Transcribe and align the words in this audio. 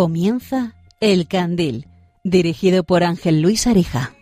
Comienza 0.00 0.72
El 1.00 1.28
Candil, 1.28 1.86
dirigido 2.24 2.84
por 2.84 3.04
Ángel 3.04 3.42
Luis 3.42 3.66
Arija. 3.66 4.14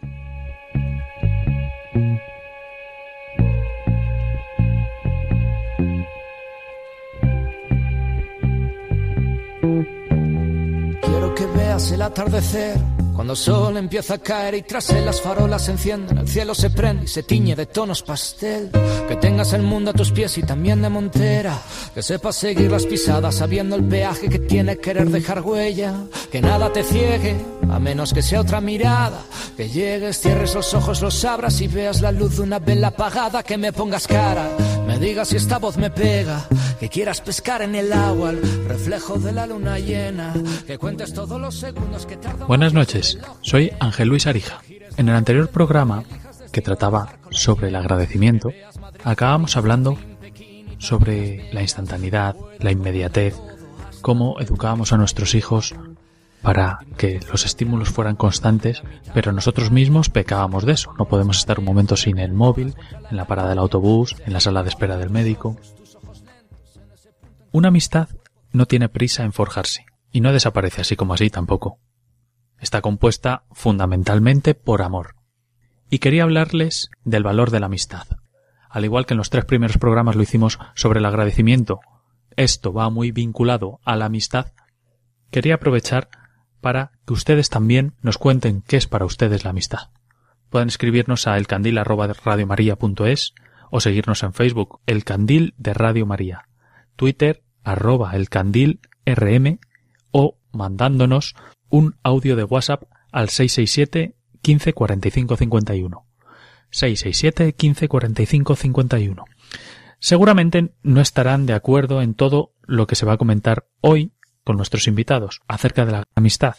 Quiero 11.01 11.35
que 11.37 11.47
veas 11.47 11.93
el 11.93 12.03
atardecer 12.03 12.77
cuando 13.19 13.33
el 13.33 13.37
sol 13.37 13.77
empieza 13.77 14.15
a 14.15 14.19
caer 14.19 14.55
y 14.55 14.63
tras 14.63 14.91
él 14.91 15.05
las 15.05 15.21
farolas 15.21 15.65
se 15.65 15.73
encienden, 15.73 16.19
el 16.19 16.29
cielo 16.29 16.55
se 16.55 16.71
prende 16.71 17.07
y 17.07 17.09
se 17.09 17.25
tiñe 17.25 17.57
de 17.57 17.67
tonos 17.67 18.01
pastel. 18.01 18.71
Que 19.09 19.17
tengas 19.17 19.53
el 19.55 19.63
mundo 19.63 19.91
a 19.91 19.93
tus 19.93 20.13
pies 20.13 20.39
y 20.39 20.45
también 20.45 20.81
de 20.83 20.89
montera. 20.89 21.61
Que 21.93 22.01
sepas 22.01 22.37
seguir 22.37 22.71
las 22.71 22.87
pisadas 22.87 23.35
sabiendo 23.35 23.75
el 23.75 23.83
peaje 23.83 24.29
que 24.29 24.39
tiene 24.39 24.79
querer 24.79 25.11
dejar 25.11 25.43
huella. 25.43 25.95
Que 26.31 26.41
nada 26.41 26.73
te 26.73 26.85
ciegue, 26.85 27.35
a 27.69 27.81
menos 27.81 28.15
que 28.15 28.23
sea 28.23 28.41
otra 28.41 28.61
mirada. 28.61 29.21
Que 29.57 29.69
llegues, 29.69 30.21
cierres 30.21 30.55
los 30.55 30.73
ojos, 30.75 31.03
los 31.03 31.25
abras 31.25 31.61
y 31.61 31.67
veas 31.67 32.01
la 32.01 32.13
luz 32.13 32.37
de 32.37 32.43
una 32.43 32.61
vela 32.61 32.89
apagada. 32.89 33.43
Que 33.43 33.59
me 33.59 33.73
pongas 33.73 34.07
cara, 34.07 34.49
me 34.87 34.97
digas 35.01 35.27
si 35.27 35.39
esta 35.39 35.59
voz 35.59 35.77
me 35.77 35.91
pega. 35.91 36.47
Que 36.81 36.89
quieras 36.89 37.21
pescar 37.21 37.63
en 37.63 37.75
el 37.75 37.93
agua, 37.93 38.31
el 38.31 38.41
reflejo 38.69 39.19
de 39.19 39.33
la 39.33 39.47
luna 39.47 39.79
llena. 39.79 40.33
Que 40.67 40.79
cuentes 40.79 41.13
todos 41.13 41.41
los 41.41 41.57
segundos 41.57 42.07
que. 42.07 42.17
Buenas 42.47 42.73
noches, 42.73 43.19
soy 43.41 43.73
Ángel 43.81 44.09
Luis 44.09 44.27
Arija. 44.27 44.61
En 44.97 45.09
el 45.09 45.17
anterior 45.17 45.49
programa, 45.49 46.05
que 46.53 46.63
trataba 46.63 47.19
sobre 47.31 47.69
el 47.69 47.77
agradecimiento, 47.77 48.51
acabamos 49.03 49.57
hablando 49.57 49.99
sobre 50.79 51.53
la 51.53 51.63
instantaneidad, 51.63 52.37
la 52.61 52.71
inmediatez, 52.71 53.35
cómo 54.01 54.41
educábamos 54.41 54.93
a 54.93 54.97
nuestros 54.97 55.35
hijos 55.35 55.75
para 56.43 56.79
que 56.97 57.21
los 57.31 57.45
estímulos 57.45 57.89
fueran 57.89 58.15
constantes, 58.17 58.83
pero 59.13 59.33
nosotros 59.33 59.71
mismos 59.73 60.09
pecábamos 60.09 60.65
de 60.65 60.73
eso. 60.73 60.95
No 60.97 61.07
podemos 61.07 61.39
estar 61.39 61.59
un 61.59 61.65
momento 61.65 61.97
sin 61.97 62.19
el 62.19 62.33
móvil, 62.33 62.75
en 63.11 63.17
la 63.17 63.27
parada 63.27 63.51
del 63.51 63.59
autobús, 63.59 64.15
en 64.25 64.33
la 64.33 64.41
sala 64.41 64.63
de 64.63 64.69
espera 64.69 64.97
del 64.97 65.11
médico. 65.11 65.57
Una 67.51 67.69
amistad 67.69 68.09
no 68.53 68.67
tiene 68.67 68.89
prisa 68.89 69.25
en 69.25 69.33
forjarse, 69.33 69.87
y 70.13 70.21
no 70.21 70.33
desaparece 70.33 70.83
así 70.83 70.97
como 70.97 71.15
así 71.15 71.31
tampoco. 71.31 71.79
Está 72.59 72.81
compuesta 72.81 73.45
fundamentalmente 73.53 74.55
por 74.55 74.83
amor. 74.83 75.15
Y 75.91 76.01
quería 76.01 76.25
hablarles 76.25 76.91
del 77.05 77.23
valor 77.23 77.51
de 77.51 77.61
la 77.61 77.67
amistad. 77.67 78.07
Al 78.69 78.85
igual 78.85 79.07
que 79.07 79.15
en 79.15 79.19
los 79.19 79.31
tres 79.31 79.47
primeros 79.47 79.79
programas 79.79 80.17
lo 80.17 80.23
hicimos 80.23 80.59
sobre 80.75 80.99
el 80.99 81.07
agradecimiento, 81.07 81.81
esto 82.37 82.73
va 82.73 82.91
muy 82.91 83.13
vinculado 83.13 83.81
a 83.85 83.97
la 83.97 84.05
amistad, 84.07 84.53
quería 85.31 85.55
aprovechar 85.55 86.11
para 86.61 86.93
que 87.07 87.15
ustedes 87.15 87.49
también 87.49 87.95
nos 88.03 88.19
cuenten 88.19 88.63
qué 88.63 88.77
es 88.77 88.87
para 88.87 89.07
ustedes 89.07 89.45
la 89.45 89.51
amistad. 89.51 89.89
Pueden 90.51 90.69
escribirnos 90.69 91.27
a 91.27 91.37
elcandil@radiomaria.es 91.39 93.35
o 93.71 93.81
seguirnos 93.81 94.23
en 94.23 94.33
Facebook 94.35 94.81
El 94.87 95.05
Candil 95.05 95.55
de 95.57 95.75
Radio 95.75 96.07
María, 96.07 96.49
Twitter 96.99 97.45
arroba 97.63 98.17
el 98.17 98.27
rm 98.27 99.61
o 100.11 100.37
mandándonos 100.53 101.37
un 101.71 101.97
audio 102.03 102.35
de 102.35 102.43
WhatsApp 102.43 102.83
al 103.13 103.29
667 103.29 104.17
15 104.43 104.73
45 104.73 105.37
51. 105.37 106.07
667 106.71 107.53
15 107.55 107.89
45 107.89 108.57
51. 108.57 109.25
Seguramente 110.01 110.75
no 110.83 111.01
estarán 111.01 111.47
de 111.47 111.55
acuerdo 111.55 112.03
en 112.03 112.15
todo 112.15 112.53
lo 112.63 112.89
que 112.89 112.97
se 112.97 113.07
va 113.07 113.13
a 113.13 113.19
comentar 113.19 113.69
hoy 113.81 114.13
con 114.43 114.57
nuestros 114.57 114.89
invitados 114.89 115.41
acerca 115.47 115.87
de 115.87 115.93
la 115.93 116.05
amistad 116.17 116.57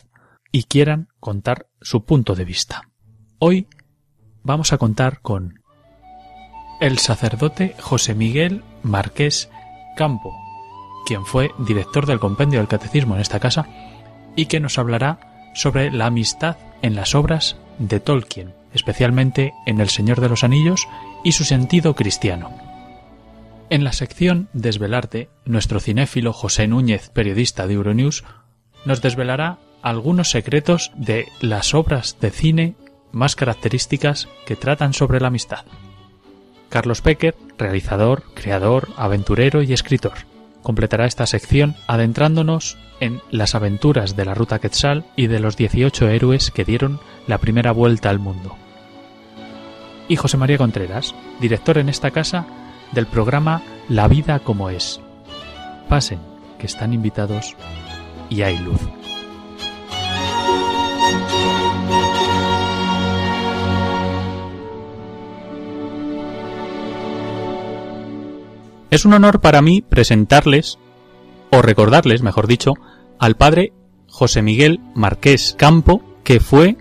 y 0.53 0.63
quieran 0.63 1.09
contar 1.19 1.67
su 1.81 2.05
punto 2.05 2.35
de 2.35 2.45
vista. 2.45 2.89
Hoy 3.39 3.67
vamos 4.43 4.71
a 4.71 4.77
contar 4.77 5.19
con 5.21 5.61
el 6.79 6.97
sacerdote 6.97 7.75
José 7.79 8.15
Miguel 8.15 8.63
Marqués 8.83 9.49
Campo, 9.99 10.33
quien 11.05 11.25
fue 11.25 11.51
director 11.57 12.05
del 12.05 12.21
compendio 12.21 12.59
del 12.59 12.69
catecismo 12.69 13.15
en 13.15 13.21
esta 13.21 13.41
casa 13.41 13.67
y 14.33 14.45
que 14.45 14.61
nos 14.61 14.79
hablará 14.79 15.51
sobre 15.53 15.91
la 15.91 16.05
amistad 16.05 16.55
en 16.81 16.95
las 16.95 17.15
obras 17.15 17.57
de 17.79 17.99
Tolkien, 17.99 18.53
especialmente 18.73 19.53
en 19.65 19.81
El 19.81 19.89
Señor 19.89 20.21
de 20.21 20.29
los 20.29 20.45
Anillos 20.45 20.87
y 21.25 21.33
su 21.33 21.43
sentido 21.43 21.95
cristiano. 21.95 22.49
En 23.69 23.83
la 23.83 23.91
sección 23.91 24.47
Desvelarte, 24.53 25.27
nuestro 25.43 25.81
cinéfilo 25.81 26.31
José 26.31 26.65
Núñez, 26.65 27.09
periodista 27.09 27.67
de 27.67 27.73
Euronews, 27.73 28.23
nos 28.85 29.01
desvelará 29.01 29.57
algunos 29.81 30.31
secretos 30.31 30.93
de 30.95 31.27
las 31.41 31.73
obras 31.73 32.15
de 32.21 32.31
cine 32.31 32.75
más 33.11 33.35
características 33.35 34.29
que 34.45 34.55
tratan 34.55 34.93
sobre 34.93 35.19
la 35.19 35.27
amistad. 35.27 35.65
Carlos 36.69 37.01
Pecker, 37.01 37.35
realizador, 37.57 38.23
creador, 38.33 38.89
aventurero 38.95 39.61
y 39.63 39.73
escritor, 39.73 40.13
completará 40.61 41.05
esta 41.05 41.25
sección 41.25 41.75
adentrándonos 41.87 42.77
en 42.99 43.21
las 43.31 43.55
aventuras 43.55 44.15
de 44.15 44.25
la 44.25 44.35
ruta 44.35 44.59
Quetzal 44.59 45.05
y 45.15 45.27
de 45.27 45.39
los 45.39 45.57
18 45.57 46.09
héroes 46.09 46.51
que 46.51 46.65
dieron 46.65 46.99
la 47.27 47.37
primera 47.37 47.71
vuelta 47.71 48.09
al 48.09 48.19
mundo. 48.19 48.55
Y 50.07 50.15
José 50.15 50.37
María 50.37 50.57
Contreras, 50.57 51.15
director 51.39 51.77
en 51.77 51.89
esta 51.89 52.11
casa 52.11 52.45
del 52.91 53.05
programa 53.05 53.61
La 53.87 54.07
vida 54.07 54.39
como 54.39 54.69
es. 54.69 54.99
Pasen, 55.87 56.19
que 56.57 56.65
están 56.65 56.93
invitados 56.93 57.55
y 58.29 58.41
hay 58.41 58.57
luz. 58.57 58.81
Es 68.91 69.05
un 69.05 69.13
honor 69.13 69.39
para 69.39 69.61
mí 69.61 69.81
presentarles, 69.81 70.79
o 71.51 71.61
recordarles, 71.61 72.23
mejor 72.23 72.47
dicho, 72.47 72.73
al 73.19 73.35
padre 73.35 73.71
José 74.07 74.41
Miguel 74.41 74.79
Marqués 74.95 75.55
Campo, 75.57 76.01
que 76.23 76.39
fue, 76.39 76.75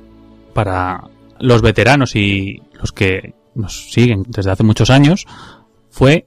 para 0.54 1.10
los 1.38 1.60
veteranos 1.60 2.16
y 2.16 2.62
los 2.72 2.92
que 2.92 3.34
nos 3.54 3.90
siguen 3.92 4.24
desde 4.26 4.50
hace 4.50 4.62
muchos 4.62 4.88
años, 4.88 5.26
fue 5.90 6.26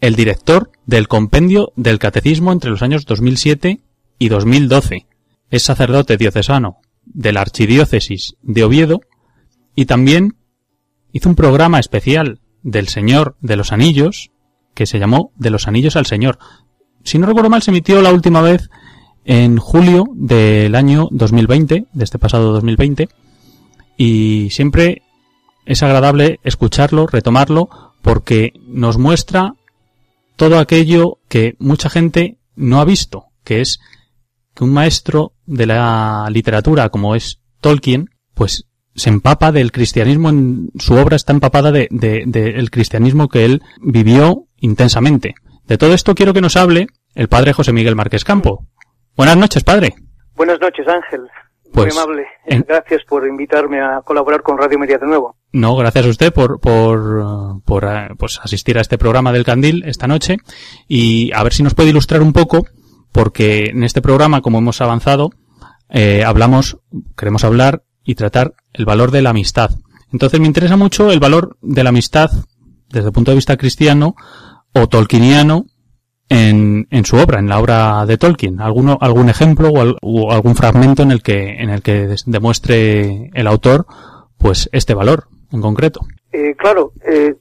el 0.00 0.16
director 0.16 0.72
del 0.86 1.06
compendio 1.06 1.72
del 1.76 2.00
catecismo 2.00 2.50
entre 2.50 2.70
los 2.70 2.82
años 2.82 3.06
2007 3.06 3.80
y 4.18 4.28
2012. 4.28 5.06
Es 5.50 5.62
sacerdote 5.62 6.16
diocesano 6.16 6.78
de 7.04 7.32
la 7.32 7.42
Archidiócesis 7.42 8.34
de 8.42 8.64
Oviedo 8.64 9.00
y 9.76 9.86
también 9.86 10.36
hizo 11.12 11.28
un 11.28 11.36
programa 11.36 11.78
especial 11.78 12.40
del 12.62 12.88
Señor 12.88 13.36
de 13.40 13.56
los 13.56 13.70
Anillos 13.70 14.31
que 14.74 14.86
se 14.86 14.98
llamó 14.98 15.32
De 15.36 15.50
los 15.50 15.68
Anillos 15.68 15.96
al 15.96 16.06
Señor. 16.06 16.38
Si 17.04 17.18
no 17.18 17.26
recuerdo 17.26 17.50
mal, 17.50 17.62
se 17.62 17.70
emitió 17.70 18.00
la 18.02 18.12
última 18.12 18.40
vez 18.40 18.70
en 19.24 19.56
julio 19.56 20.06
del 20.14 20.74
año 20.74 21.08
2020, 21.10 21.86
de 21.92 22.04
este 22.04 22.18
pasado 22.18 22.52
2020, 22.52 23.08
y 23.96 24.48
siempre 24.50 25.02
es 25.66 25.82
agradable 25.82 26.40
escucharlo, 26.42 27.06
retomarlo, 27.06 27.68
porque 28.02 28.52
nos 28.66 28.98
muestra 28.98 29.54
todo 30.36 30.58
aquello 30.58 31.18
que 31.28 31.54
mucha 31.58 31.88
gente 31.88 32.38
no 32.56 32.80
ha 32.80 32.84
visto, 32.84 33.26
que 33.44 33.60
es 33.60 33.80
que 34.54 34.64
un 34.64 34.72
maestro 34.72 35.34
de 35.46 35.66
la 35.66 36.28
literatura 36.30 36.88
como 36.88 37.14
es 37.14 37.40
Tolkien, 37.60 38.10
pues 38.34 38.66
se 38.94 39.08
empapa 39.08 39.52
del 39.52 39.72
cristianismo, 39.72 40.28
en 40.28 40.70
su 40.78 40.94
obra 40.94 41.16
está 41.16 41.32
empapada 41.32 41.72
del 41.72 41.88
de, 41.90 42.24
de, 42.26 42.68
cristianismo 42.70 43.28
que 43.28 43.44
él 43.44 43.62
vivió 43.80 44.46
intensamente. 44.62 45.34
De 45.66 45.76
todo 45.76 45.92
esto 45.92 46.14
quiero 46.14 46.32
que 46.32 46.40
nos 46.40 46.56
hable 46.56 46.86
el 47.14 47.28
padre 47.28 47.52
José 47.52 47.72
Miguel 47.72 47.96
Márquez 47.96 48.24
Campo. 48.24 48.66
Buenas 49.16 49.36
noches, 49.36 49.62
padre. 49.62 49.94
Buenas 50.34 50.58
noches, 50.60 50.86
Ángel. 50.88 51.28
Pues, 51.72 51.94
Muy 51.94 52.02
amable. 52.02 52.26
En... 52.46 52.64
Gracias 52.66 53.02
por 53.08 53.26
invitarme 53.26 53.80
a 53.80 54.00
colaborar 54.02 54.42
con 54.42 54.58
Radio 54.58 54.78
Media 54.78 54.98
de 54.98 55.06
nuevo. 55.06 55.36
No, 55.52 55.76
gracias 55.76 56.06
a 56.06 56.08
usted 56.08 56.32
por, 56.32 56.60
por, 56.60 57.62
por 57.64 58.16
pues, 58.18 58.40
asistir 58.42 58.78
a 58.78 58.80
este 58.80 58.98
programa 58.98 59.32
del 59.32 59.44
Candil 59.44 59.82
esta 59.86 60.06
noche 60.06 60.38
y 60.88 61.32
a 61.32 61.42
ver 61.42 61.52
si 61.52 61.62
nos 61.62 61.74
puede 61.74 61.90
ilustrar 61.90 62.22
un 62.22 62.32
poco, 62.32 62.66
porque 63.10 63.66
en 63.66 63.84
este 63.84 64.02
programa, 64.02 64.40
como 64.40 64.58
hemos 64.58 64.80
avanzado, 64.80 65.30
eh, 65.90 66.24
hablamos, 66.24 66.78
queremos 67.16 67.44
hablar 67.44 67.84
y 68.04 68.14
tratar 68.14 68.54
el 68.72 68.84
valor 68.84 69.10
de 69.10 69.22
la 69.22 69.30
amistad. 69.30 69.70
Entonces 70.12 70.40
me 70.40 70.46
interesa 70.46 70.76
mucho 70.76 71.10
el 71.10 71.20
valor 71.20 71.56
de 71.62 71.82
la 71.84 71.90
amistad 71.90 72.30
desde 72.88 73.08
el 73.08 73.12
punto 73.12 73.30
de 73.30 73.36
vista 73.36 73.56
cristiano 73.56 74.14
o 74.74 74.88
tolkieniano 74.88 75.64
en, 76.32 76.86
en 76.90 77.04
su 77.04 77.16
obra, 77.16 77.38
en 77.38 77.48
la 77.48 77.58
obra 77.58 78.06
de 78.06 78.16
Tolkien. 78.16 78.60
¿Alguno, 78.60 78.96
algún 79.00 79.28
ejemplo 79.28 79.68
o, 79.68 79.80
al, 79.80 79.96
o, 80.00 80.32
algún 80.32 80.54
fragmento 80.54 81.02
en 81.02 81.10
el 81.10 81.22
que, 81.22 81.62
en 81.62 81.70
el 81.70 81.82
que 81.82 82.16
demuestre 82.26 83.30
el 83.34 83.46
autor, 83.46 83.86
pues, 84.38 84.68
este 84.72 84.94
valor 84.94 85.24
en 85.52 85.60
concreto? 85.60 86.00
Eh, 86.32 86.54
claro, 86.56 86.92
eh, 87.06 87.34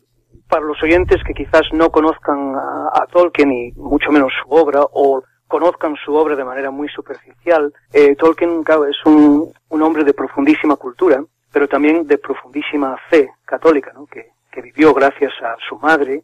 para 0.50 0.66
los 0.66 0.82
oyentes 0.84 1.22
que 1.26 1.34
quizás 1.34 1.62
no 1.72 1.90
conozcan 1.90 2.56
a, 2.56 3.06
Tolkien 3.12 3.52
y 3.52 3.72
mucho 3.74 4.12
menos 4.12 4.32
su 4.44 4.54
obra 4.54 4.82
o 4.92 5.24
conozcan 5.48 5.96
su 6.04 6.14
obra 6.14 6.36
de 6.36 6.44
manera 6.44 6.72
muy 6.72 6.90
superficial, 6.90 7.74
eh, 7.94 8.16
Tolkien 8.16 8.64
es 8.90 9.06
un, 9.06 9.52
un, 9.70 9.82
hombre 9.82 10.04
de 10.04 10.14
profundísima 10.14 10.76
cultura, 10.76 11.24
pero 11.52 11.68
también 11.68 12.08
de 12.08 12.18
profundísima 12.18 12.98
fe 13.10 13.30
católica, 13.46 13.92
¿no? 13.94 14.06
que, 14.06 14.32
que 14.52 14.62
vivió 14.62 14.94
gracias 14.94 15.32
a 15.42 15.56
su 15.68 15.78
madre, 15.78 16.24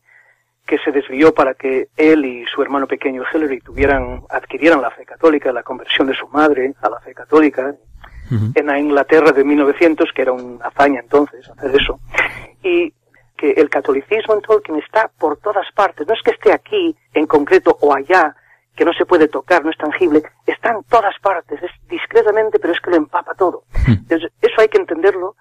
que 0.68 0.78
se 0.80 0.92
desvió 0.92 1.34
para 1.34 1.54
que 1.54 1.88
él 1.96 2.26
y 2.26 2.46
su 2.54 2.62
hermano 2.62 2.88
pequeño 2.88 3.24
Hillary 3.34 3.62
tuvieran, 3.62 4.24
adquirieran 4.30 4.82
la 4.82 4.92
fe 4.92 5.06
católica, 5.06 5.52
la 5.54 5.64
conversión 5.64 6.08
de 6.08 6.14
su 6.14 6.28
madre 6.28 6.74
a 6.82 6.90
la 6.90 7.00
fe 7.00 7.14
católica, 7.14 7.74
en 8.30 8.66
la 8.66 8.78
Inglaterra 8.78 9.32
de 9.32 9.46
1900, 9.46 10.12
que 10.14 10.22
era 10.22 10.34
una 10.34 10.66
hazaña 10.66 11.00
entonces 11.00 11.50
hacer 11.50 11.74
eso, 11.74 12.02
y 12.62 12.94
que 13.38 13.52
el 13.52 13.70
catolicismo 13.70 14.34
en 14.34 14.42
Tolkien 14.42 14.78
está 14.80 15.10
por 15.18 15.38
todas 15.38 15.66
partes, 15.74 16.06
no 16.06 16.14
es 16.14 16.22
que 16.22 16.32
esté 16.32 16.52
aquí 16.52 16.94
en 17.14 17.26
concreto 17.26 17.78
o 17.80 17.96
allá, 17.96 18.36
que 18.76 18.84
no 18.84 18.92
se 18.92 19.06
puede 19.06 19.30
tocar, 19.30 19.64
no 19.64 19.72
es 19.72 19.78
tangible, 19.78 20.24
está 20.46 20.72
en 20.72 20.84
todas 20.84 21.18
partes, 21.22 21.64
es 21.64 21.72
discretamente, 21.88 22.60
pero 22.60 22.74
es 22.74 22.82
que 22.82 22.90
lo 22.90 22.98
empapa 22.98 23.34
todo. 23.34 23.64
Entonces, 23.88 24.32
eso 24.42 24.60
hay 24.60 24.68
que 24.68 24.78
entenderlo 24.78 25.36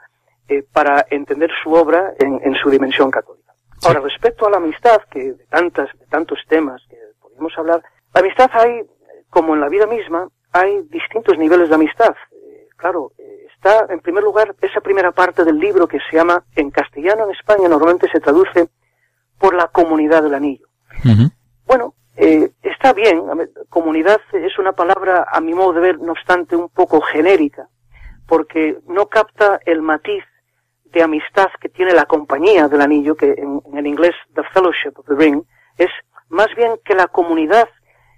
eh, 0.48 0.62
para 0.72 1.04
entender 1.10 1.50
su 1.62 1.72
obra 1.72 2.12
en, 2.20 2.40
en 2.44 2.54
su 2.54 2.70
dimensión 2.70 3.10
católica. 3.10 3.45
Ahora, 3.84 4.00
respecto 4.00 4.46
a 4.46 4.50
la 4.50 4.56
amistad, 4.56 5.02
que 5.10 5.32
de 5.32 5.46
tantas, 5.46 5.88
de 5.98 6.06
tantos 6.06 6.38
temas 6.48 6.82
que 6.88 6.96
podemos 7.20 7.52
hablar, 7.56 7.82
la 8.14 8.20
amistad 8.20 8.50
hay, 8.54 8.82
como 9.30 9.54
en 9.54 9.60
la 9.60 9.68
vida 9.68 9.86
misma, 9.86 10.28
hay 10.52 10.82
distintos 10.88 11.36
niveles 11.38 11.68
de 11.68 11.74
amistad. 11.74 12.14
Eh, 12.32 12.68
claro, 12.76 13.12
eh, 13.18 13.46
está, 13.54 13.86
en 13.90 14.00
primer 14.00 14.24
lugar, 14.24 14.54
esa 14.60 14.80
primera 14.80 15.12
parte 15.12 15.44
del 15.44 15.58
libro 15.58 15.86
que 15.86 15.98
se 16.10 16.16
llama, 16.16 16.44
en 16.54 16.70
castellano 16.70 17.24
en 17.24 17.32
España 17.32 17.68
normalmente 17.68 18.08
se 18.10 18.20
traduce 18.20 18.68
por 19.38 19.54
la 19.54 19.68
comunidad 19.68 20.22
del 20.22 20.34
anillo. 20.34 20.66
Bueno, 21.66 21.94
eh, 22.16 22.50
está 22.62 22.94
bien, 22.94 23.22
comunidad 23.68 24.20
es 24.32 24.58
una 24.58 24.72
palabra, 24.72 25.26
a 25.30 25.40
mi 25.40 25.52
modo 25.52 25.74
de 25.74 25.80
ver, 25.80 26.00
no 26.00 26.12
obstante, 26.12 26.56
un 26.56 26.70
poco 26.70 27.02
genérica, 27.02 27.68
porque 28.26 28.78
no 28.86 29.06
capta 29.08 29.60
el 29.66 29.82
matiz 29.82 30.24
de 30.92 31.02
amistad 31.02 31.48
que 31.60 31.68
tiene 31.68 31.92
la 31.92 32.06
compañía 32.06 32.68
del 32.68 32.80
anillo, 32.80 33.16
que 33.16 33.32
en, 33.32 33.60
el 33.76 33.86
inglés 33.86 34.14
The 34.34 34.42
Fellowship 34.54 34.92
of 34.96 35.06
the 35.06 35.14
Ring, 35.14 35.42
es 35.76 35.90
más 36.28 36.48
bien 36.56 36.78
que 36.84 36.94
la 36.94 37.08
comunidad, 37.08 37.68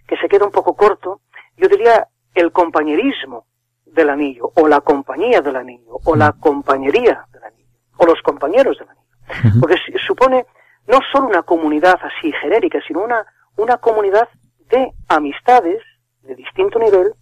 que 0.06 0.16
se 0.16 0.28
queda 0.28 0.44
un 0.44 0.52
poco 0.52 0.74
corto, 0.74 1.20
yo 1.56 1.68
diría 1.68 2.08
el 2.34 2.52
compañerismo 2.52 3.46
del 3.84 4.10
anillo, 4.10 4.52
o 4.54 4.68
la 4.68 4.80
compañía 4.80 5.40
del 5.40 5.56
anillo, 5.56 5.98
o 6.04 6.14
la 6.14 6.32
compañería 6.32 7.26
del 7.32 7.44
anillo, 7.44 7.68
o 7.96 8.06
los 8.06 8.20
compañeros 8.22 8.78
del 8.78 8.88
anillo. 8.88 9.60
Porque 9.60 9.76
supone 10.06 10.46
no 10.86 11.00
solo 11.12 11.26
una 11.26 11.42
comunidad 11.42 11.98
así 12.02 12.32
genérica, 12.32 12.80
sino 12.86 13.02
una, 13.02 13.26
una 13.56 13.76
comunidad 13.76 14.28
de 14.70 14.92
amistades 15.08 15.82
de 16.22 16.34
distinto 16.34 16.78
nivel 16.78 17.12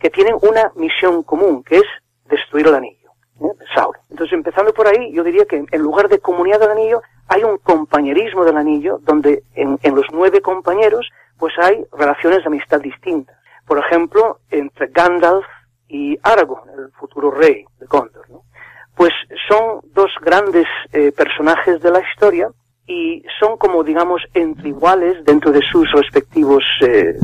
que 0.00 0.10
tienen 0.10 0.34
una 0.40 0.72
misión 0.76 1.22
común, 1.22 1.62
que 1.62 1.76
es 1.76 1.84
destruir 2.24 2.68
el 2.68 2.74
anillo. 2.74 2.99
Entonces, 4.10 4.34
empezando 4.34 4.72
por 4.72 4.86
ahí, 4.86 5.12
yo 5.12 5.24
diría 5.24 5.44
que 5.46 5.64
en 5.70 5.82
lugar 5.82 6.08
de 6.08 6.18
comunidad 6.18 6.60
del 6.60 6.72
anillo, 6.72 7.02
hay 7.28 7.44
un 7.44 7.58
compañerismo 7.58 8.44
del 8.44 8.56
anillo, 8.56 8.98
donde 9.02 9.44
en, 9.54 9.78
los 9.94 10.06
nueve 10.12 10.40
compañeros, 10.40 11.08
pues 11.38 11.54
hay 11.58 11.84
relaciones 11.92 12.40
de 12.40 12.46
amistad 12.46 12.80
distintas. 12.80 13.36
Por 13.66 13.78
ejemplo, 13.78 14.40
entre 14.50 14.88
Gandalf 14.88 15.46
y 15.88 16.18
Aragorn, 16.22 16.68
el 16.70 16.92
futuro 16.92 17.30
rey 17.30 17.64
de 17.78 17.86
Gondor. 17.86 18.26
Pues 18.94 19.12
son 19.48 19.80
dos 19.94 20.10
grandes 20.20 20.66
eh, 20.92 21.12
personajes 21.12 21.80
de 21.80 21.90
la 21.90 22.00
historia 22.00 22.50
y 22.86 23.22
son 23.38 23.56
como, 23.56 23.84
digamos, 23.84 24.20
entre 24.34 24.68
iguales 24.68 25.24
dentro 25.24 25.52
de 25.52 25.62
sus 25.62 25.90
respectivos 25.92 26.64
eh, 26.82 27.14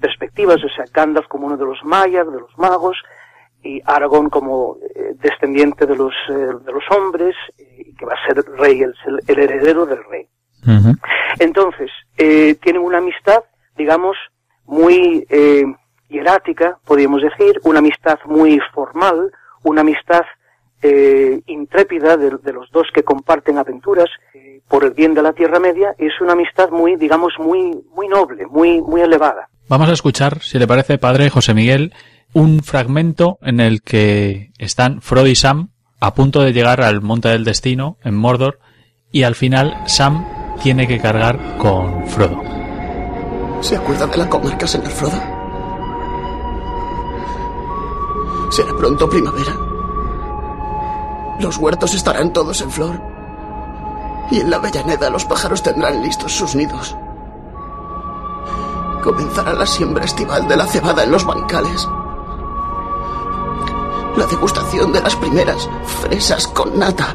perspectivas, 0.00 0.56
o 0.64 0.68
sea, 0.74 0.86
Gandalf 0.92 1.28
como 1.28 1.46
uno 1.46 1.56
de 1.56 1.66
los 1.66 1.78
mayas, 1.84 2.26
de 2.26 2.40
los 2.40 2.58
magos, 2.58 2.96
y 3.62 3.80
Aragón 3.84 4.30
como 4.30 4.76
eh, 4.94 5.14
descendiente 5.20 5.86
de 5.86 5.96
los, 5.96 6.14
eh, 6.28 6.32
de 6.32 6.72
los 6.72 6.84
hombres, 6.90 7.34
y 7.58 7.94
que 7.94 8.06
va 8.06 8.14
a 8.14 8.26
ser 8.26 8.44
rey, 8.58 8.82
el, 8.82 8.94
el 9.26 9.38
heredero 9.38 9.86
del 9.86 10.00
rey. 10.10 10.26
Entonces, 11.38 11.90
eh, 12.18 12.54
tienen 12.62 12.82
una 12.82 12.98
amistad, 12.98 13.42
digamos, 13.76 14.16
muy 14.66 15.26
hierática, 16.08 16.78
podríamos 16.84 17.22
decir, 17.22 17.58
una 17.64 17.78
amistad 17.78 18.18
muy 18.26 18.60
formal, 18.74 19.32
una 19.62 19.80
amistad 19.80 20.22
intrépida 21.46 22.16
de, 22.16 22.36
de, 22.42 22.52
los 22.52 22.70
dos 22.72 22.88
que 22.94 23.02
comparten 23.02 23.58
aventuras 23.58 24.08
por 24.68 24.84
el 24.84 24.90
bien 24.90 25.14
de 25.14 25.22
la 25.22 25.32
Tierra 25.32 25.58
Media, 25.58 25.94
es 25.98 26.12
una 26.20 26.32
amistad 26.32 26.70
muy, 26.70 26.96
digamos, 26.96 27.32
muy, 27.38 27.72
muy 27.94 28.08
noble, 28.08 28.46
muy, 28.46 28.80
muy 28.82 29.00
elevada. 29.00 29.48
Vamos 29.68 29.88
a 29.88 29.92
escuchar, 29.92 30.40
si 30.40 30.58
le 30.58 30.66
parece, 30.66 30.98
padre 30.98 31.30
José 31.30 31.54
Miguel, 31.54 31.92
un 32.32 32.62
fragmento 32.62 33.38
en 33.42 33.60
el 33.60 33.82
que 33.82 34.52
están 34.58 35.00
Frodo 35.02 35.26
y 35.26 35.34
Sam 35.34 35.70
a 36.00 36.14
punto 36.14 36.40
de 36.40 36.52
llegar 36.52 36.80
al 36.80 37.02
Monte 37.02 37.28
del 37.28 37.44
Destino 37.44 37.98
en 38.02 38.14
Mordor 38.14 38.60
y 39.12 39.24
al 39.24 39.34
final 39.34 39.82
Sam 39.86 40.26
tiene 40.62 40.86
que 40.86 41.00
cargar 41.00 41.58
con 41.58 42.06
Frodo. 42.06 42.40
¿Se 43.60 43.76
acuerda 43.76 44.06
de 44.06 44.16
la 44.16 44.28
comarca, 44.28 44.66
señor 44.66 44.90
Frodo? 44.90 45.20
Será 48.50 48.72
pronto 48.76 49.08
primavera. 49.08 49.56
Los 51.40 51.56
huertos 51.56 51.94
estarán 51.94 52.32
todos 52.32 52.60
en 52.60 52.70
flor. 52.70 53.00
Y 54.30 54.40
en 54.40 54.50
la 54.50 54.56
Avellaneda 54.56 55.10
los 55.10 55.24
pájaros 55.24 55.62
tendrán 55.62 56.02
listos 56.02 56.32
sus 56.32 56.54
nidos. 56.54 56.96
Comenzará 59.02 59.54
la 59.54 59.66
siembra 59.66 60.04
estival 60.04 60.46
de 60.46 60.56
la 60.56 60.66
cebada 60.66 61.04
en 61.04 61.10
los 61.10 61.24
bancales 61.24 61.88
la 64.16 64.26
degustación 64.26 64.92
de 64.92 65.00
las 65.00 65.16
primeras 65.16 65.68
fresas 66.02 66.46
con 66.48 66.78
nata. 66.78 67.14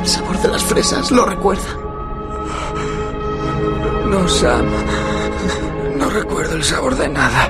El 0.00 0.06
sabor 0.06 0.38
de 0.38 0.48
las 0.48 0.62
fresas 0.64 1.10
lo 1.10 1.24
recuerda. 1.24 1.78
No, 4.06 4.28
Sam. 4.28 4.66
No 5.96 6.10
recuerdo 6.10 6.56
el 6.56 6.64
sabor 6.64 6.96
de 6.96 7.08
nada. 7.08 7.48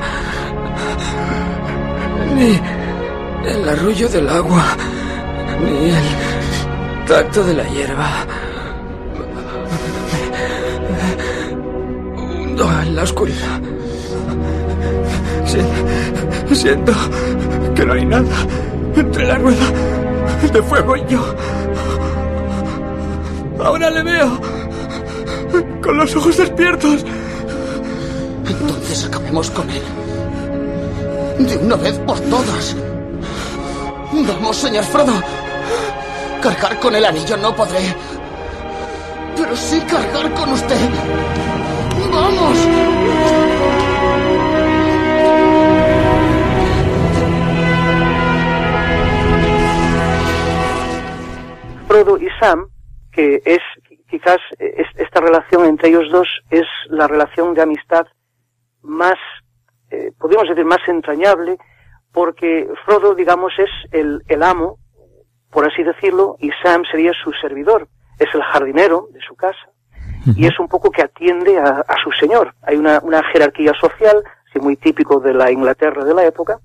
Ni 2.37 2.61
el 3.49 3.69
arrullo 3.69 4.09
del 4.09 4.29
agua, 4.29 4.77
ni 5.61 5.91
el 5.91 7.07
tacto 7.07 7.43
de 7.45 7.55
la 7.55 7.65
hierba. 7.65 8.27
En 12.93 12.97
la 12.97 13.05
oscuridad. 13.05 13.61
Siento 16.53 16.93
que 17.75 17.85
no 17.85 17.95
hay 17.95 18.05
nada 18.05 18.37
entre 18.95 19.27
la 19.27 19.37
rueda 19.37 19.67
de 20.53 20.63
fuego 20.63 20.97
y 20.97 21.05
yo. 21.09 21.35
Ahora 23.63 23.91
le 23.91 24.03
veo 24.03 24.41
con 25.83 25.97
los 25.97 26.15
ojos 26.15 26.37
despiertos. 26.37 27.05
Entonces 28.47 29.07
acabemos 29.07 29.51
con 29.51 29.69
él. 29.71 29.83
De 31.39 31.57
una 31.57 31.77
vez 31.77 31.99
por 32.01 32.21
todas. 32.21 32.77
Vamos, 34.13 34.57
señor 34.57 34.85
Frodo. 34.85 35.15
Cargar 36.43 36.79
con 36.81 36.95
el 36.95 37.05
anillo 37.05 37.37
no 37.37 37.55
podré. 37.55 37.95
Pero 39.37 39.57
sí 39.57 39.81
cargar 39.81 40.33
con 40.35 40.53
usted. 40.53 40.91
¡Vamos! 42.13 42.59
Sam, 52.43 52.69
que 53.13 53.41
es 53.45 53.61
quizás 54.11 54.39
esta 54.59 55.21
relación 55.21 55.65
entre 55.65 55.91
ellos 55.91 56.11
dos 56.11 56.29
es 56.51 56.67
la 56.89 57.07
relación 57.07 57.55
de 57.55 57.63
amistad 57.63 58.07
más, 58.83 59.17
eh, 59.91 60.11
podríamos 60.19 60.49
decir, 60.49 60.65
más 60.65 60.81
entrañable, 60.89 61.57
porque 62.13 62.69
Frodo, 62.85 63.15
digamos, 63.15 63.53
es 63.59 63.71
el, 63.93 64.23
el 64.27 64.43
amo, 64.43 64.79
por 65.51 65.71
así 65.71 65.83
decirlo, 65.85 66.37
y 66.41 66.51
Sam 66.63 66.83
sería 66.91 67.13
su 67.13 67.33
servidor, 67.33 67.89
es 68.19 68.29
el 68.35 68.43
jardinero 68.43 69.07
de 69.13 69.21
su 69.21 69.37
casa, 69.37 69.71
y 70.37 70.47
es 70.47 70.59
un 70.59 70.69
poco 70.69 70.91
que 70.91 71.03
atiende 71.03 71.59
a, 71.59 71.85
su 72.03 72.11
señor. 72.13 72.55
Hay 72.63 72.77
una, 72.77 73.01
una 73.01 73.23
jerarquía 73.33 73.73
social, 73.81 74.23
sí, 74.53 74.59
muy 74.59 74.77
típico 74.77 75.21
de 75.21 75.35
la 75.35 75.51
Inglaterra 75.51 76.05
de 76.05 76.15
la 76.15 76.25
época, 76.25 76.59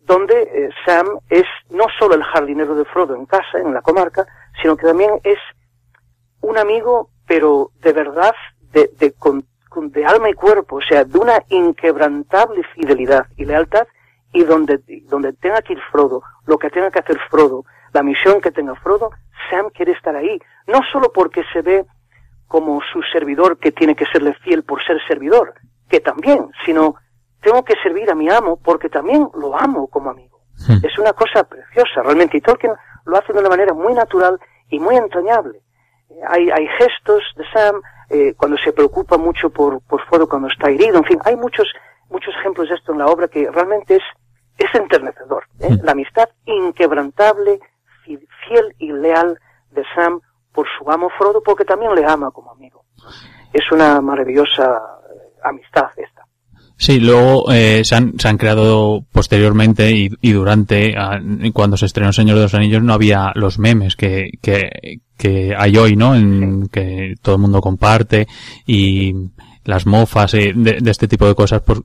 donde 0.00 0.42
eh, 0.42 0.68
Sam 0.84 1.06
es 1.30 1.44
no 1.70 1.86
solo 1.98 2.14
el 2.14 2.22
jardinero 2.22 2.74
de 2.74 2.84
Frodo 2.84 3.14
en 3.14 3.26
casa, 3.26 3.58
en 3.58 3.72
la 3.72 3.80
comarca, 3.80 4.26
sino 4.60 4.76
que 4.76 4.86
también 4.86 5.10
es 5.24 5.38
un 6.40 6.58
amigo, 6.58 7.10
pero 7.26 7.70
de 7.80 7.92
verdad, 7.92 8.34
de, 8.72 8.90
de, 8.98 9.14
de 9.90 10.06
alma 10.06 10.30
y 10.30 10.34
cuerpo, 10.34 10.76
o 10.76 10.82
sea, 10.82 11.04
de 11.04 11.18
una 11.18 11.42
inquebrantable 11.48 12.62
fidelidad 12.74 13.26
y 13.36 13.44
lealtad, 13.44 13.86
y 14.32 14.42
donde, 14.44 14.80
donde 15.04 15.32
tenga 15.34 15.62
que 15.62 15.74
ir 15.74 15.80
Frodo, 15.90 16.22
lo 16.46 16.58
que 16.58 16.70
tenga 16.70 16.90
que 16.90 16.98
hacer 16.98 17.18
Frodo, 17.30 17.64
la 17.92 18.02
misión 18.02 18.40
que 18.40 18.50
tenga 18.50 18.74
Frodo, 18.74 19.10
Sam 19.48 19.70
quiere 19.72 19.92
estar 19.92 20.14
ahí, 20.16 20.38
no 20.66 20.80
solo 20.92 21.12
porque 21.12 21.42
se 21.52 21.62
ve 21.62 21.86
como 22.48 22.80
su 22.92 23.00
servidor 23.12 23.58
que 23.58 23.72
tiene 23.72 23.94
que 23.94 24.06
serle 24.06 24.34
fiel 24.42 24.64
por 24.64 24.84
ser 24.84 24.98
servidor, 25.06 25.54
que 25.88 26.00
también, 26.00 26.50
sino 26.66 26.96
tengo 27.40 27.64
que 27.64 27.74
servir 27.82 28.10
a 28.10 28.14
mi 28.14 28.28
amo 28.28 28.58
porque 28.62 28.88
también 28.88 29.28
lo 29.34 29.58
amo 29.58 29.86
como 29.88 30.10
amigo. 30.10 30.40
Hmm. 30.66 30.84
Es 30.84 30.98
una 30.98 31.12
cosa 31.12 31.44
preciosa, 31.44 32.02
realmente. 32.02 32.38
Y 32.38 32.40
Tolkien 32.40 32.72
lo 33.04 33.16
hace 33.16 33.32
de 33.32 33.38
una 33.40 33.48
manera 33.48 33.74
muy 33.74 33.92
natural 33.94 34.38
y 34.68 34.78
muy 34.78 34.96
entrañable. 34.96 35.60
Eh, 36.10 36.20
Hay, 36.28 36.50
hay 36.50 36.66
gestos 36.78 37.22
de 37.36 37.44
Sam 37.52 37.80
eh, 38.10 38.34
cuando 38.36 38.56
se 38.58 38.72
preocupa 38.72 39.16
mucho 39.18 39.50
por, 39.50 39.80
por 39.82 40.04
Frodo 40.06 40.28
cuando 40.28 40.48
está 40.48 40.70
herido. 40.70 40.98
En 40.98 41.04
fin, 41.04 41.18
hay 41.24 41.36
muchos, 41.36 41.66
muchos 42.10 42.34
ejemplos 42.40 42.68
de 42.68 42.74
esto 42.76 42.92
en 42.92 42.98
la 42.98 43.06
obra 43.06 43.28
que 43.28 43.50
realmente 43.50 43.96
es, 43.96 44.02
es 44.58 44.74
enternecedor. 44.74 45.44
¿eh? 45.60 45.68
Hmm. 45.70 45.84
La 45.84 45.92
amistad 45.92 46.28
inquebrantable, 46.44 47.60
fi- 48.04 48.26
fiel 48.46 48.74
y 48.78 48.92
leal 48.92 49.38
de 49.70 49.84
Sam 49.94 50.20
por 50.52 50.66
su 50.78 50.90
amo 50.90 51.10
Frodo 51.18 51.42
porque 51.42 51.64
también 51.64 51.94
le 51.94 52.04
ama 52.06 52.30
como 52.30 52.50
amigo. 52.52 52.84
Es 53.52 53.70
una 53.72 54.00
maravillosa 54.00 54.80
eh, 55.14 55.32
amistad 55.42 55.90
esta. 55.96 56.13
Sí, 56.76 56.98
luego 56.98 57.52
eh, 57.52 57.82
se, 57.84 57.94
han, 57.94 58.14
se 58.18 58.28
han 58.28 58.36
creado 58.36 59.04
posteriormente 59.12 59.92
y, 59.92 60.10
y 60.20 60.32
durante, 60.32 60.94
ah, 60.98 61.20
cuando 61.52 61.76
se 61.76 61.86
estrenó 61.86 62.12
Señor 62.12 62.36
de 62.36 62.42
los 62.42 62.54
Anillos, 62.54 62.82
no 62.82 62.92
había 62.92 63.32
los 63.36 63.58
memes 63.58 63.94
que, 63.94 64.30
que, 64.42 65.00
que 65.16 65.54
hay 65.56 65.76
hoy, 65.76 65.94
¿no? 65.96 66.16
En 66.16 66.68
que 66.68 67.14
todo 67.22 67.36
el 67.36 67.40
mundo 67.40 67.60
comparte 67.60 68.26
y 68.66 69.14
las 69.64 69.86
mofas 69.86 70.34
eh, 70.34 70.52
de, 70.54 70.78
de 70.80 70.90
este 70.90 71.08
tipo 71.08 71.26
de 71.26 71.34
cosas, 71.34 71.62
pues, 71.64 71.80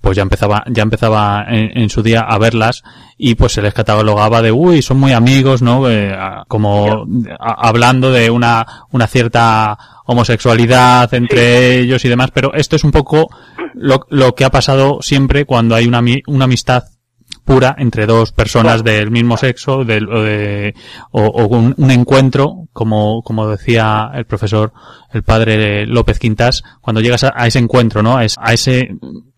pues 0.00 0.16
ya 0.16 0.22
empezaba, 0.22 0.64
ya 0.68 0.82
empezaba 0.82 1.44
en, 1.48 1.76
en 1.78 1.90
su 1.90 2.02
día 2.02 2.20
a 2.20 2.38
verlas 2.38 2.82
y 3.16 3.34
pues 3.36 3.52
se 3.52 3.62
les 3.62 3.72
catalogaba 3.72 4.42
de, 4.42 4.50
uy, 4.52 4.82
son 4.82 4.98
muy 4.98 5.12
amigos, 5.12 5.62
¿no? 5.62 5.88
Eh, 5.90 6.14
como 6.48 7.06
a- 7.38 7.68
hablando 7.68 8.10
de 8.10 8.30
una, 8.30 8.66
una 8.90 9.06
cierta 9.06 9.78
homosexualidad 10.06 11.12
entre 11.14 11.78
ellos 11.78 12.04
y 12.04 12.08
demás, 12.08 12.30
pero 12.32 12.52
esto 12.54 12.76
es 12.76 12.84
un 12.84 12.90
poco 12.92 13.28
lo, 13.74 14.06
lo 14.10 14.34
que 14.34 14.44
ha 14.44 14.50
pasado 14.50 14.98
siempre 15.02 15.44
cuando 15.44 15.74
hay 15.74 15.86
una, 15.86 16.02
una 16.26 16.44
amistad 16.44 16.84
pura 17.46 17.74
entre 17.78 18.04
dos 18.04 18.32
personas 18.32 18.84
del 18.84 19.10
mismo 19.10 19.38
sexo 19.38 19.84
del, 19.84 20.06
o, 20.12 20.22
de, 20.22 20.74
o, 21.12 21.22
o 21.22 21.46
un, 21.46 21.74
un 21.78 21.90
encuentro 21.90 22.64
como 22.74 23.22
como 23.22 23.48
decía 23.48 24.10
el 24.14 24.26
profesor 24.26 24.72
el 25.12 25.22
padre 25.22 25.86
López 25.86 26.18
Quintas 26.18 26.62
cuando 26.82 27.00
llegas 27.00 27.24
a, 27.24 27.32
a 27.34 27.46
ese 27.46 27.58
encuentro 27.60 28.02
no 28.02 28.16
a, 28.18 28.24
es- 28.24 28.36
a 28.38 28.52
ese 28.52 28.90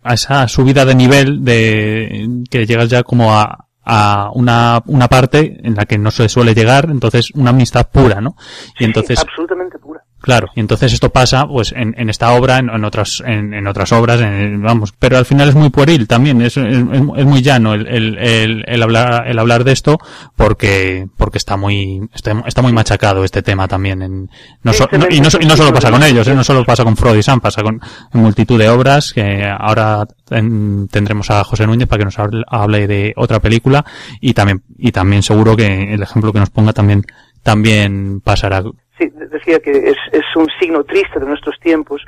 a 0.02 0.14
esa 0.14 0.48
subida 0.48 0.84
de 0.84 0.94
nivel 0.94 1.44
de 1.44 2.28
que 2.50 2.66
llegas 2.66 2.88
ya 2.88 3.02
como 3.04 3.32
a 3.34 3.66
a 3.90 4.30
una, 4.34 4.82
una 4.84 5.08
parte 5.08 5.60
en 5.62 5.74
la 5.74 5.86
que 5.86 5.96
no 5.96 6.10
se 6.10 6.28
suele 6.28 6.52
llegar, 6.54 6.88
entonces 6.90 7.30
una 7.34 7.50
amistad 7.50 7.88
pura, 7.90 8.20
¿no? 8.20 8.36
Y 8.78 8.84
entonces, 8.84 9.18
absolutamente 9.18 9.78
pura. 9.78 9.97
Claro, 10.20 10.48
y 10.56 10.60
entonces 10.60 10.92
esto 10.92 11.10
pasa, 11.10 11.46
pues, 11.46 11.70
en, 11.76 11.94
en 11.96 12.10
esta 12.10 12.32
obra, 12.32 12.58
en, 12.58 12.84
otras, 12.84 13.22
en, 13.24 13.54
en 13.54 13.68
otras 13.68 13.92
obras, 13.92 14.20
vamos, 14.58 14.92
pero 14.98 15.16
al 15.16 15.24
final 15.24 15.48
es 15.48 15.54
muy 15.54 15.70
pueril 15.70 16.08
también, 16.08 16.42
es, 16.42 16.56
es, 16.56 16.76
es 16.76 17.24
muy 17.24 17.40
llano 17.40 17.72
el, 17.74 17.86
el, 17.86 18.18
el, 18.18 18.64
el 18.66 18.82
hablar, 18.82 19.28
el 19.28 19.38
hablar 19.38 19.62
de 19.62 19.70
esto, 19.70 19.96
porque, 20.34 21.06
porque 21.16 21.38
está 21.38 21.56
muy, 21.56 22.00
está, 22.12 22.62
muy 22.62 22.72
machacado 22.72 23.22
este 23.22 23.42
tema 23.42 23.68
también 23.68 24.02
en, 24.02 24.30
no 24.64 24.72
y, 25.08 25.20
no, 25.20 25.30
solo 25.30 25.72
pasa 25.72 25.90
con 25.92 26.02
ellos, 26.02 26.26
¿eh? 26.26 26.34
no 26.34 26.42
solo 26.42 26.64
pasa 26.64 26.82
con 26.82 26.96
Freud 26.96 27.18
y 27.18 27.22
Sam, 27.22 27.40
pasa 27.40 27.62
con 27.62 27.80
multitud 28.12 28.58
de 28.58 28.68
obras, 28.68 29.12
que 29.12 29.44
ahora 29.44 30.04
ten- 30.28 30.88
tendremos 30.88 31.30
a 31.30 31.44
José 31.44 31.64
Núñez 31.64 31.86
para 31.86 32.00
que 32.00 32.04
nos 32.06 32.18
hable, 32.18 32.42
hable 32.48 32.88
de 32.88 33.12
otra 33.16 33.38
película, 33.38 33.84
y 34.20 34.32
también, 34.34 34.64
y 34.78 34.90
también 34.90 35.22
seguro 35.22 35.56
que 35.56 35.94
el 35.94 36.02
ejemplo 36.02 36.32
que 36.32 36.40
nos 36.40 36.50
ponga 36.50 36.72
también, 36.72 37.04
también 37.44 38.20
pasará. 38.20 38.62
Sí, 38.98 39.06
de- 39.08 39.28
decía 39.28 39.60
que 39.60 39.70
es, 39.70 39.96
es 40.12 40.24
un 40.36 40.48
signo 40.60 40.84
triste 40.84 41.18
de 41.20 41.26
nuestros 41.26 41.58
tiempos 41.60 42.04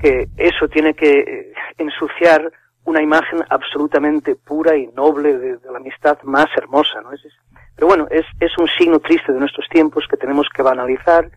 que 0.00 0.28
eso 0.36 0.68
tiene 0.68 0.94
que 0.94 1.20
eh, 1.20 1.52
ensuciar 1.78 2.50
una 2.84 3.00
imagen 3.02 3.40
absolutamente 3.48 4.34
pura 4.36 4.76
y 4.76 4.88
noble 4.88 5.38
de, 5.38 5.58
la 5.70 5.78
amistad 5.78 6.18
más 6.24 6.46
hermosa, 6.56 7.00
¿no? 7.02 7.12
Es, 7.12 7.24
es- 7.24 7.32
pero 7.76 7.88
bueno, 7.88 8.06
es, 8.10 8.24
es 8.40 8.56
un 8.58 8.68
signo 8.78 8.98
triste 9.00 9.32
de 9.32 9.40
nuestros 9.40 9.66
tiempos 9.68 10.04
que 10.08 10.16
tenemos 10.16 10.46
que 10.54 10.62
banalizar 10.62 11.28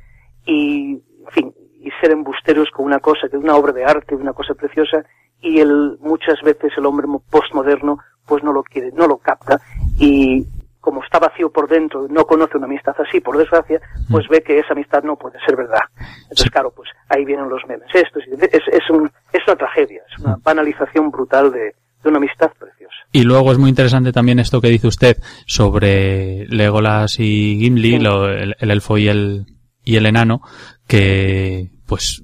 y, 0.46 0.94
en 1.25 1.32
fin, 1.32 1.54
y 1.80 1.89
ser 2.01 2.12
embusteros 2.12 2.70
con 2.72 2.86
una 2.86 3.00
cosa, 3.00 3.27
que 3.30 3.38
es 3.38 3.44
una 3.44 3.56
obra 3.56 3.74
de 3.74 3.84
arte, 3.86 4.16
una 4.16 4.34
cosa 4.34 4.54
preciosa, 4.54 5.04
y 5.42 5.60
el, 5.60 5.98
muchas 6.00 6.39
veces 6.44 6.72
el 6.77 6.86
hombre 6.86 7.08
mo- 7.08 7.24
postmoderno 7.32 7.98
pues 8.27 8.44
no 8.44 8.51
lo 8.51 8.62
quiere, 8.63 8.92
no 8.92 9.08
lo 9.08 9.18
capta, 9.18 9.60
y 10.00 10.46
como 10.88 11.03
está 11.03 11.20
vacío 11.20 11.51
por 11.51 11.67
dentro, 11.67 12.08
no 12.10 12.24
conoce 12.24 12.56
una 12.56 12.65
amistad 12.65 12.96
así, 13.06 13.20
por 13.20 13.38
desgracia, 13.38 13.82
pues 14.10 14.25
ve 14.29 14.41
que 14.41 14.58
esa 14.58 14.72
amistad 14.72 15.03
no 15.03 15.17
puede 15.17 15.38
ser 15.46 15.58
verdad. 15.58 15.82
Entonces, 16.24 16.50
claro, 16.50 16.72
pues 16.74 16.89
ahí 17.10 17.25
vienen 17.25 17.50
los 17.50 17.62
memes. 17.67 17.89
Esto 17.94 18.20
es, 18.20 18.27
es, 18.53 18.62
es, 18.72 18.89
un, 18.89 19.12
es 19.34 19.41
una 19.46 19.58
tragedia, 19.58 20.01
es 20.10 20.24
una 20.24 20.38
banalización 20.41 21.12
brutal 21.12 21.51
de, 21.51 21.60
de 22.03 22.10
una 22.10 22.20
amistad 22.20 22.50
preciosa. 22.58 22.96
Y 23.12 23.24
luego 23.24 23.51
es 23.51 23.58
muy 23.58 23.67
interesante 23.70 24.13
también 24.13 24.39
esto 24.39 24.62
que 24.62 24.70
dice 24.70 24.88
usted 24.88 25.17
sobre 25.46 26.46
Legolas 26.48 27.20
y 27.20 27.58
Gimli, 27.60 27.98
Sí. 27.98 28.00
lo- 28.00 28.29
el, 28.29 28.56
el 28.58 28.72
elfo 28.72 28.98
y 28.98 29.10
el, 29.10 29.46
y 29.84 29.98
el 29.98 30.06
enano, 30.06 30.39
que, 30.88 31.70
pues, 31.86 32.24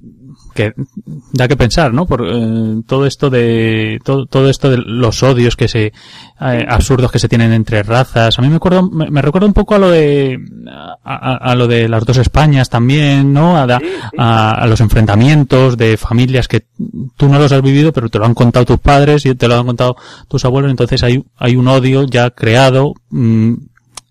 que 0.54 0.72
da 1.32 1.48
que 1.48 1.56
pensar, 1.56 1.92
¿no? 1.92 2.06
Por 2.06 2.24
eh, 2.26 2.82
todo 2.86 3.04
esto 3.06 3.28
de 3.28 3.98
todo, 4.04 4.26
todo 4.26 4.48
esto 4.48 4.70
de 4.70 4.78
los 4.78 5.22
odios 5.22 5.56
que 5.56 5.68
se 5.68 5.86
eh, 6.40 6.66
absurdos 6.68 7.10
que 7.12 7.18
se 7.18 7.28
tienen 7.28 7.52
entre 7.52 7.82
razas. 7.82 8.38
A 8.38 8.42
mí 8.42 8.48
me 8.48 8.56
acuerdo 8.56 8.88
me, 8.90 9.10
me 9.10 9.20
recuerda 9.20 9.46
un 9.46 9.52
poco 9.52 9.74
a 9.74 9.78
lo 9.78 9.90
de 9.90 10.38
a, 10.70 10.96
a- 11.34 11.36
a 11.52 11.54
lo 11.54 11.66
de 11.66 11.88
las 11.88 12.04
dos 12.04 12.16
Españas 12.16 12.70
también, 12.70 13.32
¿no? 13.32 13.56
A, 13.58 13.66
a, 14.16 14.66
los 14.66 14.80
enfrentamientos 14.80 15.76
de 15.76 15.96
familias 15.96 16.48
que 16.48 16.64
tú 17.16 17.28
no 17.28 17.38
los 17.38 17.52
has 17.52 17.62
vivido, 17.62 17.92
pero 17.92 18.08
te 18.08 18.18
lo 18.18 18.24
han 18.26 18.34
contado 18.34 18.64
tus 18.64 18.78
padres 18.78 19.26
y 19.26 19.34
te 19.34 19.48
lo 19.48 19.56
han 19.58 19.66
contado 19.66 19.96
tus 20.28 20.44
abuelos, 20.44 20.70
entonces 20.70 21.02
hay 21.02 21.22
hay 21.36 21.56
un 21.56 21.68
odio 21.68 22.04
ya 22.04 22.30
creado 22.30 22.94
mm, 23.10 23.54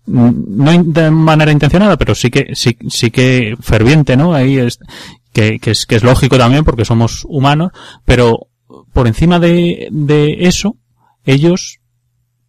no 0.06 0.82
de 0.84 1.10
manera 1.10 1.50
intencionada, 1.50 1.96
pero 1.96 2.14
sí 2.14 2.30
que 2.30 2.50
sí, 2.54 2.76
sí 2.88 3.10
que 3.10 3.56
ferviente, 3.60 4.16
¿no? 4.18 4.34
Ahí 4.34 4.58
es 4.58 4.78
que, 5.34 5.58
que 5.58 5.72
es 5.72 5.84
que 5.84 5.96
es 5.96 6.02
lógico 6.02 6.38
también 6.38 6.64
porque 6.64 6.86
somos 6.86 7.26
humanos, 7.28 7.72
pero 8.06 8.48
por 8.94 9.06
encima 9.06 9.38
de, 9.38 9.88
de 9.90 10.36
eso, 10.48 10.76
ellos 11.26 11.80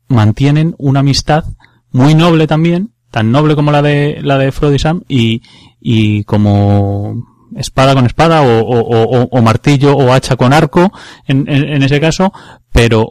mantienen 0.08 0.76
una 0.78 1.00
amistad 1.02 1.44
muy 1.92 2.14
noble 2.16 2.48
también, 2.48 2.92
tan 3.12 3.32
noble 3.32 3.56
como 3.56 3.72
la 3.72 3.82
de 3.82 4.20
la 4.22 4.38
de 4.38 4.52
Frodo 4.52 4.74
y 4.76 4.80
Sam 4.80 5.02
y, 5.08 5.42
y 5.82 6.24
como 6.26 7.16
espada 7.56 7.94
con 7.96 8.06
espada 8.06 8.42
o, 8.42 8.60
o, 8.60 8.80
o- 8.80 9.30
o 9.32 9.42
martillo 9.42 9.96
o 9.96 10.12
hacha 10.14 10.36
con 10.36 10.52
arco 10.54 10.92
en, 11.28 11.48
en, 11.50 11.64
en 11.70 11.84
ese 11.84 12.00
caso, 12.02 12.34
pero 12.72 13.08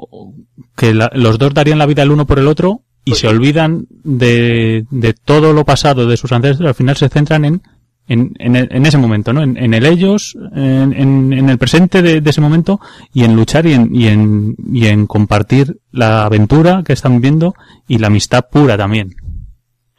que 0.77 0.93
la- 0.95 1.11
los 1.15 1.39
dos 1.39 1.55
darían 1.55 1.79
la 1.79 1.87
vida 1.87 2.03
el 2.03 2.11
uno 2.11 2.27
por 2.27 2.39
el 2.39 2.49
otro 2.49 2.83
y 3.07 3.11
Pues 3.13 3.21
se 3.21 3.29
sí. 3.29 3.35
olvidan 3.35 3.87
de, 3.91 4.87
de 4.91 5.15
todo 5.15 5.53
lo 5.53 5.65
pasado 5.65 6.07
de 6.07 6.17
sus 6.17 6.33
ancestros, 6.33 6.69
al 6.69 6.75
final 6.75 6.97
se 6.97 7.09
centran 7.09 7.45
en 7.45 7.63
en, 8.07 8.33
en, 8.39 8.87
ese 8.87 8.99
momento, 8.99 9.33
¿no? 9.33 9.43
En, 9.43 9.57
en 9.57 9.73
el 9.75 9.87
ellos, 9.87 10.37
en, 10.55 10.93
en, 10.93 11.33
en 11.33 11.49
el 11.49 11.59
presente 11.59 12.03
de, 12.03 12.21
de 12.21 12.31
ese 12.31 12.41
momento 12.41 12.79
y 13.13 13.25
en 13.25 13.35
luchar 13.35 13.65
y 13.67 13.73
en, 13.73 13.95
y 13.95 14.09
en, 14.09 14.57
y 14.73 14.87
en 14.89 15.07
compartir 15.07 15.79
la 15.91 16.25
aventura 16.25 16.83
que 16.85 16.93
están 16.93 17.15
viviendo 17.15 17.55
y 17.89 17.99
la 17.99 18.09
amistad 18.09 18.47
pura 18.51 18.77
también. 18.77 19.11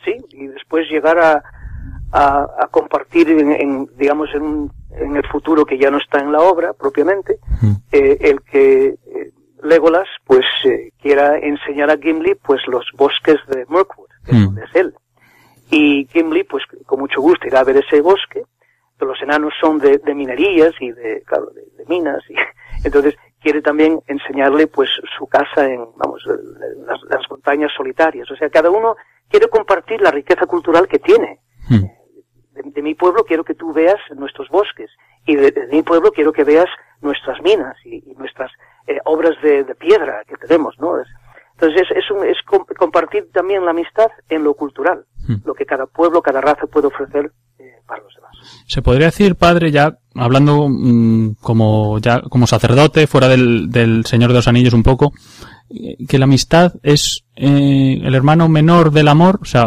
Sí, 0.03 0.13
y 0.33 0.47
después 0.47 0.87
llegar 0.89 1.17
a, 1.17 1.43
a, 2.11 2.47
a 2.59 2.67
compartir 2.69 3.27
en, 3.29 3.87
digamos, 3.97 4.29
en, 4.35 4.41
un, 4.43 4.71
en 4.91 5.15
el 5.15 5.27
futuro 5.27 5.65
que 5.65 5.79
ya 5.79 5.89
no 5.89 5.97
está 5.97 6.19
en 6.19 6.31
la 6.31 6.41
obra 6.41 6.73
propiamente, 6.73 7.39
Mm. 7.61 7.71
eh, 7.91 8.17
el 8.21 8.41
que 8.41 8.87
eh, 8.87 9.31
Legolas 9.63 10.07
pues 10.25 10.45
eh, 10.65 10.91
quiera 11.01 11.39
enseñar 11.39 11.89
a 11.89 11.97
Gimli 11.97 12.35
pues 12.35 12.61
los 12.67 12.85
bosques 12.95 13.37
de 13.47 13.65
Mirkwood, 13.69 14.09
que 14.25 14.31
es 14.31 14.37
Mm. 14.37 14.45
donde 14.45 14.63
es 14.65 14.75
él. 14.75 14.93
Y 15.71 16.07
Gimli 16.11 16.43
pues 16.43 16.63
con 16.85 16.99
mucho 16.99 17.21
gusto 17.21 17.47
irá 17.47 17.61
a 17.61 17.63
ver 17.63 17.77
ese 17.77 18.01
bosque, 18.01 18.43
pero 18.97 19.11
los 19.11 19.21
enanos 19.21 19.53
son 19.59 19.79
de, 19.79 19.97
de 19.97 20.13
minerías 20.13 20.73
y 20.79 20.91
de, 20.91 21.21
claro, 21.25 21.47
de, 21.51 21.61
de 21.77 21.85
minas 21.87 22.23
y 22.29 22.35
entonces 22.85 23.15
quiere 23.41 23.61
también 23.61 23.99
enseñarle 24.07 24.67
pues 24.67 24.89
su 25.17 25.27
casa 25.27 25.67
en, 25.67 25.85
vamos, 25.97 26.23
en 26.27 26.85
las, 26.85 27.01
las 27.03 27.29
montañas 27.29 27.71
solitarias. 27.75 28.29
O 28.31 28.35
sea, 28.35 28.49
cada 28.49 28.69
uno 28.69 28.95
quiere 29.29 29.47
compartir 29.49 30.01
la 30.01 30.11
riqueza 30.11 30.45
cultural 30.45 30.87
que 30.87 30.99
tiene 30.99 31.39
Mm. 31.67 31.83
de, 32.53 32.61
de 32.71 32.81
mi 32.83 32.93
pueblo 32.93 33.23
quiero 33.25 33.43
que 33.43 33.55
tú 33.55 33.73
veas 33.73 33.95
nuestros 34.15 34.49
bosques 34.49 34.91
y 35.25 35.35
de, 35.35 35.49
de 35.49 35.65
mi 35.67 35.81
pueblo 35.81 36.11
quiero 36.11 36.31
que 36.31 36.43
veas 36.43 36.67
nuestras 37.01 37.41
minas 37.41 37.75
y, 37.83 38.03
y 38.11 38.13
nuestras 38.15 38.51
eh, 38.85 38.99
obras 39.05 39.33
de, 39.41 39.63
de 39.63 39.73
piedra 39.73 40.23
que 40.27 40.37
tenemos, 40.37 40.77
¿no? 40.79 40.99
Es- 41.01 41.07
entonces 41.55 41.81
es, 41.91 41.97
es, 41.97 42.11
un- 42.11 42.25
es 42.27 42.37
com- 42.45 42.65
compartir 42.77 43.29
también 43.33 43.65
la 43.65 43.71
amistad 43.71 44.07
en 44.29 44.43
lo 44.43 44.53
cultural, 44.53 45.05
Hmm. 45.27 45.37
lo 45.43 45.55
que 45.55 45.65
cada 45.65 45.87
pueblo, 45.87 46.21
cada 46.21 46.39
raza 46.39 46.67
puede 46.67 46.85
ofrecer 46.87 47.31
eh, 47.57 47.71
para 47.87 48.03
los 48.03 48.13
demás. 48.15 48.31
Se 48.67 48.83
podría 48.83 49.07
decir, 49.07 49.35
padre, 49.35 49.71
ya 49.71 49.97
hablando 50.13 50.67
mm, 50.69 51.35
como 51.41 51.97
ya 51.97 52.21
como 52.21 52.45
sacerdote, 52.45 53.07
fuera 53.07 53.27
del, 53.27 53.71
del 53.71 54.05
Señor 54.05 54.29
de 54.29 54.35
los 54.35 54.47
Anillos 54.47 54.73
un 54.75 54.83
poco, 54.83 55.13
eh, 55.71 55.97
que 56.07 56.19
la 56.19 56.25
amistad 56.25 56.73
es 56.83 57.23
eh, 57.35 57.99
el 58.03 58.13
hermano 58.13 58.47
menor 58.49 58.91
del 58.91 59.07
amor, 59.07 59.39
o 59.41 59.45
sea, 59.45 59.65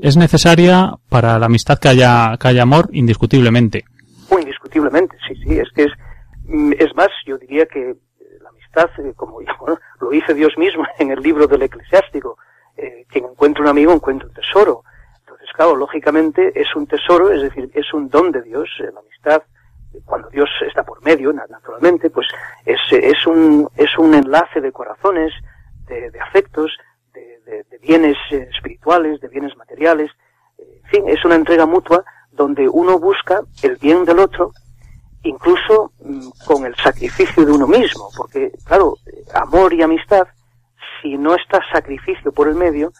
es 0.00 0.16
necesaria 0.16 0.92
para 1.08 1.40
la 1.40 1.46
amistad 1.46 1.78
que 1.80 1.88
haya, 1.88 2.36
que 2.38 2.46
haya 2.48 2.62
amor, 2.62 2.88
indiscutiblemente. 2.92 3.84
Oh, 4.30 4.38
indiscutiblemente, 4.38 5.16
sí, 5.26 5.34
sí, 5.42 5.58
es 5.58 5.68
que 5.74 5.84
es, 5.84 5.92
mm, 6.44 6.72
es 6.78 6.94
más, 6.94 7.08
yo 7.26 7.36
diría 7.38 7.66
que 7.66 7.96
la 8.42 8.48
amistad, 8.50 8.90
eh, 9.04 9.12
como 9.16 9.38
lo 10.00 10.10
dice 10.10 10.34
Dios 10.34 10.56
mismo 10.56 10.84
en 10.98 11.10
el 11.10 11.20
libro 11.20 11.46
del 11.46 11.62
eclesiástico, 11.62 12.38
eh, 12.76 13.06
quien 13.08 13.24
encuentra 13.24 13.62
un 13.62 13.68
amigo 13.68 13.92
encuentra 13.92 14.28
un 14.28 14.34
tesoro. 14.34 14.82
Entonces, 15.20 15.48
claro, 15.54 15.76
lógicamente 15.76 16.52
es 16.54 16.74
un 16.74 16.86
tesoro, 16.86 17.30
es 17.30 17.42
decir, 17.42 17.70
es 17.74 17.92
un 17.92 18.08
don 18.08 18.32
de 18.32 18.42
Dios, 18.42 18.68
eh, 18.80 18.90
la 18.92 19.00
amistad, 19.00 19.42
cuando 20.04 20.28
Dios 20.28 20.48
está 20.66 20.84
por 20.84 21.02
medio, 21.02 21.32
naturalmente, 21.32 22.10
pues 22.10 22.26
es, 22.64 22.78
es, 22.90 23.26
un, 23.26 23.68
es 23.76 23.96
un 23.98 24.14
enlace 24.14 24.60
de 24.60 24.70
corazones, 24.70 25.32
de, 25.86 26.12
afectos, 26.20 26.76
de, 27.14 27.64
de, 27.70 27.78
bienes 27.78 28.16
espirituales, 28.30 29.20
de 29.20 29.28
bienes 29.28 29.56
materiales, 29.56 30.10
en 30.58 30.90
fin, 30.90 31.08
es 31.08 31.24
una 31.24 31.36
entrega 31.36 31.66
mutua 31.66 32.04
donde 32.30 32.68
uno 32.68 32.98
busca 32.98 33.40
el 33.62 33.76
bien 33.76 34.04
del 34.04 34.18
otro, 34.18 34.52
incluso 35.22 35.92
mm, 36.00 36.28
con 36.46 36.64
el 36.66 36.74
sacrificio 36.76 37.44
de 37.44 37.52
uno 37.52 37.66
mismo, 37.66 38.08
porque, 38.16 38.52
claro, 38.64 38.94
amor 39.34 39.72
y 39.72 39.82
amistad, 39.82 40.26
si 41.00 41.16
no 41.16 41.34
está 41.34 41.60
sacrificio 41.72 42.32
por 42.32 42.48
el 42.48 42.54
medio, 42.54 42.92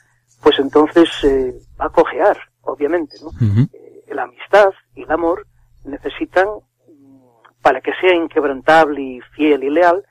pues 0.43 0.59
entonces 0.59 1.09
eh, 1.25 1.55
va 1.81 1.87
a 1.87 1.91
cojear, 1.91 2.37
obviamente, 2.63 3.17
¿no? 3.23 3.31
eh, 3.73 4.15
la 4.15 4.23
amistad 4.23 4.71
y 4.95 5.03
el 5.03 5.11
amor 5.11 5.47
necesitan, 5.85 6.49
mm, 6.49 7.63
para 7.63 7.81
que 7.81 7.93
sea 8.01 8.15
inquebrantable 8.15 9.01
y 9.01 9.21
fiel 9.35 9.65
y 9.65 9.71
leal, 9.71 10.05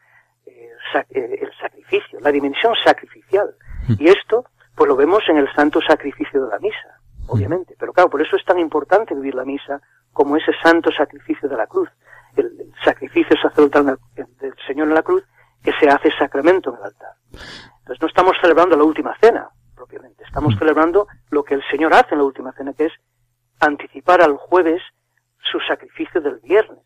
eh, 0.45 0.69
sac 0.91 1.07
el 1.11 1.51
sacrificio, 1.59 2.19
la 2.19 2.31
dimensión 2.31 2.73
sacrificial. 2.83 3.55
Y 3.99 4.09
esto, 4.09 4.45
pues 4.75 4.89
lo 4.89 4.97
vemos 4.97 5.23
en 5.29 5.37
el 5.37 5.47
santo 5.53 5.79
sacrificio 5.81 6.43
de 6.43 6.49
la 6.49 6.59
misa 6.59 6.97
obviamente. 7.27 7.75
Pero 7.77 7.93
claro, 7.93 8.09
por 8.09 8.21
eso 8.21 8.35
es 8.35 8.45
tan 8.45 8.59
importante 8.59 9.13
vivir 9.13 9.35
la 9.35 9.45
misa 9.45 9.81
como 10.17 10.35
ese 10.35 10.51
santo 10.63 10.91
sacrificio 10.91 11.47
de 11.47 11.55
la 11.55 11.67
cruz, 11.67 11.87
el, 12.35 12.47
el 12.47 12.73
sacrificio 12.83 13.37
sacerdotal 13.39 13.99
del 14.15 14.55
Señor 14.65 14.87
en 14.87 14.95
la 14.95 15.03
cruz 15.03 15.23
que 15.61 15.71
se 15.79 15.87
hace 15.87 16.09
sacramento 16.17 16.71
en 16.71 16.77
el 16.77 16.85
altar. 16.85 17.13
Entonces 17.29 18.01
no 18.01 18.07
estamos 18.07 18.35
celebrando 18.41 18.75
la 18.75 18.83
última 18.83 19.15
cena, 19.21 19.47
propiamente, 19.75 20.23
estamos 20.23 20.55
celebrando 20.57 21.05
lo 21.29 21.43
que 21.43 21.53
el 21.53 21.63
Señor 21.69 21.93
hace 21.93 22.15
en 22.15 22.17
la 22.17 22.23
última 22.23 22.51
cena, 22.53 22.73
que 22.73 22.85
es 22.85 22.93
anticipar 23.59 24.23
al 24.23 24.37
jueves 24.37 24.81
su 25.51 25.59
sacrificio 25.59 26.19
del 26.19 26.39
viernes. 26.39 26.83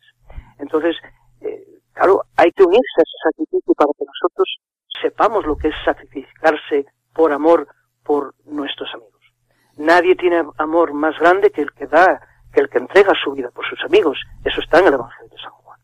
Entonces, 0.58 0.94
eh, 1.40 1.64
claro, 1.94 2.24
hay 2.36 2.52
que 2.52 2.64
unirse 2.64 2.98
a 2.98 3.02
ese 3.02 3.30
sacrificio 3.30 3.72
para 3.72 3.92
que 3.98 4.04
nosotros 4.04 4.58
sepamos 5.00 5.46
lo 5.46 5.56
que 5.56 5.68
es 5.68 5.74
sacrificarse 5.86 6.84
por 7.14 7.32
amor 7.32 7.66
por 8.04 8.34
nuestros 8.44 8.92
amigos. 8.92 9.22
Nadie 9.78 10.16
tiene 10.16 10.44
amor 10.58 10.92
más 10.92 11.18
grande 11.18 11.50
que 11.50 11.62
el 11.62 11.72
que 11.72 11.86
da, 11.86 12.20
que 12.52 12.60
el 12.60 12.68
que 12.68 12.78
entrega 12.78 13.12
su 13.22 13.32
vida 13.32 13.48
por 13.54 13.64
sus 13.68 13.78
amigos. 13.84 14.18
Eso 14.44 14.60
está 14.60 14.78
en 14.80 14.88
el 14.88 14.94
Evangelio 14.94 15.30
de 15.30 15.42
San 15.42 15.50
Juan. 15.52 15.78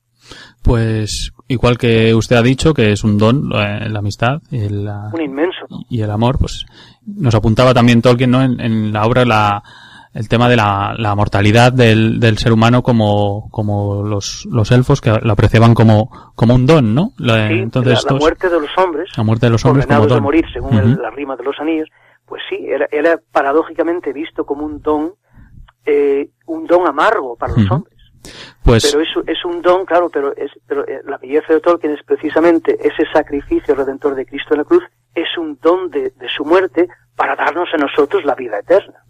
Pues 0.63 1.33
igual 1.47 1.79
que 1.79 2.15
usted 2.15 2.37
ha 2.37 2.43
dicho 2.43 2.75
que 2.75 2.93
es 2.93 3.05
un 3.05 3.17
don 3.17 3.51
eh, 3.55 3.89
la 3.89 4.01
amistad 4.01 4.41
y 4.51 4.65
el, 4.65 4.89
un 5.13 5.21
inmenso 5.21 5.67
y 5.89 6.03
el 6.03 6.11
amor, 6.11 6.39
pues 6.39 6.67
nos 7.07 7.35
apuntaba 7.35 7.73
también 7.73 8.03
Tolkien 8.03 8.31
¿no? 8.31 8.43
en, 8.43 8.61
en 8.61 8.93
la 8.93 9.07
obra 9.07 9.25
la, 9.25 9.63
el 10.15 10.29
tema 10.29 10.49
de 10.49 10.57
la, 10.57 10.95
la 10.99 11.15
mortalidad 11.15 11.73
del, 11.73 12.19
del, 12.19 12.39
ser 12.39 12.53
humano 12.53 12.83
como, 12.83 13.49
como 13.51 14.03
los, 14.03 14.47
los 14.51 14.71
elfos 14.73 15.01
que 15.01 15.11
lo 15.11 15.33
apreciaban 15.33 15.75
como, 15.75 16.11
como 16.35 16.55
un 16.55 16.67
don, 16.67 16.95
¿no? 16.95 17.13
La, 17.19 17.49
sí, 17.49 17.55
entonces, 17.55 17.93
la, 17.93 17.99
estos, 17.99 18.13
la, 18.13 18.19
muerte 18.19 18.49
de 18.49 18.61
los 18.61 18.79
hombres, 18.79 19.11
la 19.17 19.23
muerte 19.25 19.47
de 19.47 19.51
los 19.51 19.65
hombres 19.65 19.87
como 19.87 20.07
don. 20.07 20.17
de 20.17 20.21
morir 20.21 20.45
según 20.53 20.75
uh 20.75 20.81
-huh. 20.81 20.83
el, 20.83 21.03
la 21.03 21.11
rima 21.11 21.37
de 21.37 21.45
los 21.45 21.59
anillos, 21.61 21.89
pues 22.27 22.43
sí, 22.49 22.57
era, 22.67 22.89
era 22.91 23.19
paradójicamente 23.33 24.13
visto 24.13 24.45
como 24.45 24.65
un 24.65 24.83
don, 24.83 25.13
eh, 25.91 26.29
un 26.47 26.67
don 26.67 26.87
amargo 26.87 27.35
para 27.37 27.55
los 27.55 27.63
uh 27.63 27.67
-huh. 27.67 27.75
hombres. 27.77 27.99
Pues, 28.63 28.91
pero 28.91 29.03
es, 29.03 29.09
es, 29.39 29.45
un 29.45 29.63
don, 29.63 29.87
claro, 29.87 30.11
pero, 30.11 30.37
es, 30.37 30.51
pero 30.67 30.87
eh, 30.87 31.01
la 31.05 31.17
belleza 31.17 31.55
de 31.55 31.61
Tolkien 31.61 31.95
es 31.95 32.03
precisamente 32.05 32.77
ese 32.79 33.05
sacrificio 33.11 33.75
redentor 33.75 34.15
de 34.15 34.27
Cristo 34.27 34.53
en 34.53 34.59
la 34.59 34.65
cruz, 34.65 34.85
es 35.15 35.29
un 35.39 35.59
don 35.63 35.91
de, 35.91 36.11
de 36.11 36.29
su 36.29 36.45
muerte 36.45 36.89
para 37.17 37.35
darnos 37.37 37.69
a 37.73 37.79
nosotros 37.79 38.25
la 38.25 38.35
vida 38.35 38.59
eterna. 38.59 39.03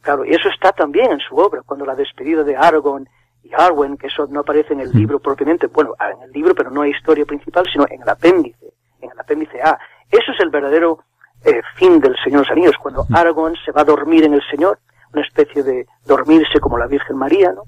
Claro, 0.00 0.24
y 0.24 0.30
eso 0.30 0.48
está 0.48 0.72
también 0.72 1.12
en 1.12 1.20
su 1.20 1.36
obra, 1.36 1.60
cuando 1.66 1.84
la 1.84 1.94
despedida 1.94 2.42
de 2.42 2.56
Aragorn 2.56 3.06
y 3.42 3.50
Arwen, 3.52 3.98
que 3.98 4.06
eso 4.06 4.26
no 4.28 4.40
aparece 4.40 4.72
en 4.72 4.80
el 4.80 4.90
libro 4.92 5.18
propiamente, 5.18 5.66
bueno, 5.66 5.94
en 6.00 6.22
el 6.22 6.32
libro, 6.32 6.54
pero 6.54 6.70
no 6.70 6.82
hay 6.82 6.92
historia 6.92 7.26
principal, 7.26 7.66
sino 7.70 7.84
en 7.90 8.00
el 8.00 8.08
apéndice, 8.08 8.72
en 9.02 9.10
el 9.10 9.20
apéndice 9.20 9.60
A. 9.60 9.78
Eso 10.10 10.32
es 10.32 10.40
el 10.40 10.48
verdadero 10.48 11.00
eh, 11.44 11.60
fin 11.76 12.00
del 12.00 12.16
Señor 12.24 12.40
de 12.40 12.46
los 12.46 12.50
Anillos, 12.50 12.76
cuando 12.82 13.06
Aragorn 13.12 13.54
se 13.64 13.72
va 13.72 13.82
a 13.82 13.84
dormir 13.84 14.24
en 14.24 14.34
el 14.34 14.42
Señor, 14.50 14.78
una 15.14 15.22
especie 15.22 15.62
de 15.62 15.86
dormirse 16.04 16.60
como 16.60 16.76
la 16.76 16.86
Virgen 16.86 17.16
María, 17.16 17.52
¿no? 17.52 17.62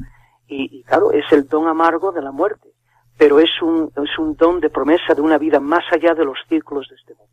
Y, 0.49 0.79
y 0.79 0.83
claro, 0.85 1.13
es 1.13 1.25
el 1.33 1.49
don 1.49 1.67
amargo 1.67 2.13
de 2.13 2.23
la 2.23 2.33
muerte, 2.33 2.69
pero 3.17 3.41
es 3.41 3.51
un, 3.63 3.91
es 3.97 4.19
un 4.19 4.37
don 4.37 4.61
de 4.61 4.71
promesa 4.71 5.15
de 5.15 5.23
una 5.23 5.39
vida 5.39 5.59
más 5.61 5.85
allá 5.91 6.15
de 6.15 6.25
los 6.25 6.39
círculos 6.49 6.89
de 6.89 6.97
este 6.97 7.15
mundo. 7.15 7.33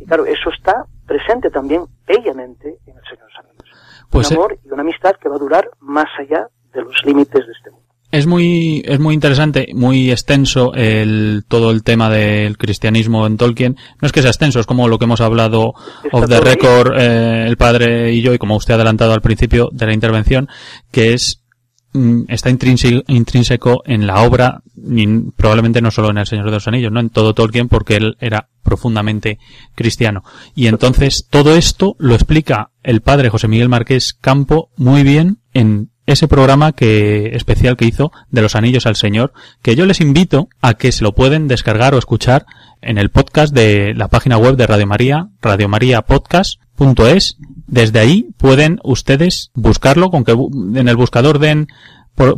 Y 0.00 0.06
claro, 0.06 0.24
eso 0.24 0.50
está 0.50 0.86
presente 1.06 1.50
también 1.50 1.84
bellamente 2.06 2.78
en 2.86 2.96
el 2.96 3.04
Señor 3.04 3.26
de 3.26 3.34
los 3.34 3.38
Anillos. 3.38 4.06
Pues 4.10 4.30
un 4.30 4.36
amor 4.36 4.52
eh... 4.54 4.60
y 4.64 4.72
una 4.72 4.82
amistad 4.82 5.16
que 5.16 5.28
va 5.28 5.36
a 5.36 5.38
durar 5.38 5.70
más 5.80 6.06
allá 6.18 6.48
de 6.72 6.82
los 6.82 7.04
límites 7.04 7.46
de 7.46 7.52
este 7.52 7.70
mundo. 7.70 7.87
Es 8.10 8.26
muy, 8.26 8.82
es 8.86 8.98
muy 8.98 9.14
interesante, 9.14 9.68
muy 9.74 10.10
extenso 10.10 10.72
el, 10.72 11.44
todo 11.46 11.70
el 11.70 11.82
tema 11.82 12.08
del 12.08 12.56
cristianismo 12.56 13.26
en 13.26 13.36
Tolkien. 13.36 13.76
No 14.00 14.06
es 14.06 14.12
que 14.12 14.22
sea 14.22 14.30
extenso, 14.30 14.60
es 14.60 14.66
como 14.66 14.88
lo 14.88 14.98
que 14.98 15.04
hemos 15.04 15.20
hablado 15.20 15.74
of 16.12 16.26
the 16.26 16.40
record, 16.40 16.98
eh, 16.98 17.46
el 17.46 17.58
padre 17.58 18.14
y 18.14 18.22
yo, 18.22 18.32
y 18.32 18.38
como 18.38 18.56
usted 18.56 18.72
ha 18.72 18.76
adelantado 18.76 19.12
al 19.12 19.20
principio 19.20 19.68
de 19.72 19.86
la 19.86 19.92
intervención, 19.92 20.48
que 20.90 21.12
es 21.12 21.44
mm, 21.92 22.22
está 22.28 22.48
intrínseco 22.48 23.82
en 23.84 24.06
la 24.06 24.22
obra, 24.22 24.62
y 24.74 25.06
probablemente 25.36 25.82
no 25.82 25.90
solo 25.90 26.08
en 26.08 26.16
El 26.16 26.26
Señor 26.26 26.46
de 26.46 26.52
los 26.52 26.66
Anillos, 26.66 26.90
no 26.90 27.00
en 27.00 27.10
todo 27.10 27.34
Tolkien, 27.34 27.68
porque 27.68 27.96
él 27.96 28.16
era 28.20 28.48
profundamente 28.62 29.38
cristiano. 29.74 30.24
Y 30.54 30.68
entonces 30.68 31.26
todo 31.28 31.54
esto 31.56 31.94
lo 31.98 32.14
explica 32.14 32.70
el 32.82 33.02
padre 33.02 33.28
José 33.28 33.48
Miguel 33.48 33.68
Márquez 33.68 34.14
Campo 34.14 34.70
muy 34.78 35.02
bien 35.02 35.40
en 35.52 35.90
ese 36.08 36.26
programa 36.26 36.72
que 36.72 37.36
especial 37.36 37.76
que 37.76 37.84
hizo 37.84 38.10
de 38.30 38.40
los 38.40 38.56
anillos 38.56 38.86
al 38.86 38.96
Señor, 38.96 39.34
que 39.60 39.76
yo 39.76 39.84
les 39.84 40.00
invito 40.00 40.48
a 40.62 40.74
que 40.74 40.90
se 40.90 41.04
lo 41.04 41.12
pueden 41.12 41.48
descargar 41.48 41.94
o 41.94 41.98
escuchar 41.98 42.46
en 42.80 42.96
el 42.96 43.10
podcast 43.10 43.54
de 43.54 43.92
la 43.94 44.08
página 44.08 44.38
web 44.38 44.56
de 44.56 44.66
Radio 44.66 44.86
María, 44.86 45.28
radiomariapodcast.es. 45.42 47.36
Desde 47.66 47.98
ahí 47.98 48.30
pueden 48.38 48.80
ustedes 48.84 49.50
buscarlo, 49.54 50.10
con 50.10 50.24
que 50.24 50.32
en 50.32 50.88
el 50.88 50.96
buscador 50.96 51.38
den 51.38 51.68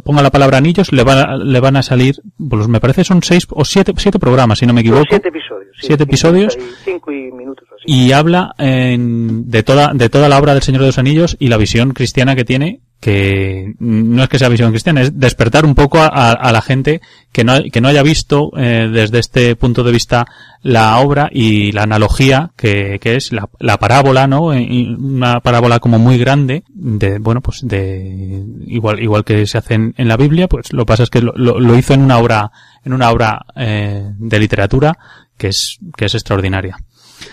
ponga 0.02 0.20
la 0.20 0.30
palabra 0.30 0.59
anillos, 0.59 0.92
le, 0.92 1.04
va, 1.04 1.37
le 1.37 1.61
van 1.61 1.76
a 1.76 1.83
salir, 1.83 2.16
pues 2.37 2.68
me 2.68 2.80
parece 2.80 3.04
son 3.04 3.22
seis 3.22 3.46
o 3.50 3.64
siete, 3.64 3.94
siete 3.96 4.18
programas, 4.18 4.59
si 4.59 4.66
no 4.66 4.74
me 4.74 4.80
equivoco. 4.80 5.06
Siete 5.09 5.28
episodios. 5.28 5.76
Sí, 5.78 5.87
siete 5.87 6.02
episodios. 6.02 6.59
Cinco 6.85 7.12
y 7.12 7.30
minutos 7.33 7.66
así. 7.72 7.85
Y 7.87 8.12
habla 8.12 8.54
en, 8.59 9.48
de 9.48 9.62
toda, 9.62 9.92
de 9.94 10.09
toda 10.09 10.28
la 10.28 10.38
obra 10.38 10.54
del 10.54 10.62
Señor 10.62 10.83
de 10.83 10.88
los 10.88 10.98
Anillos 10.98 11.37
y 11.38 11.48
la 11.48 11.56
visión 11.56 11.92
cristiana 11.92 12.35
que 12.37 12.44
tiene 12.44 12.80
que 13.00 13.74
no 13.78 14.22
es 14.22 14.28
que 14.28 14.38
sea 14.38 14.50
visión 14.50 14.70
cristiana, 14.70 15.00
es 15.00 15.18
despertar 15.18 15.64
un 15.64 15.74
poco 15.74 15.98
a, 15.98 16.32
a 16.32 16.52
la 16.52 16.60
gente 16.60 17.00
que 17.32 17.44
no, 17.44 17.54
que 17.72 17.80
no 17.80 17.88
haya 17.88 18.02
visto 18.02 18.50
eh, 18.56 18.88
desde 18.92 19.20
este 19.20 19.56
punto 19.56 19.82
de 19.82 19.92
vista 19.92 20.26
la 20.62 20.98
obra 20.98 21.30
y 21.32 21.72
la 21.72 21.84
analogía 21.84 22.50
que, 22.56 22.98
que 23.00 23.16
es 23.16 23.32
la, 23.32 23.48
la, 23.58 23.78
parábola, 23.78 24.26
¿no? 24.26 24.46
Una 24.46 25.40
parábola 25.40 25.78
como 25.78 25.98
muy 25.98 26.18
grande 26.18 26.64
de, 26.68 27.18
bueno, 27.18 27.40
pues 27.40 27.60
de, 27.62 28.44
igual, 28.66 29.00
igual 29.00 29.24
que 29.24 29.46
se 29.46 29.56
hace 29.56 29.74
en, 29.74 29.94
en 29.96 30.06
la 30.06 30.18
Biblia, 30.18 30.48
pues 30.48 30.72
lo 30.74 30.82
que 30.82 30.88
pasa 30.88 31.04
es 31.04 31.10
que 31.10 31.22
lo, 31.22 31.32
lo, 31.34 31.58
lo, 31.58 31.76
hizo 31.76 31.94
en 31.94 32.02
una 32.02 32.18
obra, 32.18 32.50
en 32.84 32.92
una 32.92 33.10
obra 33.10 33.46
eh, 33.56 34.10
de 34.18 34.38
literatura 34.38 34.98
que 35.38 35.48
es, 35.48 35.78
que 35.96 36.04
es 36.04 36.14
extraordinaria. 36.14 36.76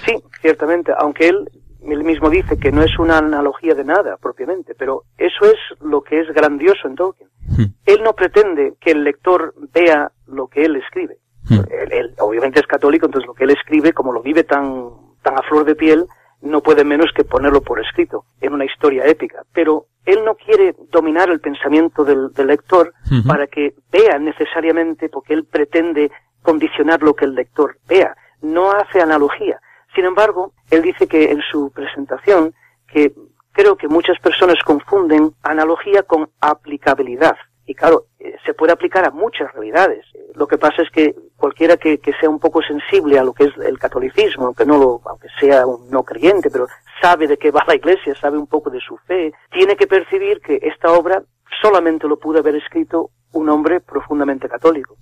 Sí, 0.05 0.13
ciertamente, 0.41 0.93
aunque 0.97 1.27
él 1.27 1.49
él 1.93 2.03
mismo 2.03 2.29
dice 2.29 2.57
que 2.59 2.71
no 2.71 2.81
es 2.81 2.97
una 2.99 3.17
analogía 3.17 3.73
de 3.73 3.85
nada 3.85 4.17
propiamente, 4.17 4.75
pero 4.75 5.03
eso 5.17 5.45
es 5.45 5.57
lo 5.81 6.01
que 6.01 6.19
es 6.19 6.27
grandioso 6.33 6.87
en 6.87 6.95
Tolkien. 6.95 7.29
Hmm. 7.47 7.65
Él 7.85 8.03
no 8.03 8.13
pretende 8.13 8.73
que 8.79 8.91
el 8.91 9.03
lector 9.03 9.53
vea 9.73 10.11
lo 10.27 10.47
que 10.47 10.65
él 10.65 10.75
escribe. 10.75 11.17
Hmm. 11.49 11.59
Él, 11.71 11.91
él, 11.91 12.15
obviamente 12.19 12.59
es 12.59 12.67
católico, 12.67 13.05
entonces 13.05 13.27
lo 13.27 13.33
que 13.33 13.45
él 13.45 13.51
escribe, 13.51 13.93
como 13.93 14.11
lo 14.11 14.21
vive 14.21 14.43
tan, 14.43 14.89
tan 15.21 15.37
a 15.37 15.43
flor 15.43 15.63
de 15.63 15.75
piel, 15.75 16.05
no 16.41 16.61
puede 16.61 16.83
menos 16.83 17.11
que 17.15 17.23
ponerlo 17.23 17.61
por 17.61 17.79
escrito 17.79 18.25
en 18.41 18.53
una 18.53 18.65
historia 18.65 19.05
épica. 19.05 19.43
Pero 19.53 19.85
él 20.05 20.23
no 20.25 20.35
quiere 20.35 20.75
dominar 20.91 21.29
el 21.29 21.39
pensamiento 21.39 22.03
del, 22.03 22.33
del 22.33 22.47
lector 22.47 22.93
hmm. 23.09 23.27
para 23.27 23.47
que 23.47 23.73
vea 23.91 24.19
necesariamente, 24.19 25.09
porque 25.09 25.33
él 25.33 25.45
pretende 25.45 26.11
condicionar 26.41 27.01
lo 27.01 27.13
que 27.13 27.25
el 27.25 27.33
lector 27.33 27.77
vea. 27.87 28.15
No 28.41 28.71
hace 28.71 29.01
analogía 29.01 29.59
sin 29.97 30.05
embargo, 30.05 30.53
él 30.69 30.83
dice 30.83 31.07
que 31.07 31.31
en 31.31 31.41
su 31.51 31.71
presentación 31.71 32.53
que 32.87 33.13
creo 33.51 33.75
que 33.75 33.87
muchas 33.87 34.19
personas 34.19 34.57
confunden 34.63 35.31
analogía 35.41 36.03
con 36.03 36.29
aplicabilidad. 36.39 37.35
Y 37.65 37.73
claro, 37.73 38.05
eh, 38.19 38.35
se 38.45 38.53
puede 38.53 38.73
aplicar 38.73 39.05
a 39.07 39.09
muchas 39.09 39.51
realidades. 39.53 40.05
Lo 40.35 40.45
que 40.45 40.59
pasa 40.59 40.83
es 40.83 40.91
que 40.91 41.15
cualquiera 41.35 41.77
que, 41.77 41.97
que, 41.97 42.13
sea 42.19 42.29
un 42.29 42.39
poco 42.39 42.61
sensible 42.61 43.17
a 43.17 43.23
lo 43.23 43.33
que 43.33 43.45
es 43.45 43.57
el 43.57 43.79
catolicismo, 43.79 44.45
aunque 44.45 44.67
no 44.67 44.77
lo, 44.77 45.01
aunque 45.03 45.29
sea 45.39 45.65
un 45.65 45.89
no 45.89 46.03
creyente, 46.03 46.51
pero 46.51 46.67
sabe 47.01 47.25
de 47.25 47.37
qué 47.37 47.49
va 47.49 47.65
la 47.65 47.75
iglesia, 47.75 48.13
sabe 48.21 48.37
un 48.37 48.45
poco 48.45 48.69
de 48.69 48.79
su 48.79 48.97
fe, 48.97 49.33
tiene 49.51 49.75
que 49.75 49.87
percibir 49.87 50.41
que 50.41 50.59
esta 50.61 50.91
obra 50.91 51.23
solamente 51.59 52.07
lo 52.07 52.19
pudo 52.19 52.37
haber 52.37 52.55
escrito 52.55 53.09
un 53.31 53.49
hombre 53.49 53.79
profundamente 53.79 54.47
católico. 54.47 54.95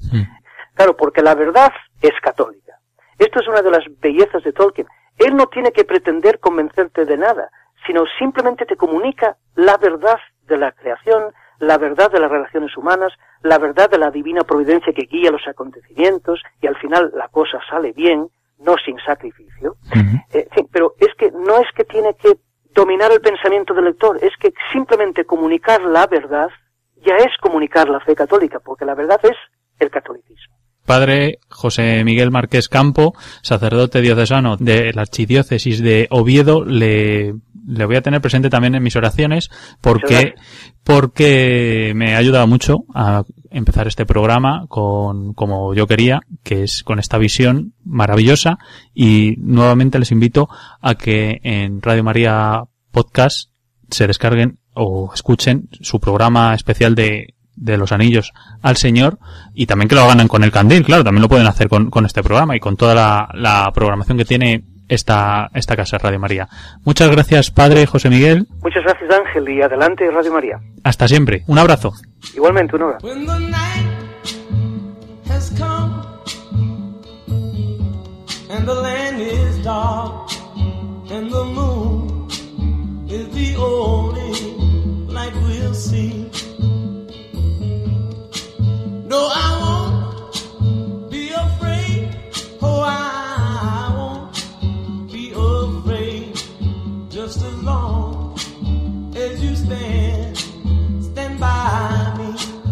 Claro, 0.74 0.96
porque 0.96 1.22
la 1.22 1.36
verdad 1.36 1.74
es 2.02 2.14
católica. 2.22 2.65
Esto 3.18 3.40
es 3.40 3.48
una 3.48 3.62
de 3.62 3.72
las 3.72 3.84
bellezas 4.00 4.44
de 4.44 4.52
Tolkien. 4.52 4.88
Él 5.18 5.36
no 5.36 5.48
tiene 5.48 5.72
que 5.72 5.86
pretender 5.86 6.40
convencerte 6.40 7.06
de 7.06 7.18
nada, 7.18 7.50
sino 7.88 8.04
simplemente 8.20 8.66
te 8.66 8.76
comunica 8.76 9.38
la 9.56 9.78
verdad 9.78 10.20
de 10.48 10.58
la 10.58 10.72
creación, 10.72 11.34
la 11.60 11.78
verdad 11.78 12.12
de 12.12 12.20
las 12.20 12.30
relaciones 12.30 12.76
humanas, 12.76 13.14
la 13.42 13.58
verdad 13.58 13.90
de 13.90 13.98
la 13.98 14.12
divina 14.12 14.44
providencia 14.44 14.94
que 14.94 15.06
guía 15.06 15.32
los 15.32 15.48
acontecimientos 15.48 16.42
y 16.62 16.68
al 16.68 16.76
final 16.78 17.12
la 17.16 17.28
cosa 17.30 17.60
sale 17.70 17.94
bien, 17.94 18.28
no 18.60 18.76
sin 18.84 18.98
sacrificio. 19.00 19.76
Eh, 20.34 20.48
sí, 20.56 20.68
pero 20.72 20.96
es 21.00 21.14
que 21.18 21.32
no 21.32 21.58
es 21.58 21.68
que 21.76 21.86
tiene 21.86 22.16
que 22.16 22.38
dominar 22.74 23.12
el 23.12 23.22
pensamiento 23.22 23.74
del 23.74 23.86
lector, 23.86 24.18
es 24.22 24.36
que 24.38 24.54
simplemente 24.74 25.26
comunicar 25.26 25.82
la 25.82 26.08
verdad 26.08 26.50
ya 26.98 27.16
es 27.18 27.38
comunicar 27.40 27.88
la 27.88 28.00
fe 28.02 28.16
católica, 28.16 28.60
porque 28.60 28.84
la 28.84 28.96
verdad 28.96 29.20
es 29.24 29.38
el 29.80 29.90
catolicismo. 29.90 30.56
Padre 30.86 31.40
José 31.50 32.04
Miguel 32.04 32.32
Márquez 32.32 32.70
Campo, 32.70 33.16
sacerdote 33.42 34.02
diocesano 34.02 34.58
de 34.58 34.94
la 34.94 35.02
archidiócesis 35.02 35.82
de 35.82 36.08
Oviedo, 36.12 36.64
le, 36.64 37.36
le 37.68 37.86
voy 37.86 37.96
a 37.96 38.02
tener 38.02 38.22
presente 38.22 38.50
también 38.50 38.76
en 38.76 38.84
mis 38.84 38.96
oraciones 38.96 39.50
porque, 39.82 40.36
porque 40.84 41.94
me 41.96 42.16
ha 42.16 42.20
ayudado 42.20 42.48
mucho 42.48 42.86
a 42.94 43.24
empezar 43.50 43.88
este 43.88 44.06
programa 44.06 44.66
con, 44.68 45.34
como 45.34 45.74
yo 45.74 45.88
quería, 45.88 46.22
que 46.44 46.64
es 46.64 46.84
con 46.84 47.00
esta 47.00 47.18
visión 47.18 47.74
maravillosa. 47.84 48.60
Y 48.94 49.36
nuevamente 49.40 50.00
les 50.00 50.12
invito 50.12 50.50
a 50.82 50.96
que 50.96 51.40
en 51.44 51.82
Radio 51.82 52.04
María 52.04 52.64
Podcast 52.92 53.50
se 53.90 54.08
descarguen 54.08 54.60
o 54.74 55.12
escuchen 55.14 55.70
su 55.82 56.00
programa 56.00 56.54
especial 56.54 56.96
de 56.96 57.35
de 57.56 57.78
los 57.78 57.92
anillos 57.92 58.34
al 58.62 58.78
Señor 58.78 59.18
y 59.54 59.66
también 59.66 59.88
que 59.88 59.96
lo 59.96 60.02
hagan 60.02 60.28
con 60.28 60.44
el 60.44 60.52
candil, 60.52 60.84
claro, 60.84 61.04
también 61.04 61.22
lo 61.22 61.30
pueden 61.30 61.48
hacer 61.48 61.70
con, 61.70 61.90
con 61.90 62.06
este 62.06 62.24
programa 62.24 62.56
y 62.56 62.60
con 62.60 62.76
toda 62.76 62.94
la, 62.94 63.30
la 63.34 63.72
programación 63.74 64.18
que 64.18 64.26
tiene 64.26 64.64
esta, 64.88 65.50
esta 65.54 65.76
casa 65.76 65.98
Radio 65.98 66.20
María. 66.20 66.48
Muchas 66.84 67.10
gracias, 67.10 67.52
Padre 67.52 67.86
José 67.86 68.10
Miguel. 68.10 68.48
Muchas 68.62 68.84
gracias 68.84 69.10
Ángel 69.12 69.50
y 69.50 69.62
adelante 69.62 70.10
Radio 70.12 70.34
María. 70.34 70.60
Hasta 70.84 71.08
siempre. 71.08 71.44
Un 71.48 71.58
abrazo. 71.58 71.94
Igualmente, 72.36 72.76
un 72.76 72.84
abrazo. 72.84 73.08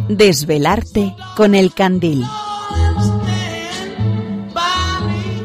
Desvelarte 0.09 1.15
con 1.35 1.55
el 1.55 1.73
candil. 1.73 2.23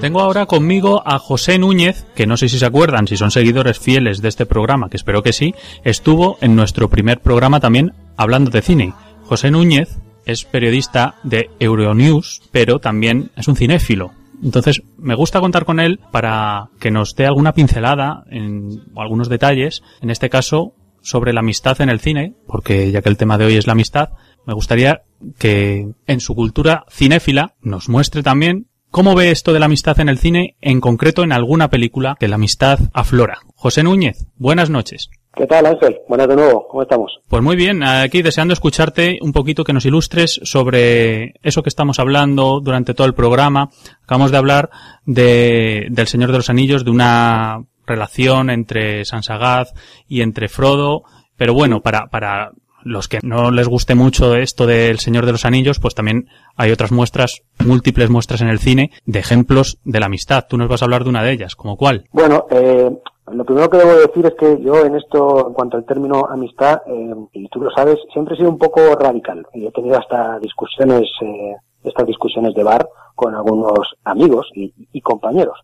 Tengo 0.01 0.21
ahora 0.21 0.47
conmigo 0.47 1.03
a 1.05 1.19
José 1.19 1.59
Núñez, 1.59 2.07
que 2.15 2.27
no 2.27 2.37
sé 2.37 2.49
si 2.49 2.59
se 2.59 2.67
acuerdan, 2.67 3.09
si 3.09 3.17
son 3.17 3.31
seguidores 3.31 3.79
fieles 3.79 4.23
de 4.23 4.29
este 4.29 4.47
programa, 4.47 4.89
que 4.89 4.97
espero 4.97 5.23
que 5.23 5.33
sí, 5.33 5.55
estuvo 5.85 6.39
en 6.41 6.55
nuestro 6.55 6.89
primer 6.89 7.21
programa 7.21 7.61
también 7.61 7.95
hablando 8.17 8.51
de 8.51 8.63
cine. 8.63 8.95
José 9.25 9.51
Núñez 9.51 9.99
es 10.29 10.45
periodista 10.45 11.17
de 11.25 11.51
Euronews, 11.59 12.43
pero 12.53 12.79
también 12.79 13.31
es 13.35 13.49
un 13.49 13.57
cinéfilo. 13.57 14.13
Entonces, 14.45 14.83
me 14.99 15.15
gusta 15.15 15.41
contar 15.41 15.65
con 15.65 15.81
él 15.81 15.99
para 16.13 16.69
que 16.79 16.91
nos 16.91 17.17
dé 17.17 17.27
alguna 17.27 17.55
pincelada 17.55 18.25
en 18.31 18.83
algunos 18.95 19.29
detalles, 19.29 19.83
en 20.01 20.11
este 20.11 20.29
caso 20.29 20.75
sobre 21.01 21.33
la 21.33 21.41
amistad 21.41 21.81
en 21.81 21.89
el 21.89 21.99
cine, 21.99 22.35
porque 22.47 22.93
ya 22.93 23.01
que 23.01 23.09
el 23.09 23.17
tema 23.17 23.39
de 23.39 23.47
hoy 23.47 23.57
es 23.57 23.67
la 23.67 23.73
amistad, 23.73 24.11
me 24.47 24.53
gustaría 24.53 25.03
que 25.39 25.89
en 26.07 26.21
su 26.21 26.35
cultura 26.35 26.85
cinéfila 26.91 27.55
nos 27.63 27.89
muestre 27.89 28.23
también 28.23 28.69
cómo 28.91 29.15
ve 29.15 29.31
esto 29.31 29.55
de 29.55 29.61
la 29.61 29.67
amistad 29.67 29.99
en 29.99 30.11
el 30.11 30.19
cine, 30.19 30.57
en 30.61 30.81
concreto 30.81 31.23
en 31.23 31.33
alguna 31.33 31.69
película 31.69 32.17
que 32.21 32.29
la 32.29 32.37
amistad 32.37 32.79
aflora. 32.93 33.41
José 33.55 33.83
Núñez, 33.83 34.27
buenas 34.37 34.69
noches. 34.69 35.09
¿Qué 35.39 35.47
tal, 35.47 35.67
Ángel? 35.67 36.01
Buenas 36.09 36.27
de 36.27 36.35
nuevo, 36.35 36.67
¿cómo 36.67 36.83
estamos? 36.83 37.21
Pues 37.29 37.45
muy 37.45 37.55
bien, 37.55 37.85
aquí 37.85 38.23
deseando 38.23 38.53
escucharte 38.53 39.21
un 39.23 39.33
poquito 39.33 39.63
que 39.63 39.73
nos 39.73 39.87
ilustres 39.87 40.41
sobre 40.43 41.35
eso 41.45 41.63
que 41.63 41.69
estamos 41.69 42.01
hablando 42.01 42.59
durante 42.61 42.93
todo 42.93 43.07
el 43.07 43.15
programa. 43.15 43.71
Acabamos 44.03 44.33
de 44.33 44.37
hablar 44.37 44.69
de, 45.07 45.87
del 45.91 46.09
Señor 46.09 46.33
de 46.33 46.39
los 46.39 46.51
Anillos, 46.51 46.85
de 46.85 46.91
una 46.91 47.63
relación 47.87 48.51
entre 48.51 49.05
Sansagaz 49.05 49.75
y 50.09 50.23
entre 50.23 50.49
Frodo, 50.49 51.05
pero 51.37 51.55
bueno, 51.55 51.83
para, 51.83 52.09
para 52.09 52.51
los 52.83 53.07
que 53.07 53.21
no 53.23 53.53
les 53.53 53.69
guste 53.69 53.95
mucho 53.95 54.35
esto 54.35 54.67
del 54.67 54.99
Señor 54.99 55.25
de 55.25 55.33
los 55.33 55.45
Anillos, 55.45 55.79
pues 55.79 55.95
también 55.95 56.29
hay 56.57 56.73
otras 56.73 56.91
muestras, 56.91 57.43
múltiples 57.65 58.11
muestras 58.11 58.41
en 58.41 58.49
el 58.49 58.59
cine, 58.59 58.91
de 59.07 59.21
ejemplos 59.21 59.79
de 59.85 60.01
la 60.01 60.07
amistad. 60.07 60.47
Tú 60.49 60.57
nos 60.57 60.69
vas 60.69 60.83
a 60.83 60.87
hablar 60.87 61.05
de 61.05 61.11
una 61.11 61.23
de 61.23 61.33
ellas, 61.33 61.55
¿como 61.55 61.77
cuál? 61.77 62.07
Bueno, 62.13 62.47
eh, 62.51 62.91
lo 63.33 63.45
primero 63.45 63.69
que 63.69 63.79
debo 63.79 63.95
decir 63.95 64.27
es 64.27 64.35
que 64.35 64.61
yo 64.63 64.85
en 64.85 64.97
esto, 64.97 65.49
en 65.49 65.55
cuanto 65.55 65.77
al 65.77 65.85
término 65.85 66.27
amistad, 66.29 66.83
eh, 66.87 67.15
y 67.33 67.49
tú 67.49 67.61
lo 67.61 67.71
sabes, 67.71 67.97
siempre 68.13 68.35
he 68.35 68.39
sido 68.39 68.51
un 68.51 68.59
poco 68.59 68.81
radical. 68.95 69.47
He 69.53 69.71
tenido 69.73 69.99
hasta 69.99 70.39
discusiones, 70.39 71.09
eh, 71.23 71.57
estas 71.85 72.07
discusiones 72.07 72.55
de 72.55 72.65
bar 72.65 72.89
con 73.15 73.35
algunos 73.35 73.95
amigos 74.05 74.49
y, 74.55 74.73
y 74.93 75.01
compañeros. 75.01 75.59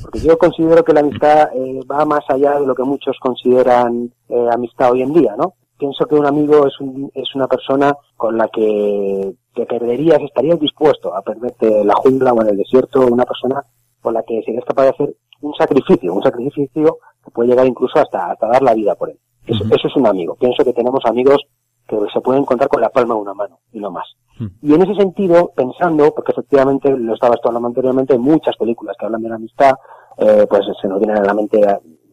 Porque 0.00 0.20
yo 0.20 0.36
considero 0.38 0.84
que 0.84 0.92
la 0.92 1.00
amistad 1.00 1.50
eh, 1.54 1.80
va 1.90 2.04
más 2.04 2.24
allá 2.28 2.58
de 2.58 2.66
lo 2.66 2.74
que 2.74 2.82
muchos 2.82 3.16
consideran 3.20 4.12
eh, 4.28 4.48
amistad 4.52 4.92
hoy 4.92 5.02
en 5.02 5.12
día, 5.12 5.34
¿no? 5.36 5.54
Pienso 5.78 6.06
que 6.06 6.14
un 6.14 6.26
amigo 6.26 6.66
es, 6.66 6.78
un, 6.80 7.10
es 7.14 7.34
una 7.34 7.48
persona 7.48 7.96
con 8.16 8.38
la 8.38 8.48
que 8.48 9.34
te 9.54 9.66
perderías, 9.66 10.20
estarías 10.20 10.60
dispuesto 10.60 11.14
a 11.14 11.22
perderte 11.22 11.80
en 11.80 11.86
la 11.86 11.94
jungla 11.94 12.32
o 12.32 12.40
en 12.42 12.48
el 12.48 12.56
desierto, 12.56 13.06
una 13.06 13.24
persona 13.24 13.64
con 14.00 14.14
la 14.14 14.22
que 14.22 14.42
serías 14.44 14.64
capaz 14.64 14.84
de 14.84 14.88
hacer 14.90 15.14
un 15.42 15.54
sacrificio, 15.54 16.14
un 16.14 16.22
sacrificio 16.22 16.98
que 17.24 17.30
puede 17.30 17.50
llegar 17.50 17.66
incluso 17.66 17.98
hasta, 17.98 18.30
hasta 18.30 18.48
dar 18.48 18.62
la 18.62 18.74
vida 18.74 18.94
por 18.94 19.10
él. 19.10 19.18
Eso, 19.46 19.64
eso 19.64 19.88
es 19.88 19.96
un 19.96 20.06
amigo. 20.06 20.36
Pienso 20.36 20.64
que 20.64 20.72
tenemos 20.72 21.04
amigos 21.04 21.38
que 21.86 21.96
se 22.12 22.20
pueden 22.20 22.44
contar 22.44 22.68
con 22.68 22.80
la 22.80 22.88
palma 22.88 23.14
de 23.14 23.20
una 23.20 23.34
mano 23.34 23.58
y 23.72 23.80
no 23.80 23.90
más. 23.90 24.06
Y 24.62 24.74
en 24.74 24.82
ese 24.82 24.94
sentido, 24.94 25.52
pensando, 25.54 26.12
porque 26.14 26.32
efectivamente 26.32 26.90
lo 26.90 27.14
estabas 27.14 27.38
hablando 27.44 27.68
anteriormente, 27.68 28.14
hay 28.14 28.18
muchas 28.18 28.56
películas 28.56 28.96
que 28.98 29.06
hablan 29.06 29.22
de 29.22 29.28
la 29.28 29.36
amistad, 29.36 29.72
eh, 30.18 30.46
pues 30.48 30.62
se 30.80 30.88
nos 30.88 30.98
vienen 30.98 31.18
a 31.18 31.24
la 31.24 31.34
mente 31.34 31.60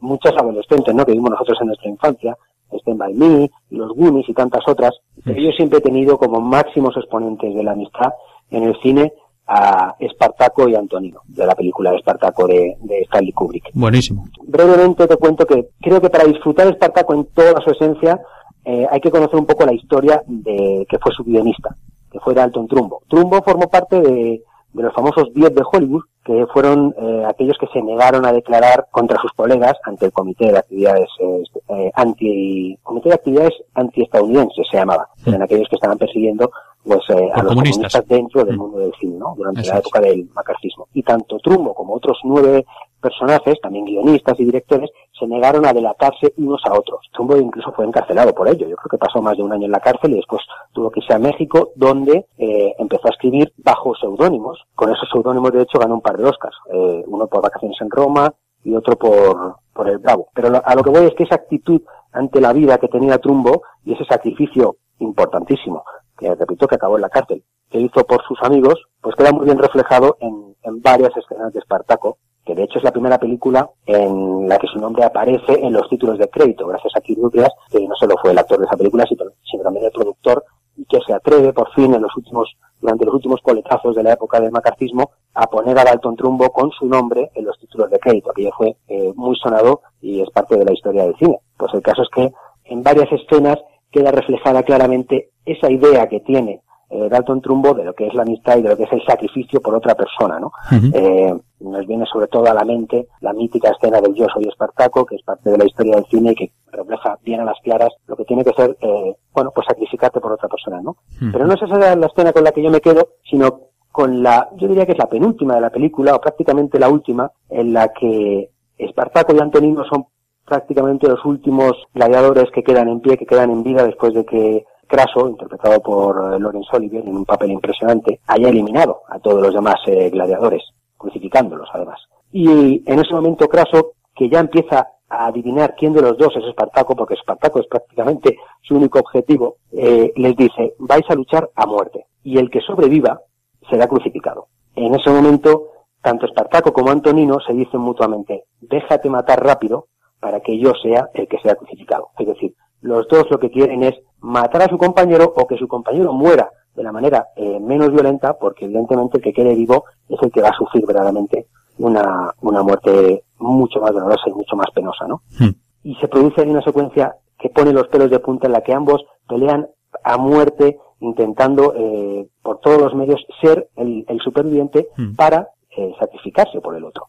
muchas 0.02 0.34
adolescentes, 0.34 0.94
¿no? 0.94 1.06
Que 1.06 1.14
vimos 1.14 1.32
nosotros 1.32 1.58
en 1.62 1.68
nuestra 1.68 1.90
infancia, 1.90 2.38
Stand 2.72 3.00
By 3.00 3.14
Me, 3.14 3.50
los 3.72 3.94
Goonies 3.96 4.30
y 4.30 4.34
tantas 4.34 4.62
otras, 4.68 4.92
pero 5.24 5.40
yo 5.40 5.52
siempre 5.52 5.80
he 5.80 5.82
tenido 5.82 6.18
como 6.18 6.40
máximos 6.40 6.96
exponentes 6.98 7.54
de 7.56 7.64
la 7.64 7.72
amistad 7.72 8.14
en 8.52 8.64
el 8.64 8.80
cine 8.82 9.14
a 9.52 9.96
Espartaco 9.98 10.70
y 10.70 10.76
Antonino, 10.76 11.22
de 11.28 11.46
la 11.46 11.56
película 11.56 11.90
de 11.90 11.98
Espartaco 11.98 12.46
de, 12.46 12.78
de 12.82 13.02
Stanley 13.02 13.32
Kubrick. 13.32 13.72
Buenísimo. 13.74 14.26
Brevemente 14.44 15.08
te 15.08 15.18
cuento 15.18 15.46
que 15.48 15.70
creo 15.82 16.00
que 16.00 16.10
para 16.10 16.26
disfrutar 16.26 16.68
Espartaco 16.68 17.16
en 17.16 17.26
toda 17.34 17.60
su 17.62 17.72
esencia 17.72 18.22
eh, 18.64 18.86
hay 18.92 19.00
que 19.02 19.10
conocer 19.10 19.40
un 19.40 19.48
poco 19.48 19.66
la 19.66 19.74
historia 19.74 20.22
de 20.28 20.86
que 20.88 21.00
fue 21.00 21.12
su 21.12 21.24
guionista, 21.24 21.76
que 22.12 22.20
fue 22.20 22.36
Dalton 22.36 22.68
Trumbo. 22.68 23.02
Trumbo 23.08 23.42
formó 23.42 23.68
parte 23.70 24.00
de, 24.00 24.44
de 24.74 24.84
los 24.84 24.94
famosos 24.94 25.34
10 25.34 25.56
de 25.56 25.64
Hollywood, 25.72 26.04
que 26.24 26.46
fueron 26.54 26.94
eh, 27.02 27.24
aquellos 27.28 27.58
que 27.60 27.68
se 27.74 27.82
negaron 27.82 28.26
a 28.26 28.32
declarar 28.32 28.88
contra 28.92 29.20
sus 29.20 29.32
colegas 29.32 29.74
ante 29.84 30.06
el 30.06 30.12
Comité 30.12 30.52
de 30.52 30.60
Actividades 30.60 31.10
eh, 31.20 31.44
eh, 31.70 31.92
anti 31.96 32.78
Comité 32.84 33.10
de 33.10 33.16
Actividades 33.16 33.54
antiestadounidenses 33.74 34.68
se 34.70 34.78
llamaba. 34.78 35.10
Eran 35.26 35.42
aquellos 35.42 35.68
que 35.68 35.76
estaban 35.76 35.98
persiguiendo 35.98 36.52
pues 36.84 37.02
eh, 37.10 37.30
a 37.34 37.44
los 37.44 37.54
comunistas. 37.54 37.92
comunistas 37.94 38.08
dentro 38.08 38.44
del 38.46 38.56
Mm. 38.56 38.60
mundo 38.60 38.80
del 38.80 38.94
cine, 39.00 39.18
¿no? 39.18 39.34
Durante 39.36 39.62
Eso 39.62 39.72
la 39.74 39.80
es. 39.80 39.86
época 39.86 40.00
del 40.02 40.30
macartismo. 40.34 40.88
Y 40.94 41.04
tanto 41.04 41.38
Trumbo 41.40 41.74
como 41.74 41.94
otros 41.96 42.18
nueve 42.24 42.66
personajes, 43.02 43.60
también 43.62 43.86
guionistas 43.86 44.38
y 44.40 44.46
directores, 44.46 44.90
se 45.18 45.26
negaron 45.28 45.66
a 45.66 45.72
delatarse 45.74 46.34
unos 46.38 46.62
a 46.66 46.74
otros. 46.78 47.08
Trumbo 47.14 47.38
incluso 47.38 47.72
fue 47.72 47.86
encarcelado 47.86 48.34
por 48.34 48.48
ello. 48.50 48.68
Yo 48.68 48.76
creo 48.76 48.90
que 48.92 48.98
pasó 48.98 49.22
más 49.22 49.38
de 49.38 49.44
un 49.44 49.54
año 49.54 49.66
en 49.66 49.72
la 49.72 49.80
cárcel 49.80 50.12
y 50.12 50.16
después 50.16 50.42
tuvo 50.74 50.90
que 50.92 51.00
irse 51.00 51.14
a 51.14 51.20
México, 51.20 51.70
donde 51.76 52.26
eh, 52.38 52.76
empezó 52.78 53.08
a 53.08 53.12
escribir 53.12 53.54
bajo 53.58 53.96
seudónimos. 53.96 54.60
Con 54.76 54.92
esos 54.92 55.08
seudónimos, 55.12 55.52
de 55.54 55.62
hecho, 55.62 55.80
ganó 55.80 55.96
un 55.96 56.02
par 56.02 56.18
de 56.18 56.26
Oscars. 56.26 56.56
Eh, 56.74 57.04
uno 57.08 57.28
por 57.28 57.42
Vacaciones 57.42 57.78
en 57.82 57.90
Roma 57.90 58.34
y 58.64 58.76
otro 58.76 58.98
por, 58.98 59.56
por 59.74 59.88
El 59.90 60.00
Bravo. 60.00 60.28
Pero 60.34 60.50
lo- 60.50 60.62
a 60.66 60.76
lo 60.76 60.84
que 60.84 60.90
voy 60.90 61.06
es 61.06 61.14
que 61.14 61.24
esa 61.24 61.36
actitud 61.36 61.82
ante 62.12 62.42
la 62.42 62.52
vida 62.52 62.78
que 62.80 62.88
tenía 62.90 63.18
Trumbo 63.20 63.62
y 63.86 63.94
ese 63.94 64.04
sacrificio 64.06 64.76
importantísimo, 65.00 65.84
que 66.20 66.36
repito 66.36 66.68
que 66.68 66.76
acabó 66.76 66.98
en 66.98 67.04
la 67.04 67.10
cárcel, 67.10 67.44
que 67.70 67.80
hizo 67.80 68.04
por 68.04 68.22
sus 68.28 68.38
amigos, 68.44 68.76
pues 69.02 69.16
queda 69.16 69.32
muy 69.32 69.46
bien 69.46 69.58
reflejado 69.58 70.18
en, 70.20 70.56
en 70.64 70.82
varias 70.82 71.16
escenas 71.16 71.54
de 71.54 71.60
Espartaco, 71.60 72.18
que 72.46 72.56
de 72.56 72.64
hecho 72.64 72.80
es 72.80 72.84
la 72.84 72.92
primera 72.92 73.18
película 73.18 73.70
en 73.86 74.48
la 74.48 74.58
que 74.58 74.68
su 74.68 74.80
nombre 74.80 75.04
aparece 75.04 75.54
en 75.54 75.74
los 75.74 75.88
títulos 75.88 76.18
de 76.18 76.30
crédito, 76.30 76.68
gracias 76.68 76.94
a 76.96 77.02
Kirk 77.02 77.32
que 77.70 77.88
no 77.88 77.96
solo 77.96 78.16
fue 78.22 78.32
el 78.32 78.38
actor 78.40 78.60
de 78.60 78.66
esa 78.66 78.78
película, 78.78 79.06
sino, 79.08 79.64
también 79.64 79.86
el 79.86 79.92
productor, 79.92 80.44
y 80.76 80.86
que 80.86 81.00
se 81.06 81.14
atreve 81.14 81.50
atreve 81.50 81.54
por 81.54 81.72
fin 81.74 81.94
en 81.94 82.02
los 82.02 82.16
últimos, 82.16 82.56
durante 82.80 83.06
los 83.06 83.14
últimos 83.14 83.42
coletazos 83.42 83.96
de 83.96 84.04
la 84.04 84.14
época 84.14 84.40
del 84.40 84.52
macartismo 84.52 85.12
a 85.34 85.48
poner 85.48 85.78
a 85.78 85.84
Dalton 85.84 86.16
Trumbo 86.16 86.50
con 86.52 86.72
su 86.72 86.86
nombre 86.86 87.30
en 87.36 87.46
los 87.46 87.60
títulos 87.60 87.90
de 87.92 88.00
crédito. 88.00 88.32
Aquello 88.32 88.52
fue 88.58 88.78
eh, 88.88 89.14
muy 89.16 89.36
sonado 89.36 89.82
y 90.02 90.22
es 90.22 90.30
parte 90.32 90.58
de 90.58 90.66
la 90.66 90.74
historia 90.74 91.04
del 91.04 91.16
cine. 91.18 91.40
Pues 91.58 91.74
el 91.74 91.82
caso 91.82 92.02
es 92.04 92.10
que 92.10 92.32
en 92.66 92.82
varias 92.82 93.12
escenas 93.12 93.60
queda 93.92 94.12
reflejada 94.12 94.64
claramente 94.64 95.30
esa 95.46 95.72
idea 95.72 96.08
que 96.08 96.20
tiene 96.20 96.62
eh, 96.90 97.08
Dalton 97.10 97.42
Trumbo 97.42 97.74
de 97.74 97.84
lo 97.84 97.94
que 97.94 98.08
es 98.08 98.14
la 98.16 98.24
amistad 98.24 98.58
y 98.58 98.64
de 98.64 98.70
lo 98.70 98.78
que 98.78 98.84
es 98.84 98.94
el 98.94 99.06
sacrificio 99.06 99.62
por 99.62 99.76
otra 99.76 99.94
persona, 99.94 100.40
¿no? 100.40 100.52
eh, 100.94 101.34
nos 101.60 101.86
viene 101.86 102.06
sobre 102.12 102.28
todo 102.28 102.48
a 102.48 102.54
la 102.54 102.64
mente 102.64 103.08
la 103.22 103.34
mítica 103.34 103.70
escena 103.70 104.02
del 104.02 104.16
Yo 104.16 104.26
soy 104.34 104.48
Espartaco, 104.48 105.06
que 105.06 105.16
es 105.16 105.24
parte 105.24 105.52
de 105.52 105.58
la 105.58 105.66
historia 105.66 105.96
del 105.98 106.06
cine 106.06 106.32
y 106.32 106.36
que 106.36 106.52
refleja 106.72 107.18
bien 107.24 107.42
a 107.42 107.46
las 107.46 107.60
claras 107.64 107.90
lo 108.08 108.16
que 108.16 108.26
tiene 108.26 108.44
que 108.44 108.54
ser, 108.54 108.76
eh, 108.82 109.16
bueno, 109.34 109.52
pues 109.54 109.68
sacrificarte 109.68 110.20
por 110.20 110.32
otra 110.32 110.50
persona, 110.50 110.82
¿no? 110.82 110.98
Pero 111.32 111.46
no 111.46 111.54
es 111.54 111.62
esa 111.62 111.96
la 111.96 112.08
escena 112.08 112.34
con 112.34 112.44
la 112.44 112.52
que 112.52 112.64
yo 112.64 112.72
me 112.72 112.82
quedo, 112.82 113.10
sino 113.30 113.70
con 113.92 114.24
la, 114.24 114.50
yo 114.56 114.68
diría 114.68 114.86
que 114.86 114.94
es 114.94 114.98
la 114.98 115.10
penúltima 115.10 115.56
de 115.56 115.62
la 115.62 115.70
película, 115.70 116.16
o 116.16 116.22
prácticamente 116.22 116.80
la 116.80 116.90
última, 116.90 117.32
en 117.50 117.74
la 117.74 117.90
que 117.90 118.50
Espartaco 118.78 119.36
y 119.36 119.40
Antonino 119.40 119.84
son 119.86 120.06
prácticamente 120.50 121.08
los 121.08 121.24
últimos 121.24 121.74
gladiadores 121.94 122.52
que 122.52 122.64
quedan 122.64 122.90
en 122.90 123.00
pie, 123.00 123.18
que 123.18 123.26
quedan 123.26 123.52
en 123.52 123.64
vida 123.64 123.86
después 123.86 124.14
de 124.14 124.26
que 124.26 124.66
Craso, 124.88 125.30
interpretado 125.30 125.80
por 125.82 126.16
eh, 126.18 126.40
Laurence 126.40 126.76
Olivier 126.76 127.08
en 127.08 127.16
un 127.16 127.26
papel 127.26 127.52
impresionante, 127.52 128.22
haya 128.26 128.50
eliminado 128.50 129.02
a 129.08 129.20
todos 129.20 129.40
los 129.40 129.54
demás 129.54 129.76
eh, 129.86 130.10
gladiadores, 130.10 130.64
crucificándolos 130.98 131.70
además. 131.72 132.00
Y 132.32 132.82
en 132.92 133.00
ese 133.00 133.14
momento 133.14 133.48
Craso, 133.48 133.92
que 134.16 134.28
ya 134.28 134.40
empieza 134.40 134.88
a 135.08 135.28
adivinar 135.28 135.76
quién 135.78 135.94
de 135.94 136.02
los 136.02 136.18
dos 136.18 136.36
es 136.36 136.44
Espartaco, 136.44 136.96
porque 136.96 137.14
Espartaco 137.14 137.60
es 137.60 137.68
prácticamente 137.68 138.36
su 138.64 138.76
único 138.76 138.98
objetivo, 138.98 139.58
eh, 139.72 140.12
les 140.16 140.36
dice, 140.36 140.74
vais 140.80 141.06
a 141.08 141.14
luchar 141.16 141.48
a 141.56 141.68
muerte, 141.68 142.08
y 142.24 142.40
el 142.40 142.50
que 142.50 142.62
sobreviva 142.62 143.22
será 143.70 143.88
crucificado. 143.88 144.48
En 144.76 144.96
ese 144.96 145.12
momento, 145.12 145.68
tanto 146.02 146.26
Espartaco 146.26 146.74
como 146.74 146.90
Antonino 146.90 147.40
se 147.46 147.54
dicen 147.54 147.80
mutuamente, 147.80 148.46
déjate 148.60 149.08
matar 149.08 149.46
rápido 149.46 149.86
para 150.20 150.40
que 150.42 150.58
yo 150.60 150.74
sea 150.82 151.10
el 151.14 151.28
que 151.28 151.40
sea 151.40 151.56
crucificado. 151.56 152.10
Es 152.18 152.28
decir, 152.28 152.54
los 152.82 153.08
dos 153.08 153.26
lo 153.30 153.40
que 153.40 153.52
quieren 153.52 153.84
es 153.84 153.96
matar 154.20 154.64
a 154.64 154.70
su 154.70 154.78
compañero 154.78 155.34
o 155.36 155.48
que 155.48 155.58
su 155.58 155.68
compañero 155.68 156.14
muera 156.14 156.50
de 156.76 156.84
la 156.84 156.92
manera 156.92 157.28
eh, 157.36 157.60
menos 157.60 157.92
violenta, 157.92 158.38
porque 158.38 158.66
evidentemente 158.66 159.18
el 159.18 159.24
que 159.24 159.34
quede 159.34 159.56
vivo 159.56 159.86
es 160.08 160.18
el 160.22 160.32
que 160.32 160.42
va 160.42 160.50
a 160.50 160.58
sufrir 160.58 160.86
verdaderamente 160.86 161.48
una, 161.78 162.34
una 162.42 162.64
muerte 162.64 163.24
mucho 163.38 163.80
más 163.80 163.92
dolorosa 163.92 164.24
y 164.28 164.34
mucho 164.34 164.56
más 164.56 164.68
penosa, 164.74 165.08
¿no? 165.08 165.22
Hmm. 165.40 165.56
Y 165.84 165.96
se 165.96 166.08
produce 166.08 166.42
ahí 166.42 166.50
una 166.50 166.62
secuencia 166.62 167.16
que 167.38 167.50
pone 167.50 167.74
los 167.74 167.88
pelos 167.88 168.10
de 168.10 168.20
punta 168.20 168.48
en 168.48 168.54
la 168.54 168.62
que 168.62 168.74
ambos 168.74 169.04
pelean 169.28 169.68
a 170.04 170.18
muerte 170.18 170.78
intentando 171.00 171.74
eh, 171.76 172.28
por 172.42 172.60
todos 172.60 172.82
los 172.82 172.94
medios 172.94 173.26
ser 173.42 173.70
el, 173.76 174.06
el 174.08 174.20
superviviente 174.20 174.90
Hmm. 174.98 175.16
para 175.16 175.50
eh, 175.78 175.94
sacrificarse 176.00 176.60
por 176.62 176.76
el 176.76 176.84
otro. 176.84 177.04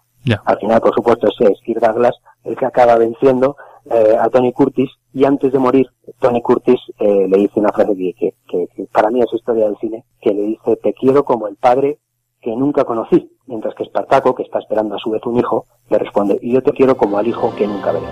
Al 0.44 0.59
final, 0.59 0.80
por 0.80 0.94
supuesto, 0.94 1.28
es 1.28 1.61
Kirk 1.64 1.80
Douglas 1.80 2.14
el 2.44 2.56
que 2.56 2.66
acaba 2.66 2.96
venciendo 2.96 3.56
eh, 3.90 4.16
a 4.18 4.28
Tony 4.28 4.52
Curtis 4.52 4.90
y 5.12 5.24
antes 5.24 5.52
de 5.52 5.59
morir, 5.59 5.87
Tony 6.20 6.40
Curtis 6.42 6.78
eh, 6.98 7.26
le 7.28 7.38
dice 7.38 7.59
una 7.61 7.70
frase 7.72 7.94
que, 7.96 8.12
que- 8.18 8.35
que- 8.48 8.66
que 8.74 8.85
para 8.92 9.11
mí 9.11 9.20
es 9.20 9.33
historia 9.33 9.64
del 9.66 9.76
cine, 9.78 10.04
que 10.20 10.33
le 10.35 10.42
dice, 10.42 10.76
te 10.76 10.92
quiero 10.94 11.24
como 11.24 11.48
el 11.48 11.56
padre 11.56 11.98
que 12.40 12.54
nunca 12.56 12.85
conocí, 12.85 13.30
mientras 13.46 13.74
que 13.74 13.83
Espartaco, 13.83 14.35
que 14.35 14.42
está 14.44 14.59
esperando 14.59 14.94
a 14.94 14.98
su 14.98 15.11
vez 15.11 15.20
un 15.26 15.38
hijo, 15.38 15.66
le 15.90 15.98
responde, 15.98 16.38
y 16.40 16.52
yo 16.54 16.62
te 16.62 16.72
quiero 16.72 16.96
como 16.96 17.18
al 17.18 17.26
hijo 17.26 17.54
que 17.56 17.66
nunca 17.66 17.92
veré. 17.92 18.06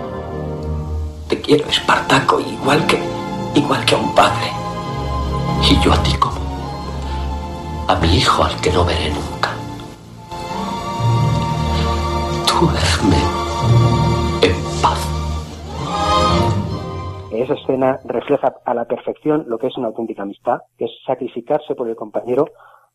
Te 1.29 1.39
quiero, 1.41 1.65
Espartaco, 1.67 2.39
igual 2.39 2.85
que, 2.87 2.99
igual 3.55 3.83
que 3.85 3.95
a 3.95 3.97
un 3.99 4.13
padre. 4.15 4.47
Y 5.69 5.83
yo 5.83 5.93
a 5.93 6.03
ti 6.03 6.11
como 6.19 6.39
a 7.87 7.95
mi 8.01 8.15
hijo 8.17 8.43
al 8.43 8.55
que 8.61 8.71
no 8.71 8.85
veré 8.85 9.09
nunca. 9.11 9.48
En 12.61 14.55
paz. 14.81 14.99
Esa 17.31 17.53
escena 17.53 17.99
refleja 18.03 18.53
a 18.65 18.73
la 18.73 18.83
perfección 18.83 19.45
lo 19.47 19.57
que 19.57 19.67
es 19.67 19.77
una 19.77 19.87
auténtica 19.87 20.23
amistad, 20.23 20.57
que 20.77 20.83
es 20.85 20.91
sacrificarse 21.05 21.73
por 21.75 21.87
el 21.87 21.95
compañero 21.95 22.47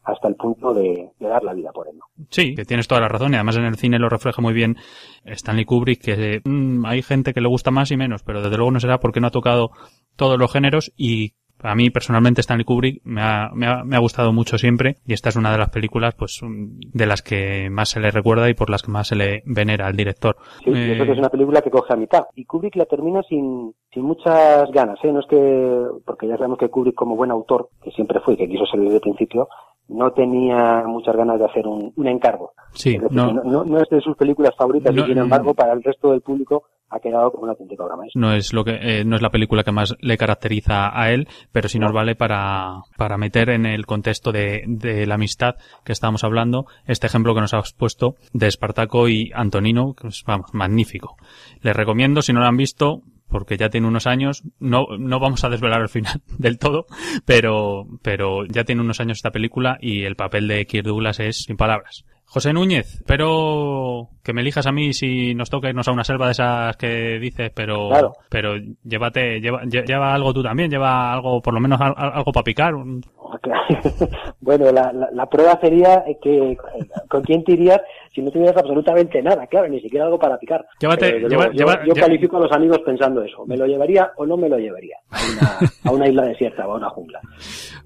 hasta 0.02 0.28
el 0.28 0.34
punto 0.34 0.74
de, 0.74 1.08
de 1.18 1.28
dar 1.28 1.42
la 1.44 1.54
vida 1.54 1.72
por 1.72 1.88
él. 1.88 1.96
¿no? 1.96 2.04
Sí, 2.28 2.54
que 2.54 2.66
tienes 2.66 2.86
toda 2.86 3.00
la 3.00 3.08
razón 3.08 3.32
y 3.32 3.36
además 3.36 3.56
en 3.56 3.64
el 3.64 3.76
cine 3.76 3.98
lo 3.98 4.10
refleja 4.10 4.42
muy 4.42 4.52
bien 4.52 4.76
Stanley 5.24 5.64
Kubrick, 5.64 6.02
que 6.02 6.42
mm, 6.44 6.84
hay 6.84 7.00
gente 7.00 7.32
que 7.32 7.40
le 7.40 7.48
gusta 7.48 7.70
más 7.70 7.90
y 7.90 7.96
menos, 7.96 8.22
pero 8.22 8.42
desde 8.42 8.58
luego 8.58 8.70
no 8.70 8.80
será 8.80 9.00
porque 9.00 9.20
no 9.20 9.28
ha 9.28 9.30
tocado 9.30 9.70
todos 10.16 10.38
los 10.38 10.52
géneros 10.52 10.92
y 10.94 11.32
a 11.64 11.74
mí 11.74 11.90
personalmente 11.90 12.40
Stanley 12.40 12.64
Kubrick 12.64 13.00
me 13.04 13.20
ha, 13.22 13.50
me 13.54 13.66
ha, 13.66 13.82
me 13.84 13.96
ha 13.96 13.98
gustado 13.98 14.32
mucho 14.32 14.58
siempre 14.58 14.98
y 15.06 15.12
esta 15.14 15.30
es 15.30 15.36
una 15.36 15.50
de 15.50 15.58
las 15.58 15.70
películas 15.70 16.14
pues 16.14 16.40
mm, 16.42 16.80
de 16.92 17.06
las 17.06 17.22
que 17.22 17.68
más 17.70 17.88
se 17.88 18.00
le 18.00 18.10
recuerda 18.10 18.48
y 18.48 18.54
por 18.54 18.70
las 18.70 18.82
que 18.82 18.90
más 18.92 19.08
se 19.08 19.16
le 19.16 19.42
venera 19.46 19.86
al 19.86 19.96
director. 19.96 20.36
Sí, 20.64 20.70
y 20.70 20.74
Eh, 20.74 20.92
eso 20.94 21.04
que 21.04 21.12
es 21.12 21.18
una 21.18 21.28
película 21.30 21.60
que 21.62 21.70
coge 21.70 21.92
a 21.92 21.96
mitad. 21.96 22.24
Y 22.34 22.44
Kubrick 22.44 22.76
la 22.76 22.84
termina 22.86 23.22
sin, 23.28 23.74
sin 23.92 24.02
muchas 24.04 24.70
ganas, 24.72 24.98
¿eh? 25.02 25.12
No 25.12 25.20
es 25.20 25.26
que, 25.26 25.82
porque 26.04 26.28
ya 26.28 26.36
sabemos 26.36 26.58
que 26.58 26.68
Kubrick 26.68 26.94
como 26.94 27.16
buen 27.16 27.30
autor, 27.30 27.70
que 27.82 27.90
siempre 27.90 28.20
fue 28.20 28.34
y 28.34 28.36
que 28.36 28.48
quiso 28.48 28.66
ser 28.66 28.80
desde 28.80 28.94
el 28.96 29.00
principio, 29.00 29.48
no 29.88 30.12
tenía 30.12 30.84
muchas 30.86 31.14
ganas 31.16 31.38
de 31.38 31.44
hacer 31.44 31.66
un, 31.66 31.92
un 31.96 32.08
encargo. 32.08 32.52
Sí, 32.72 32.96
decir, 32.98 33.12
no- 33.12 33.32
no, 33.32 33.42
no- 33.44 33.64
no 33.64 33.80
es 33.80 33.88
de 33.90 34.00
sus 34.00 34.16
películas 34.16 34.54
favoritas 34.56 34.94
No, 34.94 35.02
y 35.02 35.06
sin 35.08 35.18
embargo 35.18 35.52
para 35.54 35.72
el 35.74 35.82
resto 35.82 36.10
del 36.10 36.22
público 36.22 36.64
ha 36.94 37.00
quedado 37.00 37.32
como 37.32 37.44
obra 37.44 37.96
maestra. 37.96 38.20
no 38.20 38.32
es 38.34 38.52
lo 38.52 38.64
que 38.64 38.78
eh, 38.80 39.04
no 39.04 39.16
es 39.16 39.22
la 39.22 39.30
película 39.30 39.64
que 39.64 39.72
más 39.72 39.96
le 40.00 40.16
caracteriza 40.16 40.98
a 40.98 41.10
él, 41.10 41.28
pero 41.50 41.68
sí 41.68 41.78
nos 41.78 41.92
vale 41.92 42.14
para, 42.14 42.82
para 42.96 43.18
meter 43.18 43.50
en 43.50 43.66
el 43.66 43.84
contexto 43.84 44.30
de, 44.30 44.62
de 44.66 45.06
la 45.06 45.16
amistad 45.16 45.56
que 45.84 45.92
estábamos 45.92 46.24
hablando 46.24 46.66
este 46.86 47.06
ejemplo 47.06 47.34
que 47.34 47.40
nos 47.40 47.54
has 47.54 47.72
puesto 47.72 48.14
de 48.32 48.46
Espartaco 48.46 49.08
y 49.08 49.32
Antonino, 49.34 49.94
que 49.94 50.08
es 50.08 50.22
vamos, 50.24 50.52
magnífico. 50.52 51.16
Les 51.62 51.74
recomiendo, 51.74 52.22
si 52.22 52.32
no 52.32 52.40
lo 52.40 52.46
han 52.46 52.56
visto, 52.56 53.02
porque 53.28 53.56
ya 53.56 53.70
tiene 53.70 53.88
unos 53.88 54.06
años, 54.06 54.44
no, 54.60 54.86
no 54.98 55.18
vamos 55.18 55.42
a 55.42 55.48
desvelar 55.48 55.80
el 55.80 55.88
final 55.88 56.22
del 56.38 56.58
todo, 56.58 56.86
pero, 57.24 57.86
pero 58.02 58.44
ya 58.46 58.64
tiene 58.64 58.82
unos 58.82 59.00
años 59.00 59.18
esta 59.18 59.32
película 59.32 59.78
y 59.80 60.04
el 60.04 60.14
papel 60.14 60.46
de 60.46 60.66
Kirk 60.66 60.86
Douglas 60.86 61.18
es 61.18 61.44
sin 61.44 61.56
palabras. 61.56 62.04
José 62.26 62.52
Núñez, 62.52 62.94
espero 62.96 64.08
que 64.24 64.32
me 64.32 64.40
elijas 64.40 64.66
a 64.66 64.72
mí 64.72 64.92
si 64.92 65.34
nos 65.34 65.50
toca 65.50 65.68
irnos 65.68 65.86
a 65.86 65.92
una 65.92 66.02
selva 66.02 66.26
de 66.26 66.32
esas 66.32 66.76
que 66.76 67.18
dices, 67.20 67.52
pero, 67.54 67.88
Claro. 67.90 68.12
pero 68.28 68.54
llévate, 68.82 69.40
lleva, 69.40 69.62
lle- 69.62 69.86
lleva 69.86 70.12
algo 70.14 70.32
tú 70.32 70.42
también, 70.42 70.68
lleva 70.70 71.12
algo, 71.12 71.40
por 71.40 71.54
lo 71.54 71.60
menos 71.60 71.80
al- 71.80 71.94
al- 71.96 72.12
algo 72.14 72.32
para 72.32 72.42
picar. 72.44 72.74
un- 72.74 73.00
bueno, 74.40 74.72
la, 74.72 74.92
la, 74.92 75.08
la 75.12 75.26
prueba 75.26 75.58
sería 75.60 76.02
que 76.22 76.56
con 77.08 77.22
quién 77.22 77.44
te 77.44 77.52
irías 77.52 77.80
si 78.14 78.22
no 78.22 78.30
tuvieras 78.30 78.56
absolutamente 78.56 79.20
nada, 79.22 79.46
claro, 79.46 79.68
ni 79.68 79.80
siquiera 79.80 80.06
algo 80.06 80.18
para 80.18 80.38
picar. 80.38 80.64
Llévate- 80.80 81.18
lleva- 81.20 81.28
luego, 81.48 81.52
lleva- 81.52 81.84
yo 81.86 81.94
califico 81.94 82.36
a 82.38 82.40
los 82.40 82.52
amigos 82.52 82.80
pensando 82.84 83.22
eso, 83.22 83.44
¿me 83.46 83.56
lo 83.56 83.66
llevaría 83.66 84.10
o 84.16 84.24
no 84.26 84.36
me 84.36 84.48
lo 84.48 84.56
llevaría? 84.58 84.96
A 85.10 85.18
una, 85.30 85.70
a 85.84 85.90
una 85.92 86.08
isla 86.08 86.22
desierta 86.22 86.66
o 86.66 86.72
a 86.72 86.76
una 86.76 86.88
jungla. 86.90 87.20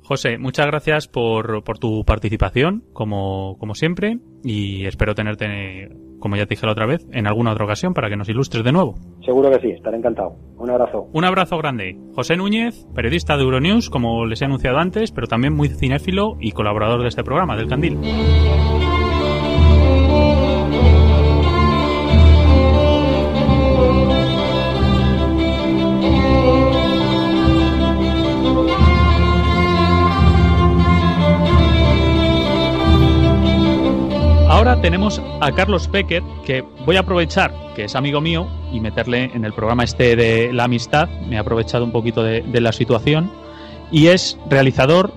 José, 0.09 0.39
muchas 0.39 0.67
gracias 0.67 1.07
por, 1.07 1.63
por 1.65 1.79
tu 1.79 2.03
participación, 2.03 2.83
como, 2.95 3.59
como 3.59 3.75
siempre, 3.75 4.17
y 4.43 4.87
espero 4.87 5.15
tenerte, 5.15 5.91
como 6.19 6.35
ya 6.35 6.47
te 6.47 6.55
dije 6.55 6.65
la 6.65 6.73
otra 6.73 6.87
vez, 6.87 7.07
en 7.13 7.27
alguna 7.27 7.53
otra 7.53 7.67
ocasión 7.67 7.93
para 7.93 8.09
que 8.09 8.17
nos 8.17 8.27
ilustres 8.27 8.65
de 8.65 8.73
nuevo. 8.73 8.95
Seguro 9.23 9.51
que 9.51 9.61
sí, 9.61 9.69
estaré 9.69 9.99
encantado. 9.99 10.35
Un 10.57 10.71
abrazo. 10.71 11.11
Un 11.13 11.27
abrazo 11.27 11.59
grande. 11.59 11.99
José 12.15 12.39
Núñez, 12.39 12.87
periodista 12.95 13.37
de 13.37 13.43
Euronews, 13.43 13.91
como 13.91 14.25
les 14.25 14.41
he 14.41 14.47
anunciado 14.47 14.79
antes, 14.79 15.13
pero 15.13 15.27
también 15.27 15.53
muy 15.53 15.69
cinéfilo 15.69 16.39
y 16.41 16.53
colaborador 16.53 17.03
de 17.03 17.09
este 17.09 17.23
programa, 17.23 17.59
del 17.59 17.69
Candil. 17.69 17.99
Ahora 34.59 34.81
tenemos 34.81 35.23
a 35.41 35.53
Carlos 35.53 35.89
Becker, 35.89 36.21
que 36.45 36.65
voy 36.85 36.97
a 36.97 37.01
aprovechar 37.01 37.55
que 37.77 37.85
es 37.85 37.95
amigo 37.95 38.21
mío 38.21 38.49
y 38.73 38.81
meterle 38.81 39.31
en 39.33 39.45
el 39.45 39.53
programa 39.53 39.85
este 39.85 40.17
de 40.17 40.53
la 40.53 40.65
amistad. 40.65 41.09
Me 41.29 41.37
he 41.37 41.39
aprovechado 41.39 41.85
un 41.85 41.93
poquito 41.93 42.25
de, 42.25 42.41
de 42.41 42.61
la 42.61 42.73
situación. 42.73 43.31
Y 43.93 44.09
es 44.09 44.37
realizador 44.51 45.13